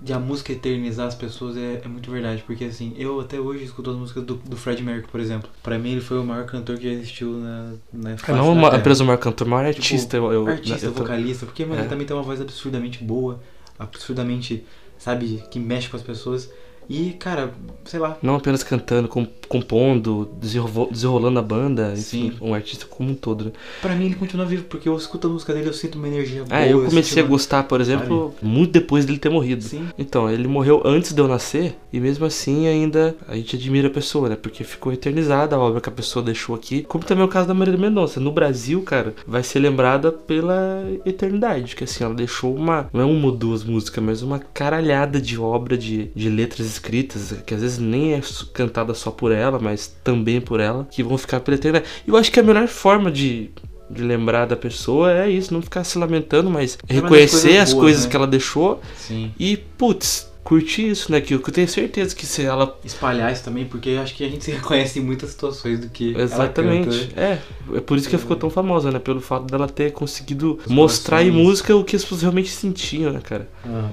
de 0.00 0.12
a 0.12 0.18
música 0.18 0.52
eternizar 0.52 1.06
as 1.08 1.14
pessoas 1.14 1.56
é, 1.56 1.80
é 1.84 1.88
muito 1.88 2.10
verdade, 2.10 2.42
porque 2.46 2.64
assim, 2.64 2.94
eu 2.96 3.20
até 3.20 3.40
hoje 3.40 3.64
escuto 3.64 3.90
as 3.90 3.96
músicas 3.96 4.24
do, 4.24 4.34
do 4.36 4.56
Fred 4.56 4.82
Mercury, 4.82 5.10
por 5.10 5.20
exemplo. 5.20 5.50
Pra 5.62 5.78
mim 5.78 5.92
ele 5.92 6.00
foi 6.00 6.18
o 6.20 6.24
maior 6.24 6.46
cantor 6.46 6.76
que 6.78 6.84
já 6.84 6.90
existiu 6.90 7.32
na, 7.32 7.72
na 7.92 8.16
face 8.16 8.30
É, 8.30 8.34
não 8.34 8.54
da 8.60 8.76
apenas 8.76 9.00
o 9.00 9.04
maior 9.04 9.18
cantor, 9.18 9.46
o 9.46 9.50
maior 9.50 9.72
Tipo, 9.72 9.84
artista. 9.84 10.16
Eu, 10.16 10.32
eu, 10.32 10.46
Artista, 10.48 10.86
eu 10.86 10.92
vocalista, 10.92 11.46
porque 11.46 11.64
mano, 11.64 11.76
É. 11.76 11.82
ele 11.82 11.88
também 11.88 12.06
tem 12.06 12.16
uma 12.16 12.22
voz 12.22 12.40
absurdamente 12.40 13.02
boa, 13.02 13.40
absurdamente, 13.78 14.64
sabe, 14.96 15.42
que 15.50 15.58
mexe 15.58 15.88
com 15.88 15.96
as 15.96 16.02
pessoas. 16.02 16.50
E, 16.88 17.10
cara, 17.18 17.52
sei 17.84 18.00
lá, 18.00 18.16
Não 18.22 18.34
apenas 18.36 18.62
cantando, 18.62 19.08
com- 19.08 19.26
compondo, 19.48 20.28
desenrolando, 20.40 21.38
a 21.38 21.42
banda, 21.42 21.92
enfim, 21.92 22.30
Sim. 22.30 22.32
um 22.40 22.54
artista 22.54 22.86
como 22.86 23.10
um 23.10 23.14
todo. 23.14 23.46
Né? 23.46 23.52
pra 23.80 23.94
mim 23.94 24.06
ele 24.06 24.14
continua 24.14 24.44
vivo, 24.46 24.64
porque 24.64 24.88
eu 24.88 24.96
escuto 24.96 25.26
a 25.26 25.30
música 25.30 25.52
dele 25.54 25.68
eu 25.68 25.72
sinto 25.72 25.96
uma 25.96 26.06
energia 26.08 26.44
boa. 26.44 26.58
É, 26.60 26.72
eu 26.72 26.78
comecei 26.84 27.02
sinto 27.04 27.24
a 27.24 27.28
gostar, 27.28 27.62
por 27.64 27.80
exemplo, 27.80 28.34
muito 28.42 28.72
depois 28.72 29.04
dele 29.04 29.18
ter 29.18 29.28
morrido. 29.30 29.62
Sim, 29.62 29.86
Então, 29.98 30.30
ele 30.30 30.46
morreu 30.48 30.82
antes 30.84 31.12
de 31.12 31.20
eu 31.20 31.28
nascer, 31.28 31.76
e 31.92 32.00
mesmo 32.00 32.24
assim 32.26 32.66
ainda 32.66 33.16
a 33.26 33.34
gente 33.36 33.56
admira 33.56 33.88
a 33.88 33.90
pessoa, 33.90 34.28
né? 34.28 34.36
Porque 34.36 34.64
ficou 34.64 34.92
eternizada 34.92 35.56
a 35.56 35.58
obra 35.58 35.80
que 35.80 35.88
a 35.88 35.92
pessoa 35.92 36.24
deixou 36.24 36.54
aqui. 36.54 36.82
Como 36.82 37.04
também 37.04 37.22
é 37.22 37.26
o 37.26 37.30
caso 37.30 37.48
da 37.48 37.54
Marília 37.54 37.78
Mendonça. 37.80 38.20
No 38.20 38.32
Brasil, 38.32 38.82
cara, 38.82 39.14
vai 39.26 39.42
ser 39.42 39.58
lembrada 39.60 40.10
pela 40.12 40.84
eternidade. 41.04 41.74
Que 41.76 41.84
assim, 41.84 42.04
ela 42.04 42.14
deixou 42.14 42.54
uma. 42.54 42.88
Não 42.92 43.00
é 43.00 43.04
uma 43.04 43.26
ou 43.26 43.32
duas 43.32 43.64
músicas, 43.64 44.02
mas 44.02 44.22
uma 44.22 44.38
caralhada 44.38 45.20
de 45.20 45.38
obra 45.38 45.76
de, 45.76 46.10
de 46.14 46.28
letras 46.28 46.77
escritas, 46.78 47.34
que 47.44 47.54
às 47.54 47.60
vezes 47.60 47.78
nem 47.78 48.14
é 48.14 48.20
cantada 48.52 48.94
só 48.94 49.10
por 49.10 49.32
ela, 49.32 49.58
mas 49.58 49.94
também 50.02 50.40
por 50.40 50.60
ela, 50.60 50.86
que 50.90 51.02
vão 51.02 51.18
ficar 51.18 51.40
pela 51.40 51.56
eternidade. 51.56 51.86
E 52.06 52.10
eu 52.10 52.16
acho 52.16 52.30
que 52.30 52.40
a 52.40 52.42
melhor 52.42 52.66
forma 52.68 53.10
de. 53.10 53.50
De 53.90 54.02
lembrar 54.02 54.44
da 54.44 54.54
pessoa 54.54 55.10
é 55.10 55.30
isso, 55.30 55.50
não 55.54 55.62
ficar 55.62 55.82
se 55.82 55.96
lamentando, 55.96 56.50
mas 56.50 56.76
das 56.86 56.94
reconhecer 56.94 57.40
coisas 57.40 57.62
as 57.62 57.72
boas, 57.72 57.82
coisas 57.84 58.04
né? 58.04 58.10
que 58.10 58.16
ela 58.16 58.26
deixou 58.26 58.82
sim. 58.94 59.32
e, 59.40 59.56
putz, 59.56 60.30
curtir 60.44 60.90
isso, 60.90 61.10
né? 61.10 61.22
Que 61.22 61.34
eu 61.34 61.40
que 61.40 61.50
tenho 61.50 61.66
certeza 61.66 62.14
que 62.14 62.26
se 62.26 62.42
ela. 62.42 62.78
Espalhar 62.84 63.32
isso 63.32 63.44
também, 63.44 63.64
porque 63.64 63.88
eu 63.88 64.00
acho 64.02 64.14
que 64.14 64.24
a 64.24 64.28
gente 64.28 64.44
se 64.44 64.50
reconhece 64.50 64.98
em 64.98 65.02
muitas 65.02 65.30
situações 65.30 65.80
do 65.80 65.88
que 65.88 66.14
Exatamente. 66.14 67.06
canta. 67.06 67.20
É, 67.20 67.38
é 67.76 67.80
por 67.80 67.96
isso 67.96 68.08
que 68.10 68.14
ela 68.14 68.20
ficou 68.20 68.36
tão 68.36 68.50
famosa, 68.50 68.90
né? 68.90 68.98
Pelo 68.98 69.22
fato 69.22 69.44
dela 69.44 69.66
ter 69.66 69.90
conseguido 69.92 70.58
Os 70.66 70.70
mostrar 70.70 71.22
em 71.22 71.30
música 71.30 71.74
o 71.74 71.82
que 71.82 71.96
as 71.96 72.02
pessoas 72.02 72.20
realmente 72.20 72.50
sentiam, 72.50 73.10
né, 73.10 73.20
cara? 73.22 73.48
Aham. 73.64 73.90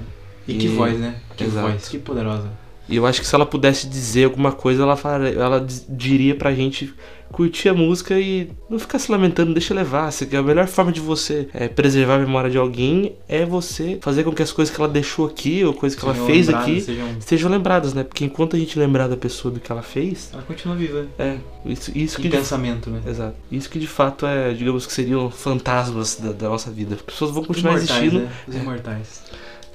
E, 0.47 0.53
que 0.55 0.65
E- 0.65 0.69
voz, 0.69 0.99
né? 0.99 1.15
Que 1.35 1.45
Exato. 1.45 1.69
voz, 1.69 1.87
que 1.87 1.97
poderosa. 1.99 2.49
E 2.87 2.95
eu 2.97 3.05
acho 3.05 3.19
que 3.21 3.27
se 3.27 3.33
ela 3.33 3.45
pudesse 3.45 3.87
dizer 3.87 4.25
alguma 4.25 4.51
coisa, 4.51 4.83
ela, 4.83 4.95
falaria, 4.95 5.39
ela 5.39 5.65
diria 5.89 6.35
pra 6.35 6.53
gente 6.53 6.93
curtir 7.31 7.67
a 7.67 7.73
música 7.73 8.17
e 8.17 8.49
não 8.69 8.79
ficar 8.79 8.97
se 8.99 9.11
lamentando, 9.11 9.51
deixa 9.51 9.73
levar. 9.73 10.09
A 10.09 10.41
melhor 10.41 10.67
forma 10.67 10.91
de 10.91 11.01
você 11.01 11.49
é, 11.53 11.67
preservar 11.67 12.15
a 12.15 12.19
memória 12.19 12.49
de 12.49 12.57
alguém 12.57 13.13
é 13.27 13.45
você 13.45 13.97
fazer 14.01 14.23
com 14.23 14.31
que 14.31 14.41
as 14.41 14.51
coisas 14.51 14.73
que 14.73 14.79
ela 14.79 14.87
deixou 14.89 15.25
aqui, 15.25 15.63
ou 15.65 15.73
coisas 15.73 15.99
que 15.99 16.05
ela 16.05 16.13
Sejam 16.13 16.27
fez 16.27 16.47
lembradas, 16.47 16.69
aqui, 16.69 16.81
Sejam... 16.81 17.17
estejam 17.19 17.51
lembradas, 17.51 17.93
né? 17.93 18.03
Porque 18.03 18.23
enquanto 18.23 18.55
a 18.55 18.59
gente 18.59 18.77
lembrar 18.79 19.07
da 19.07 19.17
pessoa 19.17 19.53
do 19.53 19.59
que 19.59 19.69
ela 19.71 19.81
fez, 19.81 20.29
Ela 20.31 20.43
continua 20.43 20.75
viva. 20.75 21.07
é, 21.19 21.37
isso, 21.65 21.91
isso 21.95 22.19
Em 22.19 22.23
que 22.23 22.29
de 22.29 22.37
pensamento, 22.37 22.89
né? 22.89 23.01
Exato. 23.05 23.35
Isso 23.51 23.69
que 23.69 23.79
de 23.79 23.87
fato 23.87 24.25
é, 24.25 24.53
digamos 24.53 24.85
que 24.85 24.93
seriam 24.93 25.29
fantasmas 25.29 26.15
da, 26.15 26.31
da 26.31 26.47
nossa 26.49 26.71
vida. 26.71 26.95
As 26.95 27.01
pessoas 27.01 27.31
vão 27.31 27.43
continuar 27.43 27.73
imortais, 27.77 27.99
existindo. 28.01 28.23
né? 28.23 28.31
Os 28.47 28.55
imortais. 28.55 29.23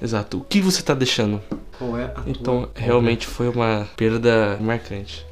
Exato. 0.01 0.37
O 0.39 0.43
que 0.43 0.59
você 0.61 0.81
tá 0.81 0.93
deixando? 0.93 1.41
Qual 1.77 1.97
é 1.97 2.05
a 2.05 2.07
tua 2.09 2.23
Então, 2.27 2.57
obra? 2.63 2.69
realmente 2.75 3.27
foi 3.27 3.47
uma 3.49 3.87
perda 3.95 4.57
marcante. 4.59 5.25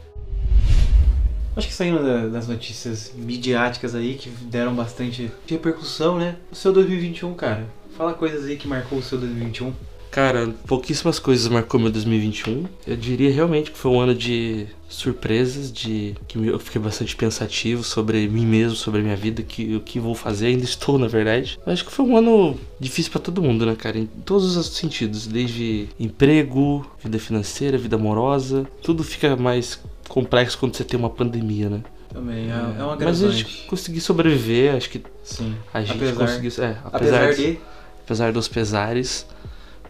Acho 1.56 1.68
que 1.68 1.74
saindo 1.74 2.04
da- 2.04 2.28
das 2.28 2.48
notícias 2.48 3.12
midiáticas 3.16 3.94
aí, 3.96 4.14
que 4.16 4.30
deram 4.30 4.74
bastante 4.74 5.32
repercussão, 5.48 6.18
né? 6.18 6.36
O 6.52 6.56
seu 6.56 6.72
2021, 6.72 7.34
cara. 7.34 7.66
Fala 7.98 8.14
coisas 8.14 8.46
aí 8.46 8.56
que 8.56 8.68
marcou 8.68 9.00
o 9.00 9.04
seu 9.04 9.18
2021. 9.18 9.74
Cara, 10.12 10.50
pouquíssimas 10.66 11.20
coisas 11.20 11.48
marcou 11.48 11.80
meu 11.80 11.92
2021. 11.92 12.66
Eu 12.88 12.96
diria 12.96 13.32
realmente 13.32 13.72
que 13.72 13.78
foi 13.78 13.92
um 13.92 14.00
ano 14.00 14.16
de 14.16 14.68
surpresas, 14.90 15.72
de 15.72 16.16
que 16.28 16.48
eu 16.48 16.58
fiquei 16.58 16.82
bastante 16.82 17.16
pensativo 17.16 17.84
sobre 17.84 18.28
mim 18.28 18.46
mesmo, 18.46 18.76
sobre 18.76 19.02
a 19.02 19.04
minha 19.04 19.16
vida, 19.16 19.44
que 19.44 19.76
o 19.76 19.80
que 19.80 20.00
vou 20.00 20.16
fazer, 20.16 20.48
ainda 20.48 20.64
estou, 20.66 20.98
na 20.98 21.08
verdade. 21.08 21.60
Eu 21.66 21.72
acho 21.72 21.86
que 21.86 21.92
foi 21.92 22.06
um 22.06 22.18
ano 22.18 22.60
difícil 22.80 23.12
pra 23.12 23.22
todo 23.22 23.42
mundo, 23.42 23.66
né, 23.66 23.76
cara, 23.76 24.00
em 24.00 24.08
todos 24.08 24.58
os 24.58 24.68
sentidos, 24.68 25.28
desde 25.28 25.88
emprego, 26.00 26.86
vida 27.02 27.20
financeira, 27.20 27.78
vida 27.78 27.96
amorosa, 27.96 28.68
tudo 28.82 29.04
fica 29.04 29.36
mais 29.36 29.80
complexo 30.08 30.58
quando 30.58 30.76
você 30.76 30.84
tem 30.84 31.00
uma 31.00 31.10
pandemia, 31.10 31.70
né? 31.70 31.84
Também, 32.12 32.50
é, 32.50 32.80
é 32.80 32.84
uma 32.84 32.96
Mas 32.96 33.24
a 33.24 33.30
gente 33.30 33.68
conseguiu 33.68 34.02
sobreviver, 34.02 34.76
acho 34.76 34.90
que 34.90 35.04
Sim. 35.24 35.56
a 35.72 35.82
gente 35.82 36.04
apesar, 36.04 36.26
conseguiu, 36.26 36.52
é, 36.64 36.78
apesar, 36.84 37.24
apesar 37.26 37.34
de... 37.36 37.60
apesar 38.04 38.34
dos 38.34 38.48
pesares, 38.48 39.28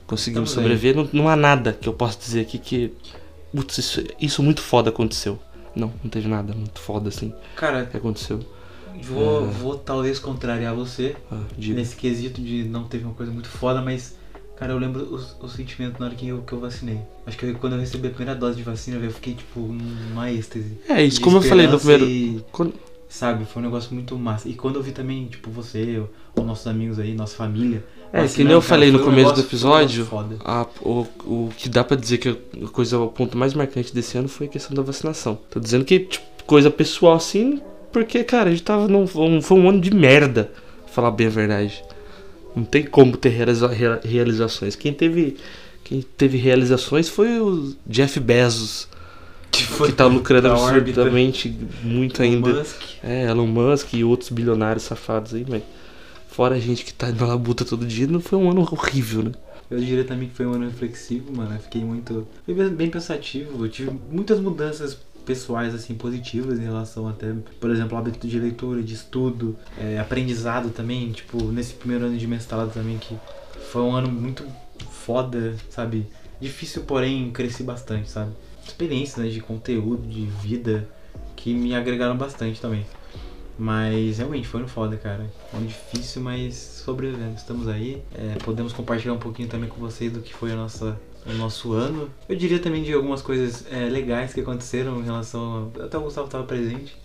conseguimos 0.10 0.50
aí. 0.50 0.56
sobreviver. 0.56 0.96
Não, 0.96 1.10
não 1.14 1.30
há 1.30 1.36
nada 1.36 1.72
que 1.74 1.88
eu 1.88 1.94
possa 1.94 2.18
dizer 2.20 2.42
aqui 2.42 2.58
que. 2.58 2.94
Putz, 3.56 3.78
isso, 3.78 4.04
isso 4.20 4.44
muito 4.44 4.62
foda 4.62 4.90
aconteceu. 4.90 5.40
Não, 5.76 5.92
não 6.04 6.10
teve 6.10 6.28
nada 6.28 6.54
muito 6.54 6.80
foda 6.80 7.10
assim 7.10 7.34
Cara, 7.56 7.86
que 7.86 7.96
aconteceu. 7.96 8.40
vou, 9.04 9.44
É. 9.46 9.52
vou 9.52 9.78
talvez 9.78 10.20
contrariar 10.20 10.74
você 10.76 11.16
Ah, 11.32 11.40
nesse 11.58 11.96
quesito 11.96 12.42
de 12.42 12.64
não 12.64 12.84
teve 12.86 13.06
uma 13.06 13.14
coisa 13.14 13.32
muito 13.32 13.48
foda, 13.50 13.82
mas, 13.82 14.16
cara, 14.58 14.74
eu 14.74 14.78
lembro 14.80 15.04
o, 15.42 15.46
o 15.46 15.50
sentimento 15.50 16.00
na 16.00 16.08
hora 16.08 16.16
que 16.16 16.28
eu, 16.28 16.42
que 16.42 16.54
eu 16.54 16.60
vacinei. 16.60 17.00
Acho 17.26 17.38
que 17.38 17.46
eu- 17.46 17.56
quando 17.56 17.74
eu 17.74 17.80
recebi 17.80 18.08
a 18.08 18.12
primeira 18.12 18.38
dose 18.38 18.58
de 18.58 18.64
vacina, 18.64 18.98
eu 18.98 19.12
fiquei, 19.12 19.36
tipo, 19.36 19.60
numa 19.60 20.32
êxtase. 20.32 20.78
É, 20.90 21.04
isso 21.04 21.22
como 21.22 21.38
eu 21.38 21.42
falei 21.42 21.68
no 21.68 21.78
primeiro. 21.78 22.06
e- 22.06 22.44
quando- 22.52 22.74
Sabe, 23.08 23.44
foi 23.46 23.62
um 23.64 23.66
negócio 23.66 23.92
muito 23.94 24.16
massa. 24.20 24.48
E 24.48 24.54
quando 24.54 24.76
eu 24.76 24.84
vi 24.84 24.92
também, 24.92 25.26
tipo, 25.28 25.50
você, 25.50 25.98
ou, 26.00 26.10
ou 26.36 26.46
nossos 26.46 26.68
amigos 26.68 27.00
aí, 27.00 27.16
nossa 27.16 27.36
família. 27.36 27.84
É, 28.12 28.26
que 28.28 28.44
nem 28.44 28.54
eu 28.54 28.60
cara, 28.60 28.70
falei 28.70 28.92
no 28.92 29.00
foi 29.00 29.08
um 29.08 29.10
começo 29.12 29.34
do 29.34 29.42
episódio, 29.42 30.08
a- 30.44 30.66
o, 30.82 31.06
o 31.26 31.50
que 31.56 31.70
dá 31.70 31.84
pra 31.84 31.96
dizer 31.96 32.18
que 32.18 32.30
a 32.30 32.68
coisa, 32.72 32.98
o 32.98 33.08
ponto 33.10 33.38
mais 33.38 33.54
marcante 33.54 33.94
desse 33.94 34.18
ano 34.18 34.28
foi 34.28 34.48
a 34.48 34.50
questão 34.50 34.76
da 34.76 34.82
vacinação. 34.82 35.38
Tô 35.50 35.60
dizendo 35.60 35.86
que, 35.86 36.00
tipo, 36.00 36.26
coisa 36.48 36.72
pessoal 36.72 37.14
assim, 37.16 37.62
porque, 37.92 38.24
cara, 38.24 38.50
a 38.50 38.52
gente 38.52 38.64
tava 38.64 38.88
num. 38.88 39.06
Foi 39.06 39.24
um, 39.30 39.42
foi 39.42 39.58
um 39.60 39.70
ano 39.70 39.80
de 39.80 39.94
merda, 39.94 40.52
pra 40.86 40.94
falar 40.94 41.12
bem 41.12 41.28
a 41.28 41.30
verdade. 41.30 41.84
Não 42.56 42.64
tem 42.64 42.84
como 42.84 43.16
ter 43.16 43.30
realiza- 43.30 43.68
rea- 43.68 44.00
realizações. 44.04 44.76
Quem 44.76 44.92
teve, 44.92 45.38
quem 45.84 46.02
teve 46.18 46.38
realizações 46.38 47.08
foi 47.08 47.40
o 47.40 47.76
Jeff 47.86 48.20
Bezos, 48.20 48.88
Que, 49.52 49.64
foi 49.64 49.90
que 49.90 49.94
tá 49.96 50.06
lucrando 50.08 50.50
pra 50.50 50.58
órbita. 50.58 51.02
absurdamente 51.02 51.56
muito 51.84 52.22
ainda. 52.24 52.54
Musk. 52.54 52.82
É, 53.04 53.26
Elon 53.30 53.48
Musk 53.48 53.94
e 53.94 54.04
outros 54.04 54.30
bilionários 54.32 54.84
safados 54.84 55.34
aí, 55.36 55.46
mas. 55.48 55.62
Fora 56.40 56.56
a 56.56 56.60
gente 56.60 56.86
que 56.86 56.94
tá 56.94 57.12
na 57.12 57.26
labuta 57.26 57.66
todo 57.66 57.86
dia, 57.86 58.08
não 58.08 58.22
foi 58.22 58.40
um 58.40 58.50
ano 58.50 58.62
horrível, 58.62 59.24
né? 59.24 59.32
Eu 59.70 59.78
diria 59.78 60.06
também 60.06 60.30
que 60.30 60.36
foi 60.36 60.46
um 60.46 60.54
ano 60.54 60.70
reflexivo, 60.70 61.36
mano. 61.36 61.54
Eu 61.54 61.60
fiquei 61.60 61.84
muito. 61.84 62.26
Bem- 62.48 62.70
bem 62.70 62.90
pensativo. 62.90 63.66
Eu 63.66 63.70
tive 63.70 63.92
muitas 64.10 64.40
mudanças 64.40 64.98
pessoais, 65.26 65.76
assim, 65.76 65.96
positivas 65.96 66.58
em 66.58 66.64
relação 66.64 67.10
até, 67.10 67.36
por 67.60 67.70
exemplo, 67.70 67.98
hábito 67.98 68.26
de 68.26 68.40
leitura, 68.40 68.82
de 68.82 68.94
estudo, 68.94 69.58
é, 69.78 70.00
aprendizado 70.00 70.70
também. 70.70 71.12
Tipo, 71.12 71.44
nesse 71.52 71.74
primeiro 71.74 72.06
ano 72.06 72.18
de 72.18 72.26
mestrado 72.26 72.72
também, 72.74 72.98
que 72.98 73.18
foi 73.70 73.82
um 73.82 73.94
ano 73.94 74.10
muito 74.10 74.46
foda, 74.90 75.58
sabe? 75.70 76.08
Difícil, 76.40 76.84
porém, 76.84 77.32
cresci 77.32 77.64
bastante, 77.64 78.10
sabe? 78.10 78.32
Experiências, 78.66 79.18
né, 79.18 79.30
de 79.30 79.42
conteúdo, 79.42 80.08
de 80.08 80.26
vida, 80.42 80.88
que 81.36 81.54
me 81.54 81.76
agregaram 81.76 82.16
bastante 82.16 82.62
também. 82.62 82.86
Mas 83.60 84.20
realmente 84.20 84.48
foi 84.48 84.64
um 84.64 84.68
foda, 84.68 84.96
cara. 84.96 85.30
Foi 85.52 85.60
um 85.60 85.66
difícil, 85.66 86.22
mas 86.22 86.56
sobrevivemos. 86.56 87.42
Estamos 87.42 87.68
aí. 87.68 88.02
É, 88.16 88.38
podemos 88.42 88.72
compartilhar 88.72 89.14
um 89.14 89.20
pouquinho 89.20 89.50
também 89.50 89.70
com 89.70 89.82
vocês 89.82 90.14
do 90.14 90.22
que 90.22 90.34
foi 90.34 90.54
a 90.54 90.56
nossa, 90.56 90.98
o 91.28 91.34
nosso 91.34 91.74
ano. 91.74 92.10
Eu 92.30 92.38
diria 92.38 92.60
também 92.60 92.82
de 92.82 92.94
algumas 92.94 93.22
coisas 93.22 93.66
é, 93.70 93.90
legais 93.90 94.34
que 94.34 94.40
aconteceram 94.40 95.02
em 95.02 95.04
relação. 95.04 95.74
A... 95.78 95.84
Até 95.84 95.98
o 95.98 96.02
Gustavo 96.02 96.28
estava 96.28 96.46
presente. 96.46 96.96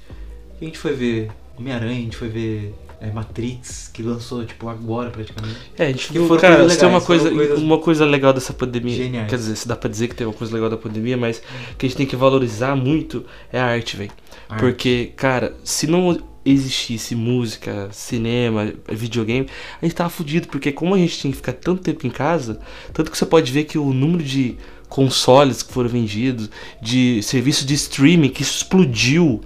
A 0.60 0.64
gente 0.64 0.78
foi 0.78 0.92
ver 0.92 1.32
Homem-Aranha, 1.58 1.98
a 1.98 2.02
gente 2.02 2.16
foi 2.16 2.28
ver 2.28 2.72
é, 3.00 3.10
Matrix, 3.10 3.90
que 3.92 4.04
lançou 4.04 4.44
tipo 4.44 4.68
agora 4.68 5.10
praticamente. 5.10 5.58
É, 5.76 5.86
a 5.86 5.88
gente 5.88 6.12
Que 6.12 6.20
foram 6.20 6.40
cara, 6.40 6.70
se 6.70 6.78
tem 6.78 6.88
uma 6.88 7.00
legais, 7.00 7.04
coisa, 7.04 7.30
coisas 7.32 7.58
uma 7.58 7.78
coisa 7.78 8.04
legal 8.04 8.32
dessa 8.32 8.52
pandemia. 8.52 8.94
geniais. 8.94 9.28
Quer 9.28 9.36
dizer, 9.36 9.56
se 9.56 9.66
dá 9.66 9.74
pra 9.74 9.90
dizer 9.90 10.06
que 10.06 10.14
tem 10.14 10.24
uma 10.24 10.32
coisa 10.32 10.54
legal 10.54 10.70
da 10.70 10.76
pandemia, 10.76 11.16
mas 11.16 11.42
que 11.76 11.84
a 11.84 11.88
gente 11.88 11.98
tem 11.98 12.06
que 12.06 12.14
valorizar 12.14 12.76
muito 12.76 13.24
é 13.52 13.58
a 13.58 13.66
arte, 13.66 13.96
velho. 13.96 14.12
Porque, 14.56 15.12
cara, 15.16 15.56
se 15.64 15.88
não 15.88 16.16
existisse 16.44 17.14
música, 17.14 17.88
cinema, 17.92 18.72
videogame, 18.90 19.48
a 19.80 19.85
gente 19.85 19.94
tava 19.94 20.11
fudido, 20.11 20.48
porque 20.48 20.70
como 20.72 20.94
a 20.94 20.98
gente 20.98 21.18
tinha 21.18 21.30
que 21.30 21.37
ficar 21.37 21.52
tanto 21.54 21.83
tempo 21.83 22.07
em 22.07 22.11
casa, 22.11 22.61
tanto 22.92 23.11
que 23.11 23.16
você 23.16 23.26
pode 23.26 23.50
ver 23.50 23.64
que 23.64 23.78
o 23.78 23.92
número 23.92 24.22
de 24.22 24.57
consoles 24.88 25.62
que 25.62 25.72
foram 25.72 25.88
vendidos, 25.88 26.50
de 26.80 27.22
serviço 27.22 27.64
de 27.66 27.74
streaming 27.74 28.28
que 28.28 28.42
explodiu 28.42 29.40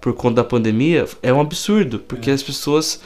por 0.00 0.12
conta 0.14 0.36
da 0.36 0.44
pandemia, 0.44 1.06
é 1.22 1.32
um 1.32 1.40
absurdo, 1.40 1.98
porque 2.00 2.30
as 2.30 2.42
pessoas 2.42 3.00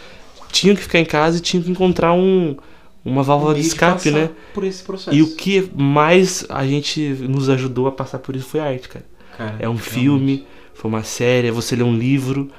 tinham 0.51 0.77
que 0.77 0.83
ficar 0.83 1.01
em 1.01 1.05
casa 1.05 1.39
e 1.39 1.41
tinham 1.41 1.63
que 1.63 1.71
encontrar 1.71 2.13
um 2.13 2.57
uma 3.05 3.23
válvula 3.23 3.53
de 3.53 3.61
meio 3.61 3.69
escape, 3.69 4.11
né? 4.11 4.31
Por 4.55 4.65
esse 4.65 4.83
processo. 4.83 5.15
E 5.15 5.21
o 5.21 5.37
que 5.37 5.69
mais 5.77 6.47
a 6.49 6.67
gente 6.67 7.01
nos 7.29 7.51
ajudou 7.51 7.87
a 7.87 7.93
passar 7.93 8.19
por 8.19 8.35
isso 8.35 8.47
foi 8.47 8.61
a 8.61 8.65
arte, 8.65 8.89
cara. 8.89 9.05
Cara, 9.37 9.51
É 9.59 9.69
um 9.69 9.75
realmente. 9.75 9.83
filme, 9.91 10.47
foi 10.73 10.89
uma 10.89 11.03
série, 11.03 11.49
é 11.49 11.51
você 11.51 11.77
ler 11.77 11.83
um 11.83 11.95
livro, 11.97 12.51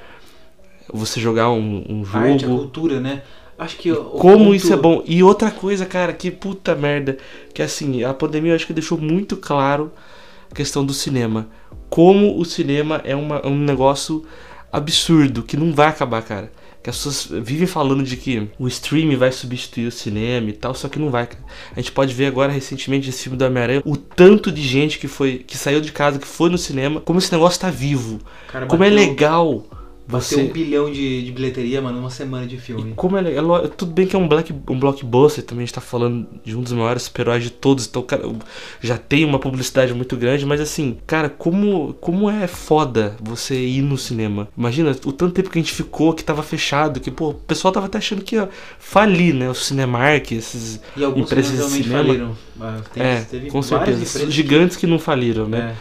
você 0.92 1.20
jogar 1.20 1.50
um, 1.50 1.84
um 1.88 2.04
A 2.12 2.18
arte, 2.18 2.44
a 2.44 2.48
jogo. 2.48 2.58
cultura, 2.60 3.00
né? 3.00 3.22
Acho 3.58 3.76
que. 3.78 3.92
Como 3.92 4.38
ponto- 4.46 4.54
isso 4.54 4.72
é 4.72 4.76
bom. 4.76 5.02
E 5.06 5.22
outra 5.22 5.50
coisa, 5.50 5.86
cara, 5.86 6.12
que 6.12 6.30
puta 6.30 6.74
merda. 6.74 7.16
Que 7.54 7.62
assim, 7.62 8.04
a 8.04 8.12
pandemia 8.12 8.52
eu 8.52 8.56
acho 8.56 8.66
que 8.66 8.72
deixou 8.72 8.98
muito 8.98 9.36
claro 9.36 9.90
a 10.50 10.54
questão 10.54 10.84
do 10.84 10.92
cinema. 10.92 11.48
Como 11.88 12.38
o 12.38 12.44
cinema 12.44 13.00
é 13.04 13.16
uma- 13.16 13.46
um 13.46 13.56
negócio 13.56 14.24
absurdo, 14.72 15.42
que 15.42 15.56
não 15.56 15.72
vai 15.72 15.88
acabar, 15.88 16.22
cara. 16.22 16.52
Que 16.82 16.90
as 16.90 16.96
pessoas 16.98 17.26
vivem 17.42 17.66
falando 17.66 18.02
de 18.04 18.16
que 18.16 18.48
o 18.58 18.68
streaming 18.68 19.16
vai 19.16 19.32
substituir 19.32 19.86
o 19.88 19.90
cinema 19.92 20.50
e 20.50 20.52
tal, 20.52 20.72
só 20.74 20.88
que 20.88 20.98
não 21.00 21.10
vai, 21.10 21.26
cara. 21.26 21.42
A 21.74 21.80
gente 21.80 21.90
pode 21.90 22.14
ver 22.14 22.26
agora 22.26 22.52
recentemente 22.52 23.08
esse 23.08 23.24
filme 23.24 23.36
do 23.36 23.44
Homem-Aranha, 23.44 23.82
o 23.84 23.96
tanto 23.96 24.52
de 24.52 24.62
gente 24.62 24.98
que 24.98 25.08
foi 25.08 25.38
que 25.38 25.56
saiu 25.58 25.80
de 25.80 25.90
casa, 25.90 26.18
que 26.18 26.26
foi 26.26 26.48
no 26.48 26.56
cinema, 26.58 27.00
como 27.00 27.18
esse 27.18 27.32
negócio 27.32 27.60
tá 27.60 27.70
vivo. 27.70 28.20
Cara, 28.48 28.66
Como 28.66 28.84
é 28.84 28.88
legal 28.90 29.64
Você 30.08 30.36
um 30.36 30.52
bilhão 30.52 30.90
de, 30.90 31.22
de 31.24 31.32
bilheteria, 31.32 31.82
mano, 31.82 31.98
numa 31.98 32.10
semana 32.10 32.46
de 32.46 32.56
filme. 32.58 32.92
como 32.94 33.16
é 33.16 33.20
legal, 33.20 33.64
é 33.64 33.68
tudo 33.68 33.92
bem 33.92 34.06
que 34.06 34.14
é 34.14 34.18
um, 34.18 34.28
black, 34.28 34.52
um 34.68 34.78
blockbuster, 34.78 35.42
também 35.44 35.64
a 35.64 35.66
gente 35.66 35.74
tá 35.74 35.80
falando 35.80 36.26
de 36.44 36.56
um 36.56 36.62
dos 36.62 36.72
maiores 36.72 37.02
super-heróis 37.02 37.42
de 37.42 37.50
todos, 37.50 37.86
então, 37.86 38.02
cara, 38.02 38.22
já 38.80 38.96
tem 38.96 39.24
uma 39.24 39.38
publicidade 39.38 39.92
muito 39.92 40.16
grande, 40.16 40.46
mas 40.46 40.60
assim, 40.60 40.98
cara, 41.06 41.28
como, 41.28 41.94
como 42.00 42.30
é 42.30 42.46
foda 42.46 43.16
você 43.20 43.54
ir 43.60 43.82
no 43.82 43.98
cinema. 43.98 44.48
Imagina 44.56 44.90
o 45.04 45.12
tanto 45.12 45.32
tempo 45.32 45.50
que 45.50 45.58
a 45.58 45.62
gente 45.62 45.74
ficou, 45.74 46.14
que 46.14 46.22
tava 46.22 46.42
fechado, 46.42 47.00
que, 47.00 47.10
pô, 47.10 47.30
o 47.30 47.34
pessoal 47.34 47.72
tava 47.72 47.86
até 47.86 47.98
achando 47.98 48.22
que 48.22 48.36
ia 48.36 48.48
falir, 48.78 49.34
né, 49.34 49.50
o 49.50 49.54
Cinemark, 49.54 50.30
esses 50.32 50.80
E 50.96 51.02
empresas 51.04 51.50
de 51.52 51.82
cinema. 51.82 52.04
faliram. 52.04 52.36
Ah, 52.60 52.80
tem- 52.94 53.02
é, 53.02 53.20
teve 53.22 53.50
com 53.50 53.60
certeza, 53.62 54.30
gigantes 54.30 54.76
que 54.76 54.86
não 54.86 54.98
faliram, 54.98 55.48
né, 55.48 55.72
É, 55.72 55.74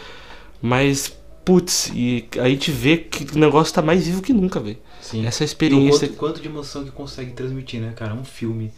mas... 0.61 1.13
Putz, 1.45 1.91
e 1.93 2.25
a 2.39 2.49
gente 2.49 2.71
vê 2.71 2.97
que 2.97 3.23
o 3.36 3.39
negócio 3.39 3.73
tá 3.73 3.81
mais 3.81 4.05
vivo 4.08 4.21
que 4.21 4.34
nunca, 4.34 4.60
velho. 4.60 4.77
sim. 4.99 5.25
Essa 5.25 5.43
E 5.43 5.45
o 5.45 5.45
experiência. 5.45 6.08
quanto, 6.08 6.17
quanto 6.17 6.41
de 6.41 6.47
emoção 6.47 6.84
que 6.84 6.91
consegue 6.91 7.31
transmitir, 7.34 7.79
né, 7.79 7.93
cara? 7.95 8.13
Um 8.15 8.25
filme. 8.25 8.71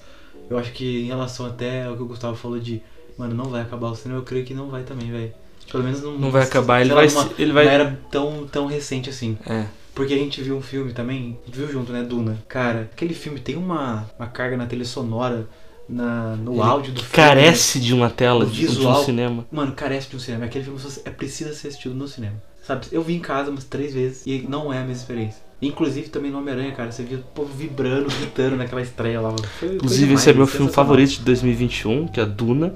Eu 0.49 0.57
acho 0.57 0.71
que 0.73 1.01
em 1.03 1.07
relação 1.07 1.45
até 1.45 1.85
ao 1.85 1.95
que 1.95 2.03
o 2.03 2.05
Gustavo 2.05 2.35
falou 2.35 2.59
de, 2.59 2.81
mano, 3.17 3.33
não 3.33 3.45
vai 3.49 3.61
acabar 3.61 3.89
o 3.89 3.95
cinema, 3.95 4.19
eu 4.19 4.25
creio 4.25 4.45
que 4.45 4.53
não 4.53 4.69
vai 4.69 4.83
também, 4.83 5.09
velho. 5.11 5.33
Pelo 5.71 5.83
menos 5.83 6.01
não, 6.01 6.17
Não 6.17 6.31
vai 6.31 6.43
acabar, 6.43 6.81
ele 6.81 6.89
lá, 6.91 6.95
vai, 7.01 7.09
se- 7.09 7.29
ele 7.37 7.51
vai, 7.51 7.65
Não 7.65 7.71
era 7.71 7.99
tão, 8.11 8.47
tão 8.47 8.65
recente 8.67 9.09
assim. 9.09 9.37
é. 9.45 9.65
Porque 9.93 10.13
a 10.13 10.17
gente 10.17 10.41
viu 10.43 10.55
um 10.55 10.61
filme 10.61 10.93
também, 10.93 11.39
viu 11.47 11.69
junto, 11.71 11.91
né, 11.91 12.03
Duna. 12.03 12.37
Cara, 12.47 12.81
aquele 12.93 13.15
filme 13.15 13.39
tem 13.39 13.55
uma, 13.55 14.07
uma 14.19 14.27
carga 14.27 14.55
na 14.55 14.67
trilha 14.67 14.85
sonora, 14.85 15.47
na, 15.89 16.35
no 16.35 16.53
Ele 16.53 16.61
áudio 16.61 16.93
do 16.93 16.99
filme. 17.01 17.15
carece 17.15 17.79
de 17.79 17.93
uma 17.95 18.07
tela 18.09 18.45
de, 18.45 18.51
de 18.51 18.65
um 18.65 18.69
visual. 18.69 19.03
cinema. 19.03 19.45
Mano, 19.51 19.71
carece 19.73 20.07
de 20.09 20.15
um 20.15 20.19
cinema. 20.19 20.45
Aquele 20.45 20.63
filme 20.65 20.79
é 21.03 21.09
precisa 21.09 21.51
ser 21.53 21.69
assistido 21.69 21.95
no 21.95 22.07
cinema. 22.07 22.35
Sabe? 22.67 22.87
Eu 22.91 23.01
vi 23.01 23.15
em 23.15 23.21
casa 23.21 23.49
umas 23.49 23.63
três 23.63 23.93
vezes 23.93 24.23
e 24.25 24.45
não 24.49 24.73
é 24.73 24.79
a 24.79 24.81
mesma 24.81 25.01
experiência. 25.01 25.41
Inclusive 25.61 26.09
também 26.09 26.29
no 26.29 26.39
Homem-Aranha, 26.39 26.73
cara, 26.73 26.91
você 26.91 27.01
via 27.01 27.17
o 27.17 27.21
povo 27.21 27.51
vibrando, 27.53 28.09
gritando 28.09 28.57
naquela 28.57 28.81
estreia 28.81 29.21
lá. 29.21 29.33
Foi 29.57 29.75
Inclusive, 29.75 30.13
esse 30.13 30.29
é 30.29 30.33
meu 30.33 30.45
filme 30.45 30.69
favorito 30.69 31.11
de 31.11 31.21
2021, 31.21 32.09
que 32.09 32.19
é 32.19 32.23
a 32.23 32.25
Duna. 32.25 32.75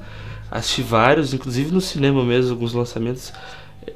Assisti 0.49 0.81
vários, 0.81 1.33
inclusive 1.33 1.73
no 1.73 1.81
cinema 1.81 2.23
mesmo, 2.23 2.51
alguns 2.51 2.73
lançamentos. 2.73 3.33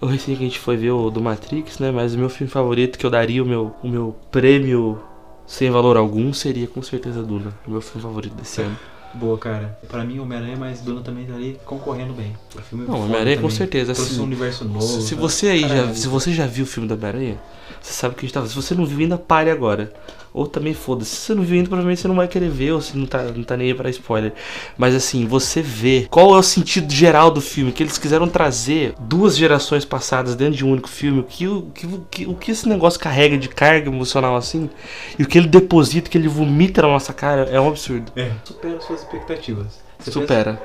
O 0.01 0.05
recente 0.05 0.37
que 0.37 0.43
a 0.43 0.47
gente 0.47 0.59
foi 0.59 0.75
ver 0.75 0.91
o 0.91 1.09
do 1.09 1.21
Matrix, 1.21 1.79
né? 1.79 1.91
Mas 1.91 2.13
o 2.13 2.17
meu 2.17 2.29
filme 2.29 2.51
favorito 2.51 2.99
que 2.99 3.05
eu 3.05 3.09
daria 3.09 3.41
o 3.41 3.45
meu, 3.45 3.73
o 3.81 3.87
meu 3.87 4.17
prêmio 4.29 5.01
sem 5.47 5.71
valor 5.71 5.95
algum 5.95 6.33
seria 6.33 6.67
com 6.67 6.81
certeza 6.81 7.23
Duna. 7.23 7.53
O 7.65 7.71
meu 7.71 7.79
filme 7.79 8.01
favorito 8.01 8.35
desse 8.35 8.61
ano. 8.61 8.77
Boa, 9.15 9.37
cara. 9.37 9.77
Pra 9.87 10.03
mim, 10.03 10.19
Homem-Aranha, 10.19 10.57
mas 10.57 10.81
Duna 10.81 11.01
também 11.01 11.25
tá 11.25 11.33
ali 11.33 11.57
concorrendo 11.65 12.13
bem. 12.13 12.35
O 12.55 12.61
filme 12.61 12.83
é 12.83 12.87
Não, 12.87 12.95
foda 12.95 13.05
Homem-Aranha 13.07 13.41
com 13.41 13.49
certeza. 13.49 13.93
Assim, 13.93 14.19
um 14.19 14.23
universo 14.23 14.65
novo. 14.65 15.01
se 15.01 15.15
tá? 15.15 15.21
você 15.21 15.47
aí 15.47 15.61
já, 15.61 15.67
Caralho. 15.69 15.95
se 15.95 16.07
você 16.07 16.33
já 16.33 16.45
viu 16.45 16.65
o 16.65 16.67
filme 16.67 16.87
da 16.87 16.95
Homem-Aranha, 16.95 17.39
você 17.81 17.93
sabe 17.93 18.15
que 18.15 18.19
a 18.19 18.23
gente 18.23 18.33
tava. 18.33 18.47
Se 18.47 18.55
você 18.55 18.75
não 18.75 18.85
viu 18.85 18.99
ainda, 18.99 19.17
pare 19.17 19.49
agora. 19.49 19.93
Ou 20.35 20.45
também 20.45 20.73
foda-se. 20.73 21.15
Se 21.15 21.27
você 21.27 21.33
não 21.33 21.43
viu 21.43 21.55
ainda, 21.55 21.69
provavelmente 21.69 22.01
você 22.01 22.09
não 22.09 22.15
vai 22.15 22.27
querer 22.27 22.49
ver, 22.49 22.73
ou 22.73 22.81
se 22.81 22.97
não 22.97 23.05
tá, 23.05 23.23
não 23.23 23.41
tá 23.41 23.55
nem 23.55 23.67
aí 23.67 23.73
pra 23.73 23.89
spoiler. 23.89 24.33
Mas 24.77 24.93
assim, 24.93 25.25
você 25.25 25.61
vê 25.61 26.07
qual 26.11 26.35
é 26.35 26.37
o 26.37 26.43
sentido 26.43 26.91
geral 26.91 27.31
do 27.31 27.39
filme, 27.39 27.71
que 27.71 27.81
eles 27.81 27.97
quiseram 27.97 28.27
trazer 28.27 28.93
duas 28.99 29.37
gerações 29.37 29.85
passadas 29.85 30.35
dentro 30.35 30.55
de 30.55 30.65
um 30.65 30.73
único 30.73 30.89
filme, 30.89 31.21
o 31.21 31.23
que, 31.23 31.47
o 31.47 31.61
que, 31.73 31.85
o 31.85 32.05
que, 32.11 32.27
o 32.27 32.35
que 32.35 32.51
esse 32.51 32.67
negócio 32.67 32.99
carrega 32.99 33.37
de 33.37 33.47
carga 33.47 33.89
emocional 33.89 34.35
assim, 34.35 34.69
e 35.17 35.23
o 35.23 35.25
que 35.25 35.37
ele 35.37 35.47
deposita, 35.47 36.09
que 36.09 36.17
ele 36.17 36.27
vomita 36.27 36.81
na 36.81 36.89
nossa 36.89 37.13
cara, 37.13 37.43
é 37.43 37.57
um 37.57 37.69
absurdo. 37.69 38.11
É. 38.13 38.31
Supera 38.43 38.81
suas 38.81 39.03
expectativas. 39.03 39.79
Você 39.99 40.11
Supera. 40.11 40.61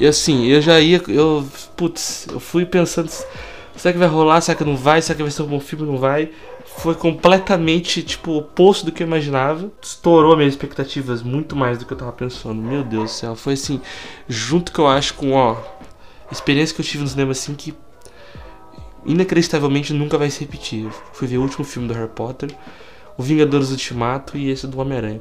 E 0.00 0.08
assim, 0.08 0.46
eu 0.46 0.60
já 0.60 0.80
ia. 0.80 1.00
Eu. 1.06 1.46
Putz, 1.76 2.26
eu 2.32 2.40
fui 2.40 2.66
pensando. 2.66 3.08
Será 3.76 3.92
que 3.92 3.98
vai 3.98 4.08
rolar? 4.08 4.40
Será 4.40 4.56
que 4.56 4.64
não 4.64 4.76
vai? 4.76 5.00
Será 5.00 5.16
que 5.16 5.22
vai 5.22 5.30
ser 5.30 5.42
um 5.42 5.46
bom 5.46 5.60
filme? 5.60 5.86
Não 5.86 5.98
vai? 5.98 6.30
Foi 6.78 6.94
completamente, 6.94 8.02
tipo, 8.02 8.30
o 8.30 8.38
oposto 8.38 8.86
do 8.86 8.92
que 8.92 9.02
eu 9.02 9.06
imaginava. 9.06 9.68
Estourou 9.82 10.36
minhas 10.36 10.52
expectativas 10.52 11.22
muito 11.22 11.56
mais 11.56 11.76
do 11.76 11.84
que 11.84 11.92
eu 11.92 11.96
tava 11.96 12.12
pensando. 12.12 12.62
Meu 12.62 12.84
Deus 12.84 13.04
do 13.04 13.10
céu. 13.10 13.34
Foi 13.34 13.54
assim, 13.54 13.80
junto 14.28 14.70
que 14.70 14.78
eu 14.78 14.86
acho 14.86 15.14
com, 15.14 15.32
ó. 15.32 15.56
Experiência 16.30 16.74
que 16.74 16.80
eu 16.80 16.84
tive 16.84 17.02
no 17.02 17.08
cinema 17.08 17.32
assim 17.32 17.54
que. 17.54 17.74
inacreditavelmente 19.04 19.92
nunca 19.92 20.16
vai 20.16 20.30
se 20.30 20.40
repetir. 20.40 20.84
Eu 20.84 20.92
fui 21.12 21.26
ver 21.26 21.38
o 21.38 21.42
último 21.42 21.64
filme 21.64 21.88
do 21.88 21.94
Harry 21.94 22.10
Potter, 22.10 22.54
o 23.16 23.22
Vingadores 23.24 23.70
Ultimato 23.70 24.38
e 24.38 24.48
esse 24.48 24.66
do 24.66 24.78
Homem-Aranha. 24.78 25.20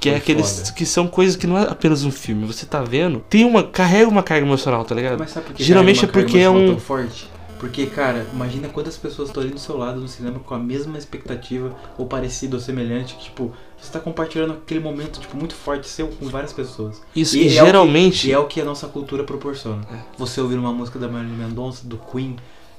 Que 0.00 0.10
é 0.10 0.16
aqueles 0.16 0.58
foda. 0.58 0.72
que 0.72 0.84
são 0.84 1.06
coisas 1.06 1.36
que 1.36 1.46
não 1.46 1.56
é 1.56 1.62
apenas 1.62 2.02
um 2.02 2.10
filme, 2.10 2.44
você 2.44 2.66
tá 2.66 2.82
vendo, 2.82 3.20
tem 3.30 3.44
uma 3.44 3.62
carrega 3.62 4.10
uma 4.10 4.22
carga 4.24 4.44
emocional, 4.44 4.84
tá 4.84 4.96
ligado? 4.96 5.20
Mas 5.20 5.30
sabe 5.30 5.46
por 5.46 5.54
que 5.54 5.62
Geralmente 5.62 6.04
é 6.04 6.08
porque 6.08 6.38
é 6.38 6.50
um 6.50 6.76
forte? 6.76 7.30
Porque, 7.62 7.86
cara, 7.86 8.26
imagina 8.32 8.68
quantas 8.68 8.96
pessoas 8.96 9.28
estão 9.28 9.40
ali 9.40 9.52
do 9.52 9.58
seu 9.60 9.76
lado 9.76 10.00
no 10.00 10.08
cinema 10.08 10.40
com 10.40 10.52
a 10.52 10.58
mesma 10.58 10.98
expectativa, 10.98 11.72
ou 11.96 12.06
parecido, 12.06 12.56
ou 12.56 12.60
semelhante, 12.60 13.14
que, 13.14 13.22
tipo, 13.26 13.52
você 13.80 13.92
tá 13.92 14.00
compartilhando 14.00 14.54
aquele 14.54 14.80
momento, 14.80 15.20
tipo, 15.20 15.36
muito 15.36 15.54
forte 15.54 15.86
seu 15.88 16.08
com 16.08 16.26
várias 16.28 16.52
pessoas. 16.52 17.00
isso 17.14 17.36
E 17.36 17.42
e 17.42 17.42
é 17.42 17.46
o 17.46 17.48
que- 17.48 17.54
geralmente 17.66 18.28
E 18.28 18.32
é 18.32 18.38
o 18.38 18.46
que 18.48 18.60
a 18.60 18.64
nossa 18.64 18.88
cultura 18.88 19.22
proporciona. 19.22 19.86
É. 19.92 19.98
Você 20.18 20.40
ouvir 20.40 20.56
uma 20.56 20.72
música 20.72 20.98
da 20.98 21.06
Marilyn 21.06 21.36
Mendonça, 21.36 21.86
do 21.86 21.96
Queen, 21.98 22.34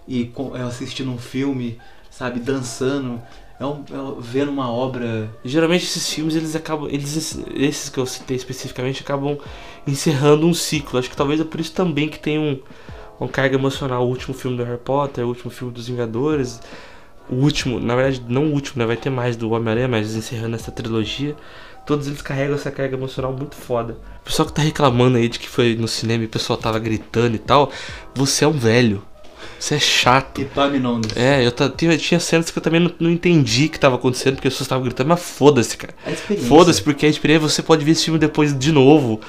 e 0.06 0.30
é, 0.56 0.62
assistindo 0.64 1.10
um 1.12 1.18
filme, 1.18 1.80
sabe, 2.12 2.42
dançando, 2.42 3.22
é 3.58 3.66
um, 3.66 3.86
é 3.90 4.20
vendo 4.20 4.52
uma 4.52 4.70
obra. 4.70 5.30
Geralmente 5.46 5.86
esses 5.86 6.10
filmes 6.12 6.36
eles 6.36 6.58
acabam. 6.58 6.90
Eles, 6.92 7.40
esses 7.56 7.88
que 7.88 7.98
eu 8.02 8.06
citei 8.06 8.36
especificamente 8.36 9.02
acabam 9.02 9.38
encerrando 9.88 10.46
um 10.46 10.54
ciclo. 10.54 11.00
Acho 11.00 11.10
que 11.10 11.16
talvez 11.16 11.40
é 11.40 11.46
por 11.46 11.62
isso 11.62 11.72
também 11.72 12.10
que 12.10 12.20
tem 12.20 12.38
um, 12.38 12.60
uma 13.20 13.30
carga 13.30 13.56
emocional. 13.56 14.06
O 14.06 14.10
último 14.10 14.34
filme 14.34 14.58
do 14.58 14.64
Harry 14.64 14.78
Potter, 14.78 15.26
o 15.26 15.28
último 15.28 15.52
filme 15.52 15.74
dos 15.74 15.88
Vingadores. 15.88 16.62
O 17.30 17.36
último, 17.36 17.80
na 17.80 17.96
verdade, 17.96 18.24
não 18.28 18.48
o 18.48 18.54
último, 18.54 18.80
né? 18.80 18.86
Vai 18.86 18.98
ter 18.98 19.10
mais 19.10 19.36
do 19.36 19.52
Homem-Aranha, 19.52 19.88
mas 19.88 20.16
encerrando 20.16 20.56
essa 20.56 20.72
trilogia. 20.72 21.36
Todos 21.86 22.08
eles 22.08 22.22
carregam 22.22 22.56
essa 22.56 22.72
carga 22.72 22.96
emocional 22.96 23.34
muito 23.34 23.56
foda. 23.56 23.98
O 24.22 24.26
pessoal 24.26 24.48
que 24.48 24.54
tá 24.54 24.62
reclamando 24.62 25.18
aí 25.18 25.28
de 25.28 25.40
que 25.40 25.50
foi 25.50 25.76
no 25.76 25.88
cinema 25.88 26.24
e 26.24 26.28
o 26.28 26.30
pessoal 26.30 26.58
tava 26.58 26.80
gritando 26.80 27.36
e 27.36 27.40
tal, 27.40 27.72
você 28.16 28.46
é 28.46 28.48
um 28.48 28.54
velho. 28.54 29.04
Você 29.60 29.76
é 29.76 29.80
chato. 29.80 30.42
E 30.42 30.46
tome 30.46 30.78
nomes. 30.80 31.16
É, 31.16 31.46
eu 31.46 31.52
tinha, 31.70 31.98
tinha 31.98 32.20
cenas 32.20 32.50
que 32.52 32.58
eu 32.58 32.62
também 32.64 32.80
não, 32.82 32.92
não 33.00 33.10
entendi 33.10 33.66
o 33.66 33.70
que 33.70 33.80
tava 33.80 33.96
acontecendo, 33.96 34.36
porque 34.36 34.48
as 34.48 34.54
pessoas 34.54 34.66
estavam 34.66 34.84
gritando, 34.84 35.08
mas 35.08 35.22
foda-se, 35.22 35.78
cara. 35.78 35.94
Foda-se, 36.48 36.82
porque 36.82 37.06
a 37.06 37.10
experiência 37.10 37.48
você 37.48 37.62
pode 37.62 37.86
ver 37.86 37.92
esse 37.92 38.04
filme 38.06 38.20
depois 38.20 38.58
de 38.58 38.72
novo, 38.72 39.22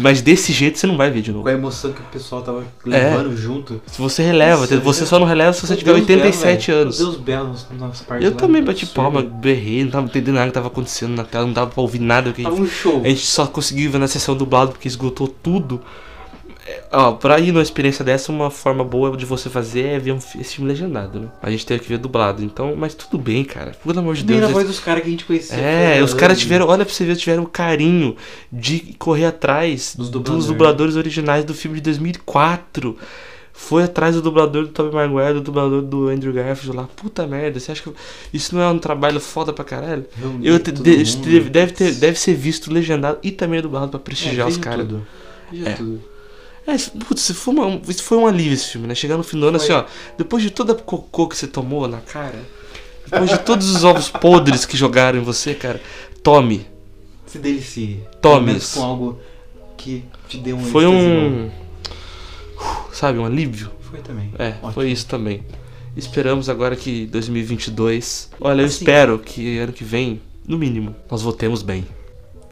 mas 0.00 0.22
desse 0.22 0.52
jeito 0.52 0.78
você 0.78 0.86
não 0.86 0.96
vai 0.96 1.10
ver 1.10 1.20
de 1.22 1.30
Com 1.30 1.38
novo. 1.38 1.48
a 1.48 1.52
emoção 1.52 1.92
que 1.92 2.00
o 2.00 2.04
pessoal 2.04 2.40
tava 2.42 2.64
É. 2.86 2.88
levando 2.90 3.36
junto. 3.36 3.80
Se 3.86 4.00
você 4.00 4.22
releva, 4.22 4.62
Nossa, 4.62 4.78
você 4.80 5.04
só 5.04 5.18
não 5.18 5.26
releva 5.26 5.52
se 5.52 5.66
você 5.66 5.76
tiver 5.76 5.92
Deus, 5.94 6.06
belo, 6.06 6.20
87 6.22 6.66
velho. 6.68 6.82
anos. 6.82 6.98
Meu 6.98 7.10
Deus 7.12 7.20
belo 7.20 7.48
nas- 7.78 8.00
partes 8.00 8.24
Eu 8.26 8.32
lá, 8.32 8.36
também 8.38 8.62
bati 8.64 8.86
palma, 8.86 9.22
berrei, 9.22 9.84
não 9.84 9.90
tava 9.90 10.06
entendendo 10.06 10.34
nada 10.36 10.46
que 10.48 10.54
tava 10.54 10.68
acontecendo 10.68 11.14
na 11.14 11.24
tela, 11.24 11.44
não 11.46 11.52
dava 11.52 11.70
pra 11.70 11.82
ouvir 11.82 11.98
nada. 12.00 12.32
Que 12.32 12.40
a, 12.42 12.44
Tava 12.44 12.56
gente, 12.56 12.66
um 12.66 12.70
show. 12.70 13.02
a 13.04 13.08
gente 13.08 13.26
só 13.26 13.46
conseguiu 13.46 13.90
ver 13.90 13.98
na 13.98 14.08
sessão 14.08 14.34
dublado 14.36 14.72
porque 14.72 14.88
esgotou 14.88 15.28
tudo. 15.28 15.80
É, 16.68 16.82
Ó, 16.92 17.12
pra 17.12 17.38
ir 17.38 17.52
numa 17.52 17.62
experiência 17.62 18.04
dessa, 18.04 18.32
uma 18.32 18.50
forma 18.50 18.82
boa 18.82 19.16
de 19.16 19.24
você 19.24 19.48
fazer 19.48 19.84
é 19.86 19.98
ver 19.98 20.12
um, 20.12 20.16
esse 20.16 20.56
filme 20.56 20.68
legendado, 20.70 21.20
né? 21.20 21.28
A 21.40 21.50
gente 21.50 21.64
teve 21.64 21.80
que 21.82 21.88
ver 21.88 21.98
dublado, 21.98 22.42
então, 22.42 22.74
mas 22.76 22.92
tudo 22.94 23.18
bem, 23.18 23.44
cara. 23.44 23.70
Pelo 23.84 23.98
amor 24.00 24.14
de 24.16 24.24
Bem 24.24 24.38
Deus. 24.38 24.40
na 24.40 24.46
esse- 24.46 24.54
voz 24.54 24.66
dos 24.66 24.80
caras 24.80 25.02
que 25.02 25.08
a 25.08 25.10
gente 25.10 25.24
conhecia. 25.24 25.56
É, 25.56 26.02
os 26.02 26.12
caras 26.12 26.32
anos. 26.32 26.42
tiveram, 26.42 26.66
olha 26.66 26.84
pra 26.84 26.92
você 26.92 27.04
ver, 27.04 27.14
tiveram 27.16 27.44
o 27.44 27.46
carinho 27.48 28.16
de 28.52 28.80
correr 28.98 29.26
atrás 29.26 29.94
Dos 29.96 30.10
dos 30.10 30.46
dubladores. 30.46 30.96
originais 30.96 31.44
do 31.44 31.54
filme 31.54 31.76
de 31.76 31.82
2004. 31.82 32.96
Foi 33.58 33.84
atrás 33.84 34.14
do 34.14 34.20
dublador 34.20 34.64
do 34.64 34.68
Tobey 34.68 34.92
Maguire, 34.92 35.34
do 35.34 35.40
dublador 35.40 35.80
do 35.80 36.08
Andrew 36.08 36.30
Garfield 36.32 36.76
lá. 36.76 36.86
Puta 36.94 37.26
merda, 37.26 37.58
você 37.58 37.72
acha 37.72 37.82
que 37.82 37.90
isso 38.30 38.54
não 38.54 38.60
é 38.62 38.68
um 38.68 38.78
trabalho 38.78 39.18
foda 39.18 39.50
pra 39.50 39.64
caralho? 39.64 40.04
Reunir 40.20 40.46
Eu 40.46 40.58
te- 40.58 40.72
de- 40.72 41.40
deve, 41.48 41.72
ter, 41.72 41.94
deve 41.94 42.18
ser 42.18 42.34
visto 42.34 42.70
legendado 42.70 43.18
e 43.22 43.30
também 43.30 43.62
dublado 43.62 43.88
pra 43.88 43.98
É, 43.98 44.02
prestigiar 44.02 44.46
os 44.46 44.56
veja 44.56 44.68
caras. 44.68 44.86
É. 45.64 45.72
tudo. 45.72 46.02
É, 46.66 46.76
putz, 47.06 47.22
isso 47.22 47.34
foi, 47.34 47.54
uma- 47.54 47.80
isso 47.88 48.02
foi 48.02 48.18
um 48.18 48.26
alívio 48.26 48.54
esse 48.54 48.70
filme, 48.72 48.86
né? 48.88 48.94
Chegar 48.94 49.16
no 49.16 49.22
fim 49.22 49.38
do 49.38 49.46
ano 49.46 49.56
assim, 49.56 49.68
Foi. 49.68 49.76
ó. 49.76 49.84
Depois 50.18 50.42
de 50.42 50.50
toda 50.50 50.72
a 50.72 50.76
cocô 50.76 51.28
que 51.28 51.36
você 51.36 51.46
tomou 51.46 51.86
na 51.86 52.00
cara, 52.00 52.42
depois 53.04 53.30
de 53.30 53.38
todos 53.38 53.70
os 53.70 53.84
ovos 53.84 54.08
podres 54.08 54.64
que 54.66 54.76
jogaram 54.76 55.18
em 55.18 55.22
você, 55.22 55.54
cara, 55.54 55.80
tome. 56.22 56.66
Se 57.26 57.38
delicie. 57.38 58.00
Tome 58.20 58.58
com 58.74 58.82
algo 58.82 59.20
que 59.76 60.04
te 60.28 60.38
dê 60.38 60.52
um 60.52 60.60
Foi 60.64 60.86
um. 60.86 61.50
Sabe, 62.92 63.18
um 63.18 63.26
alívio? 63.26 63.70
Foi 63.80 64.00
também. 64.00 64.32
É, 64.38 64.48
Ótimo. 64.48 64.72
foi 64.72 64.90
isso 64.90 65.06
também. 65.06 65.42
Esperamos 65.96 66.48
agora 66.48 66.74
que 66.74 67.06
2022. 67.06 68.30
Olha, 68.40 68.62
eu 68.62 68.66
Assim. 68.66 68.78
espero 68.78 69.18
que 69.18 69.58
ano 69.58 69.72
que 69.72 69.84
vem, 69.84 70.20
no 70.46 70.58
mínimo, 70.58 70.94
nós 71.10 71.22
votemos 71.22 71.62
bem. 71.62 71.86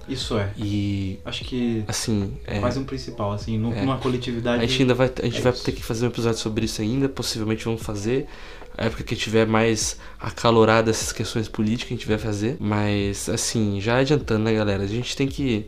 Isso 0.09 0.37
é. 0.39 0.51
E, 0.57 1.19
Acho 1.25 1.45
que 1.45 1.85
assim, 1.89 2.37
é, 2.47 2.59
quase 2.61 2.79
um 2.79 2.85
principal, 2.85 3.33
assim, 3.33 3.59
nu- 3.59 3.73
É. 3.73 3.81
numa 3.81 3.95
a 3.95 3.99
coletividade. 3.99 4.67
gente 4.67 4.83
ainda 4.83 4.95
vai, 4.95 5.11
a 5.21 5.25
gente 5.25 5.39
é 5.39 5.41
vai 5.41 5.53
isso. 5.53 5.65
ter 5.65 5.73
que 5.73 5.83
fazer 5.83 6.07
um 6.07 6.09
episódio 6.09 6.39
sobre 6.39 6.65
isso 6.67 6.81
ainda. 6.83 7.09
Possivelmente 7.09 7.65
vamos 7.65 7.83
fazer. 7.83 8.27
A 8.77 8.87
época 8.87 9.05
que 9.05 9.15
tiver 9.15 9.47
mais 9.47 9.97
acalorada 10.19 10.91
essas 10.91 11.13
questões 11.13 11.47
políticas, 11.49 11.93
a 11.93 11.95
gente 11.97 12.09
vai 12.09 12.19
fazer. 12.19 12.57
Mas, 12.59 13.29
assim, 13.29 13.81
já 13.81 13.99
adiantando, 13.99 14.45
né, 14.45 14.53
galera? 14.55 14.83
A 14.83 14.87
gente 14.89 15.17
tem 15.17 15.29
que 15.29 15.67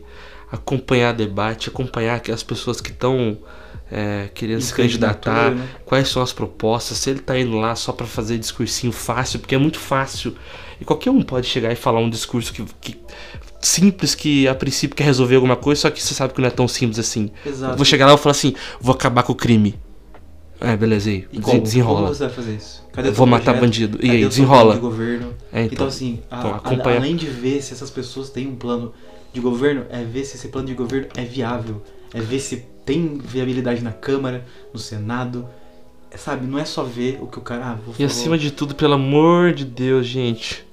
acompanhar 0.51 1.13
debate, 1.13 1.69
acompanhar 1.69 2.21
as 2.31 2.43
pessoas 2.43 2.79
que 2.81 2.91
estão 2.91 3.37
é, 3.89 4.29
querendo 4.33 4.59
se 4.61 4.73
candidatar, 4.73 5.51
né? 5.51 5.65
quais 5.85 6.09
são 6.09 6.21
as 6.21 6.33
propostas, 6.33 6.97
se 6.97 7.09
ele 7.09 7.19
tá 7.19 7.39
indo 7.39 7.55
lá 7.57 7.73
só 7.75 7.93
pra 7.93 8.05
fazer 8.05 8.37
discursinho 8.37 8.91
fácil, 8.91 9.39
porque 9.39 9.55
é 9.55 9.57
muito 9.57 9.79
fácil. 9.79 10.35
E 10.79 10.83
qualquer 10.83 11.09
um 11.09 11.21
pode 11.21 11.47
chegar 11.47 11.71
e 11.71 11.75
falar 11.77 11.99
um 12.01 12.09
discurso 12.09 12.51
que, 12.53 12.65
que- 12.81 12.97
simples 13.59 14.13
que 14.15 14.47
a 14.47 14.55
princípio 14.55 14.95
quer 14.95 15.03
resolver 15.05 15.35
alguma 15.35 15.55
coisa, 15.55 15.81
só 15.81 15.89
que 15.89 16.01
você 16.01 16.13
sabe 16.13 16.33
que 16.33 16.41
não 16.41 16.47
é 16.47 16.51
tão 16.51 16.67
simples 16.67 16.99
assim. 16.99 17.31
Exato. 17.45 17.75
Vou 17.75 17.85
chegar 17.85 18.05
lá 18.07 18.13
e 18.13 18.17
falar 18.17 18.31
assim, 18.31 18.53
vou 18.79 18.93
acabar 18.93 19.23
com 19.23 19.33
o 19.33 19.35
crime. 19.35 19.75
É, 20.59 20.75
beleza, 20.75 21.09
aí. 21.09 21.27
E 21.31 21.39
como? 21.39 21.61
Desenrola. 21.61 22.01
Como 22.03 22.15
você 22.15 22.25
vai 22.25 22.33
fazer 22.33 22.55
isso? 22.55 22.83
Cadê 22.91 23.11
Vou 23.11 23.27
matar 23.27 23.43
projeto? 23.57 23.61
bandido. 23.61 23.99
E 24.01 24.09
aí, 24.09 24.25
desenrola. 24.27 24.73
de 24.73 24.79
governo? 24.79 25.33
É, 25.53 25.61
Então, 25.63 25.73
então. 25.73 25.87
assim, 25.87 26.19
a- 26.31 26.39
Então, 26.39 26.55
acompanha. 26.55 26.97
além 26.97 27.15
de 27.15 27.27
ver 27.27 27.61
se 27.61 27.73
essas 27.73 27.91
pessoas 27.91 28.31
têm 28.31 28.47
um 28.47 28.55
plano 28.55 28.91
de 29.31 29.39
governo, 29.39 29.85
é 29.91 30.03
ver 30.03 30.25
se 30.25 30.35
esse 30.35 30.47
plano 30.47 30.67
de 30.67 30.73
governo 30.73 31.07
é 31.15 31.23
viável. 31.23 31.83
É 32.11 32.19
ver 32.19 32.39
se 32.39 32.65
tem 32.85 33.19
viabilidade 33.23 33.83
na 33.83 33.91
Câmara, 33.91 34.45
no 34.73 34.79
Senado. 34.79 35.47
É, 36.09 36.17
sabe, 36.17 36.47
não 36.47 36.57
é 36.57 36.65
só 36.65 36.83
ver 36.83 37.19
o 37.21 37.27
que 37.27 37.37
o 37.37 37.41
cara. 37.41 37.65
Ah, 37.73 37.77
vou 37.85 37.93
E 37.99 38.03
acima 38.03 38.35
de 38.37 38.49
tudo, 38.49 38.73
pelo 38.73 38.93
amor 38.95 39.53
de 39.53 39.63
Deus, 39.65 40.07
gente, 40.07 40.65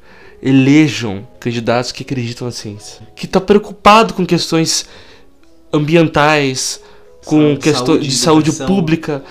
elejam 0.44 1.26
candidatos 1.40 1.90
que 1.90 2.02
acreditam 2.02 2.46
na 2.46 2.52
ciência. 2.52 3.00
Que 3.16 3.26
tá 3.26 3.40
preocupado 3.40 4.12
com 4.12 4.26
questões 4.26 4.86
ambientais, 5.72 6.82
com 7.24 7.56
questões 7.56 8.04
de 8.04 8.12
saúde 8.12 8.52
pública, 8.52 9.24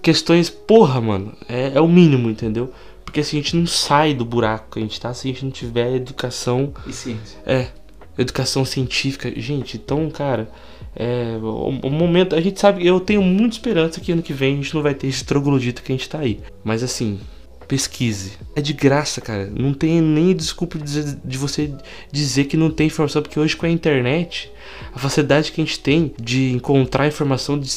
questões, 0.00 0.48
porra, 0.48 1.02
mano, 1.02 1.36
é, 1.46 1.72
é 1.74 1.80
o 1.82 1.86
mínimo, 1.86 2.30
entendeu? 2.30 2.72
Porque 3.04 3.20
assim, 3.20 3.38
a 3.38 3.42
gente 3.42 3.56
não 3.56 3.66
sai 3.66 4.14
do 4.14 4.24
buraco 4.24 4.72
que 4.72 4.78
a 4.78 4.82
gente 4.82 4.98
tá 4.98 5.12
se 5.12 5.28
a 5.28 5.32
gente 5.32 5.44
não 5.44 5.52
tiver 5.52 5.94
educação 5.94 6.72
E 6.86 6.92
ciência. 6.92 7.38
É, 7.44 7.68
educação 8.16 8.64
científica. 8.64 9.30
Gente, 9.36 9.76
então, 9.76 10.08
cara, 10.08 10.50
é, 10.96 11.38
o, 11.42 11.68
o 11.68 11.90
momento. 11.90 12.34
A 12.34 12.40
gente 12.40 12.58
sabe, 12.58 12.86
eu 12.86 12.98
tenho 13.00 13.22
muita 13.22 13.56
esperança 13.56 14.00
que 14.00 14.10
ano 14.12 14.22
que 14.22 14.32
vem 14.32 14.54
a 14.54 14.56
gente 14.56 14.74
não 14.74 14.82
vai 14.82 14.94
ter 14.94 15.08
esse 15.08 15.24
troglodita 15.24 15.82
que 15.82 15.92
a 15.92 15.94
gente 15.94 16.08
tá 16.08 16.20
aí. 16.20 16.40
Mas 16.64 16.82
assim, 16.82 17.20
pesquise. 17.66 18.32
É 18.54 18.60
de 18.60 18.72
graça, 18.72 19.20
cara. 19.20 19.50
Não 19.54 19.72
tem 19.74 20.00
nem 20.00 20.34
desculpa 20.34 20.78
de, 20.78 20.84
dizer- 20.84 21.18
de 21.24 21.38
você 21.38 21.72
dizer 22.12 22.44
que 22.44 22.56
não 22.56 22.70
tem 22.70 22.86
informação, 22.86 23.22
porque 23.22 23.38
hoje 23.38 23.56
com 23.56 23.66
a 23.66 23.70
internet, 23.70 24.50
a 24.94 24.98
facilidade 24.98 25.50
que 25.52 25.60
a 25.60 25.64
gente 25.64 25.78
tem 25.80 26.14
de 26.20 26.52
encontrar 26.52 27.06
informação, 27.06 27.58
de, 27.58 27.70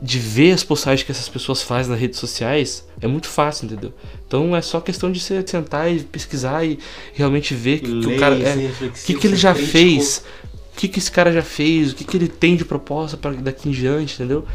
de 0.00 0.18
ver 0.18 0.52
as 0.52 0.62
postagens 0.64 1.02
que 1.04 1.10
essas 1.12 1.28
pessoas 1.28 1.62
fazem 1.62 1.90
nas 1.90 2.00
redes 2.00 2.18
sociais, 2.18 2.86
é 3.00 3.06
muito 3.06 3.28
fácil, 3.28 3.66
entendeu? 3.66 3.92
Então 4.26 4.54
é 4.54 4.62
só 4.62 4.80
questão 4.80 5.10
de 5.10 5.20
você 5.20 5.42
sentar 5.46 5.92
e 5.92 6.00
pesquisar 6.00 6.64
e 6.64 6.78
realmente 7.12 7.54
ver 7.54 7.80
que, 7.80 8.00
que 8.00 8.06
o 8.06 8.16
cara. 8.18 8.36
É, 8.36 8.70
que, 9.04 9.14
que 9.14 9.26
ele 9.26 9.36
já 9.36 9.52
crítico. 9.52 9.72
fez? 9.72 10.24
O 10.72 10.80
que, 10.80 10.88
que 10.88 10.98
esse 10.98 11.10
cara 11.10 11.30
já 11.32 11.42
fez? 11.42 11.92
O 11.92 11.94
que, 11.94 12.04
que 12.04 12.16
ele 12.16 12.28
tem 12.28 12.56
de 12.56 12.64
proposta 12.64 13.16
para 13.16 13.32
daqui 13.32 13.68
em 13.68 13.72
diante, 13.72 14.14
entendeu? 14.14 14.46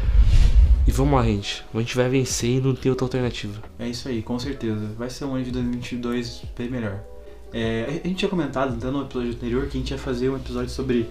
E 0.86 0.92
vamos 0.92 1.14
lá, 1.14 1.24
gente. 1.24 1.64
A 1.74 1.78
gente 1.78 1.96
vai 1.96 2.08
vencer 2.08 2.50
e 2.50 2.60
não 2.60 2.74
tem 2.74 2.90
outra 2.90 3.04
alternativa. 3.04 3.60
É 3.78 3.88
isso 3.88 4.08
aí, 4.08 4.22
com 4.22 4.38
certeza. 4.38 4.86
Vai 4.96 5.10
ser 5.10 5.24
um 5.24 5.34
ano 5.34 5.44
de 5.44 5.50
2022 5.50 6.42
bem 6.56 6.70
melhor. 6.70 7.00
É, 7.52 8.00
a 8.04 8.06
gente 8.08 8.14
tinha 8.16 8.28
comentado 8.28 8.74
até 8.74 8.90
no 8.90 9.02
episódio 9.02 9.30
anterior 9.30 9.66
que 9.66 9.76
a 9.76 9.80
gente 9.80 9.90
ia 9.90 9.98
fazer 9.98 10.28
um 10.28 10.36
episódio 10.36 10.70
sobre 10.70 11.08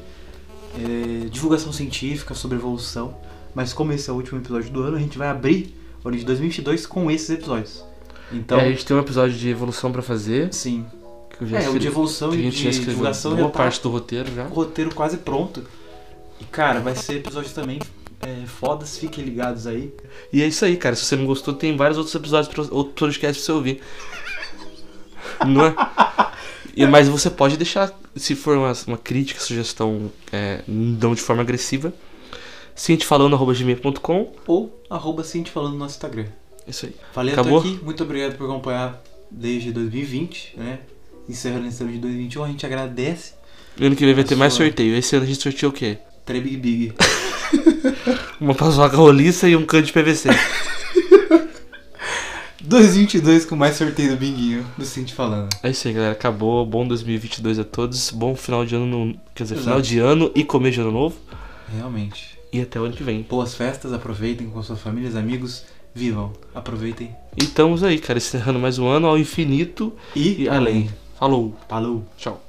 é, 0.78 1.26
divulgação 1.30 1.73
científica, 1.73 2.34
sobre 2.34 2.57
evolução. 2.57 3.17
Mas 3.53 3.73
como 3.73 3.91
esse 3.91 4.09
é 4.09 4.13
o 4.13 4.15
último 4.15 4.39
episódio 4.39 4.69
do 4.71 4.82
ano, 4.84 4.97
a 4.97 4.99
gente 4.99 5.17
vai 5.17 5.28
abrir 5.28 5.76
o 6.03 6.07
ano 6.07 6.17
de 6.17 6.23
2022 6.26 6.86
com 6.86 7.09
esses 7.11 7.30
episódios. 7.30 7.84
Então, 8.32 8.57
É, 8.59 8.65
a 8.65 8.69
gente 8.69 8.86
tem 8.86 8.95
um 8.95 8.99
episódio 8.99 9.36
de 9.38 9.49
evolução 9.49 9.91
para 9.91 10.01
fazer. 10.01 10.53
sim. 10.53 10.86
Que 11.38 11.43
eu 11.43 11.47
já 11.47 11.57
É, 11.57 11.59
o 11.59 11.63
escrevi- 11.63 11.80
de 11.80 11.88
evolução 11.88 12.34
e 12.34 12.49
de 12.49 12.69
divulgação 12.80 13.32
boa 13.32 13.43
já 13.43 13.49
tá 13.51 13.57
parte 13.57 13.82
do 13.82 13.89
roteiro 13.89 14.34
já. 14.34 14.45
o 14.45 14.53
roteiro 14.53 14.95
quase 14.95 15.17
pronto. 15.17 15.63
E 16.39 16.45
cara, 16.45 16.80
vai 16.80 16.95
ser 16.95 17.15
episódio 17.17 17.51
também 17.53 17.80
é, 18.26 18.45
fodas, 18.45 18.97
fiquem 18.97 19.23
ligados 19.23 19.67
aí. 19.67 19.93
E 20.34 20.41
é 20.41 20.47
isso 20.47 20.63
aí, 20.65 20.76
cara. 20.78 20.95
Se 20.95 21.05
você 21.05 21.15
não 21.15 21.26
gostou, 21.26 21.53
tem 21.53 21.76
vários 21.78 21.97
outros 21.97 22.15
episódios, 22.15 22.53
pra- 22.53 22.76
outros 22.76 22.95
podcasts 22.95 23.38
pra 23.43 23.45
você 23.45 23.51
ouvir. 23.51 23.82
Não 25.45 25.65
é? 25.65 25.76
E, 26.76 26.86
mas 26.86 27.07
você 27.07 27.30
pode 27.30 27.57
deixar, 27.57 27.91
se 28.15 28.36
for 28.36 28.57
uma, 28.57 28.71
uma 28.88 28.97
crítica, 28.97 29.39
sugestão, 29.39 30.11
é, 30.32 30.61
não 30.67 31.13
de 31.15 31.21
forma 31.21 31.41
agressiva, 31.41 31.93
cientefalando.gmail.com 32.76 34.34
Ou 34.47 34.84
arroba 34.89 35.23
Ciente 35.23 35.51
falando 35.51 35.73
no 35.73 35.80
nosso 35.80 35.95
Instagram. 35.95 36.26
Isso 36.67 36.86
aí. 36.86 36.95
Falei 37.13 37.34
Acabou? 37.34 37.59
aqui. 37.59 37.80
Muito 37.84 38.03
obrigado 38.03 38.38
por 38.38 38.45
acompanhar 38.45 39.01
desde 39.32 39.71
2020, 39.71 40.53
né? 40.57 40.80
Encerrando 41.30 41.67
esse 41.67 41.82
ano 41.82 41.91
de 41.93 41.99
2021. 41.99 42.43
A 42.43 42.47
gente 42.47 42.65
agradece. 42.65 43.34
Ano 43.80 43.95
que 43.95 44.05
vem 44.05 44.13
vai 44.13 44.23
ter 44.23 44.36
mais 44.36 44.53
sorteio. 44.53 44.95
Esse 44.95 45.15
ano 45.15 45.26
a 45.26 45.28
gente 45.28 45.41
sorteou 45.41 45.71
o 45.71 45.76
quê? 45.76 45.97
Tre 46.26 46.39
Big 46.41 46.57
Big. 46.57 46.93
Uma 48.41 48.55
paçoca 48.55 48.97
roliça 48.97 49.47
e 49.47 49.55
um 49.55 49.65
cano 49.65 49.84
de 49.84 49.93
PVC. 49.93 50.30
2022 52.61 53.45
com 53.47 53.55
mais 53.55 53.76
sorteio 53.76 54.11
do 54.11 54.17
Binguinho, 54.17 54.65
do 54.78 54.84
Cinti 54.86 55.13
falando. 55.13 55.49
É 55.61 55.69
isso 55.69 55.88
aí, 55.88 55.93
galera. 55.93 56.13
Acabou. 56.13 56.65
Bom 56.65 56.88
2022 56.88 57.59
a 57.59 57.63
todos. 57.63 58.09
Bom 58.11 58.36
final 58.36 58.65
de 58.65 58.76
ano. 58.76 58.86
no- 58.86 59.19
Quer 59.34 59.43
dizer, 59.43 59.55
final 59.57 59.76
Exato. 59.76 59.88
de 59.88 59.99
ano 59.99 60.32
e 60.36 60.43
começo 60.43 60.76
de 60.76 60.82
ano 60.82 60.91
novo. 60.91 61.15
Realmente. 61.73 62.38
E 62.51 62.61
até 62.61 62.80
o 62.80 62.86
ano 62.86 62.93
que 62.95 63.03
vem. 63.03 63.21
Boas 63.21 63.53
festas, 63.55 63.93
aproveitem 63.93 64.47
com 64.49 64.61
suas 64.63 64.80
famílias, 64.80 65.15
amigos. 65.15 65.63
Vivam, 65.93 66.34
aproveitem. 66.53 67.15
E 67.39 67.43
estamos 67.45 67.82
aí, 67.84 67.99
cara. 67.99 68.17
Encerrando 68.17 68.59
mais 68.59 68.78
um 68.80 68.88
ano 68.88 69.07
ao 69.07 69.17
infinito 69.17 69.93
E, 70.15 70.43
e 70.43 70.49
além. 70.49 70.89
Falou. 71.17 71.55
Falou! 71.69 72.03
Tchau. 72.17 72.41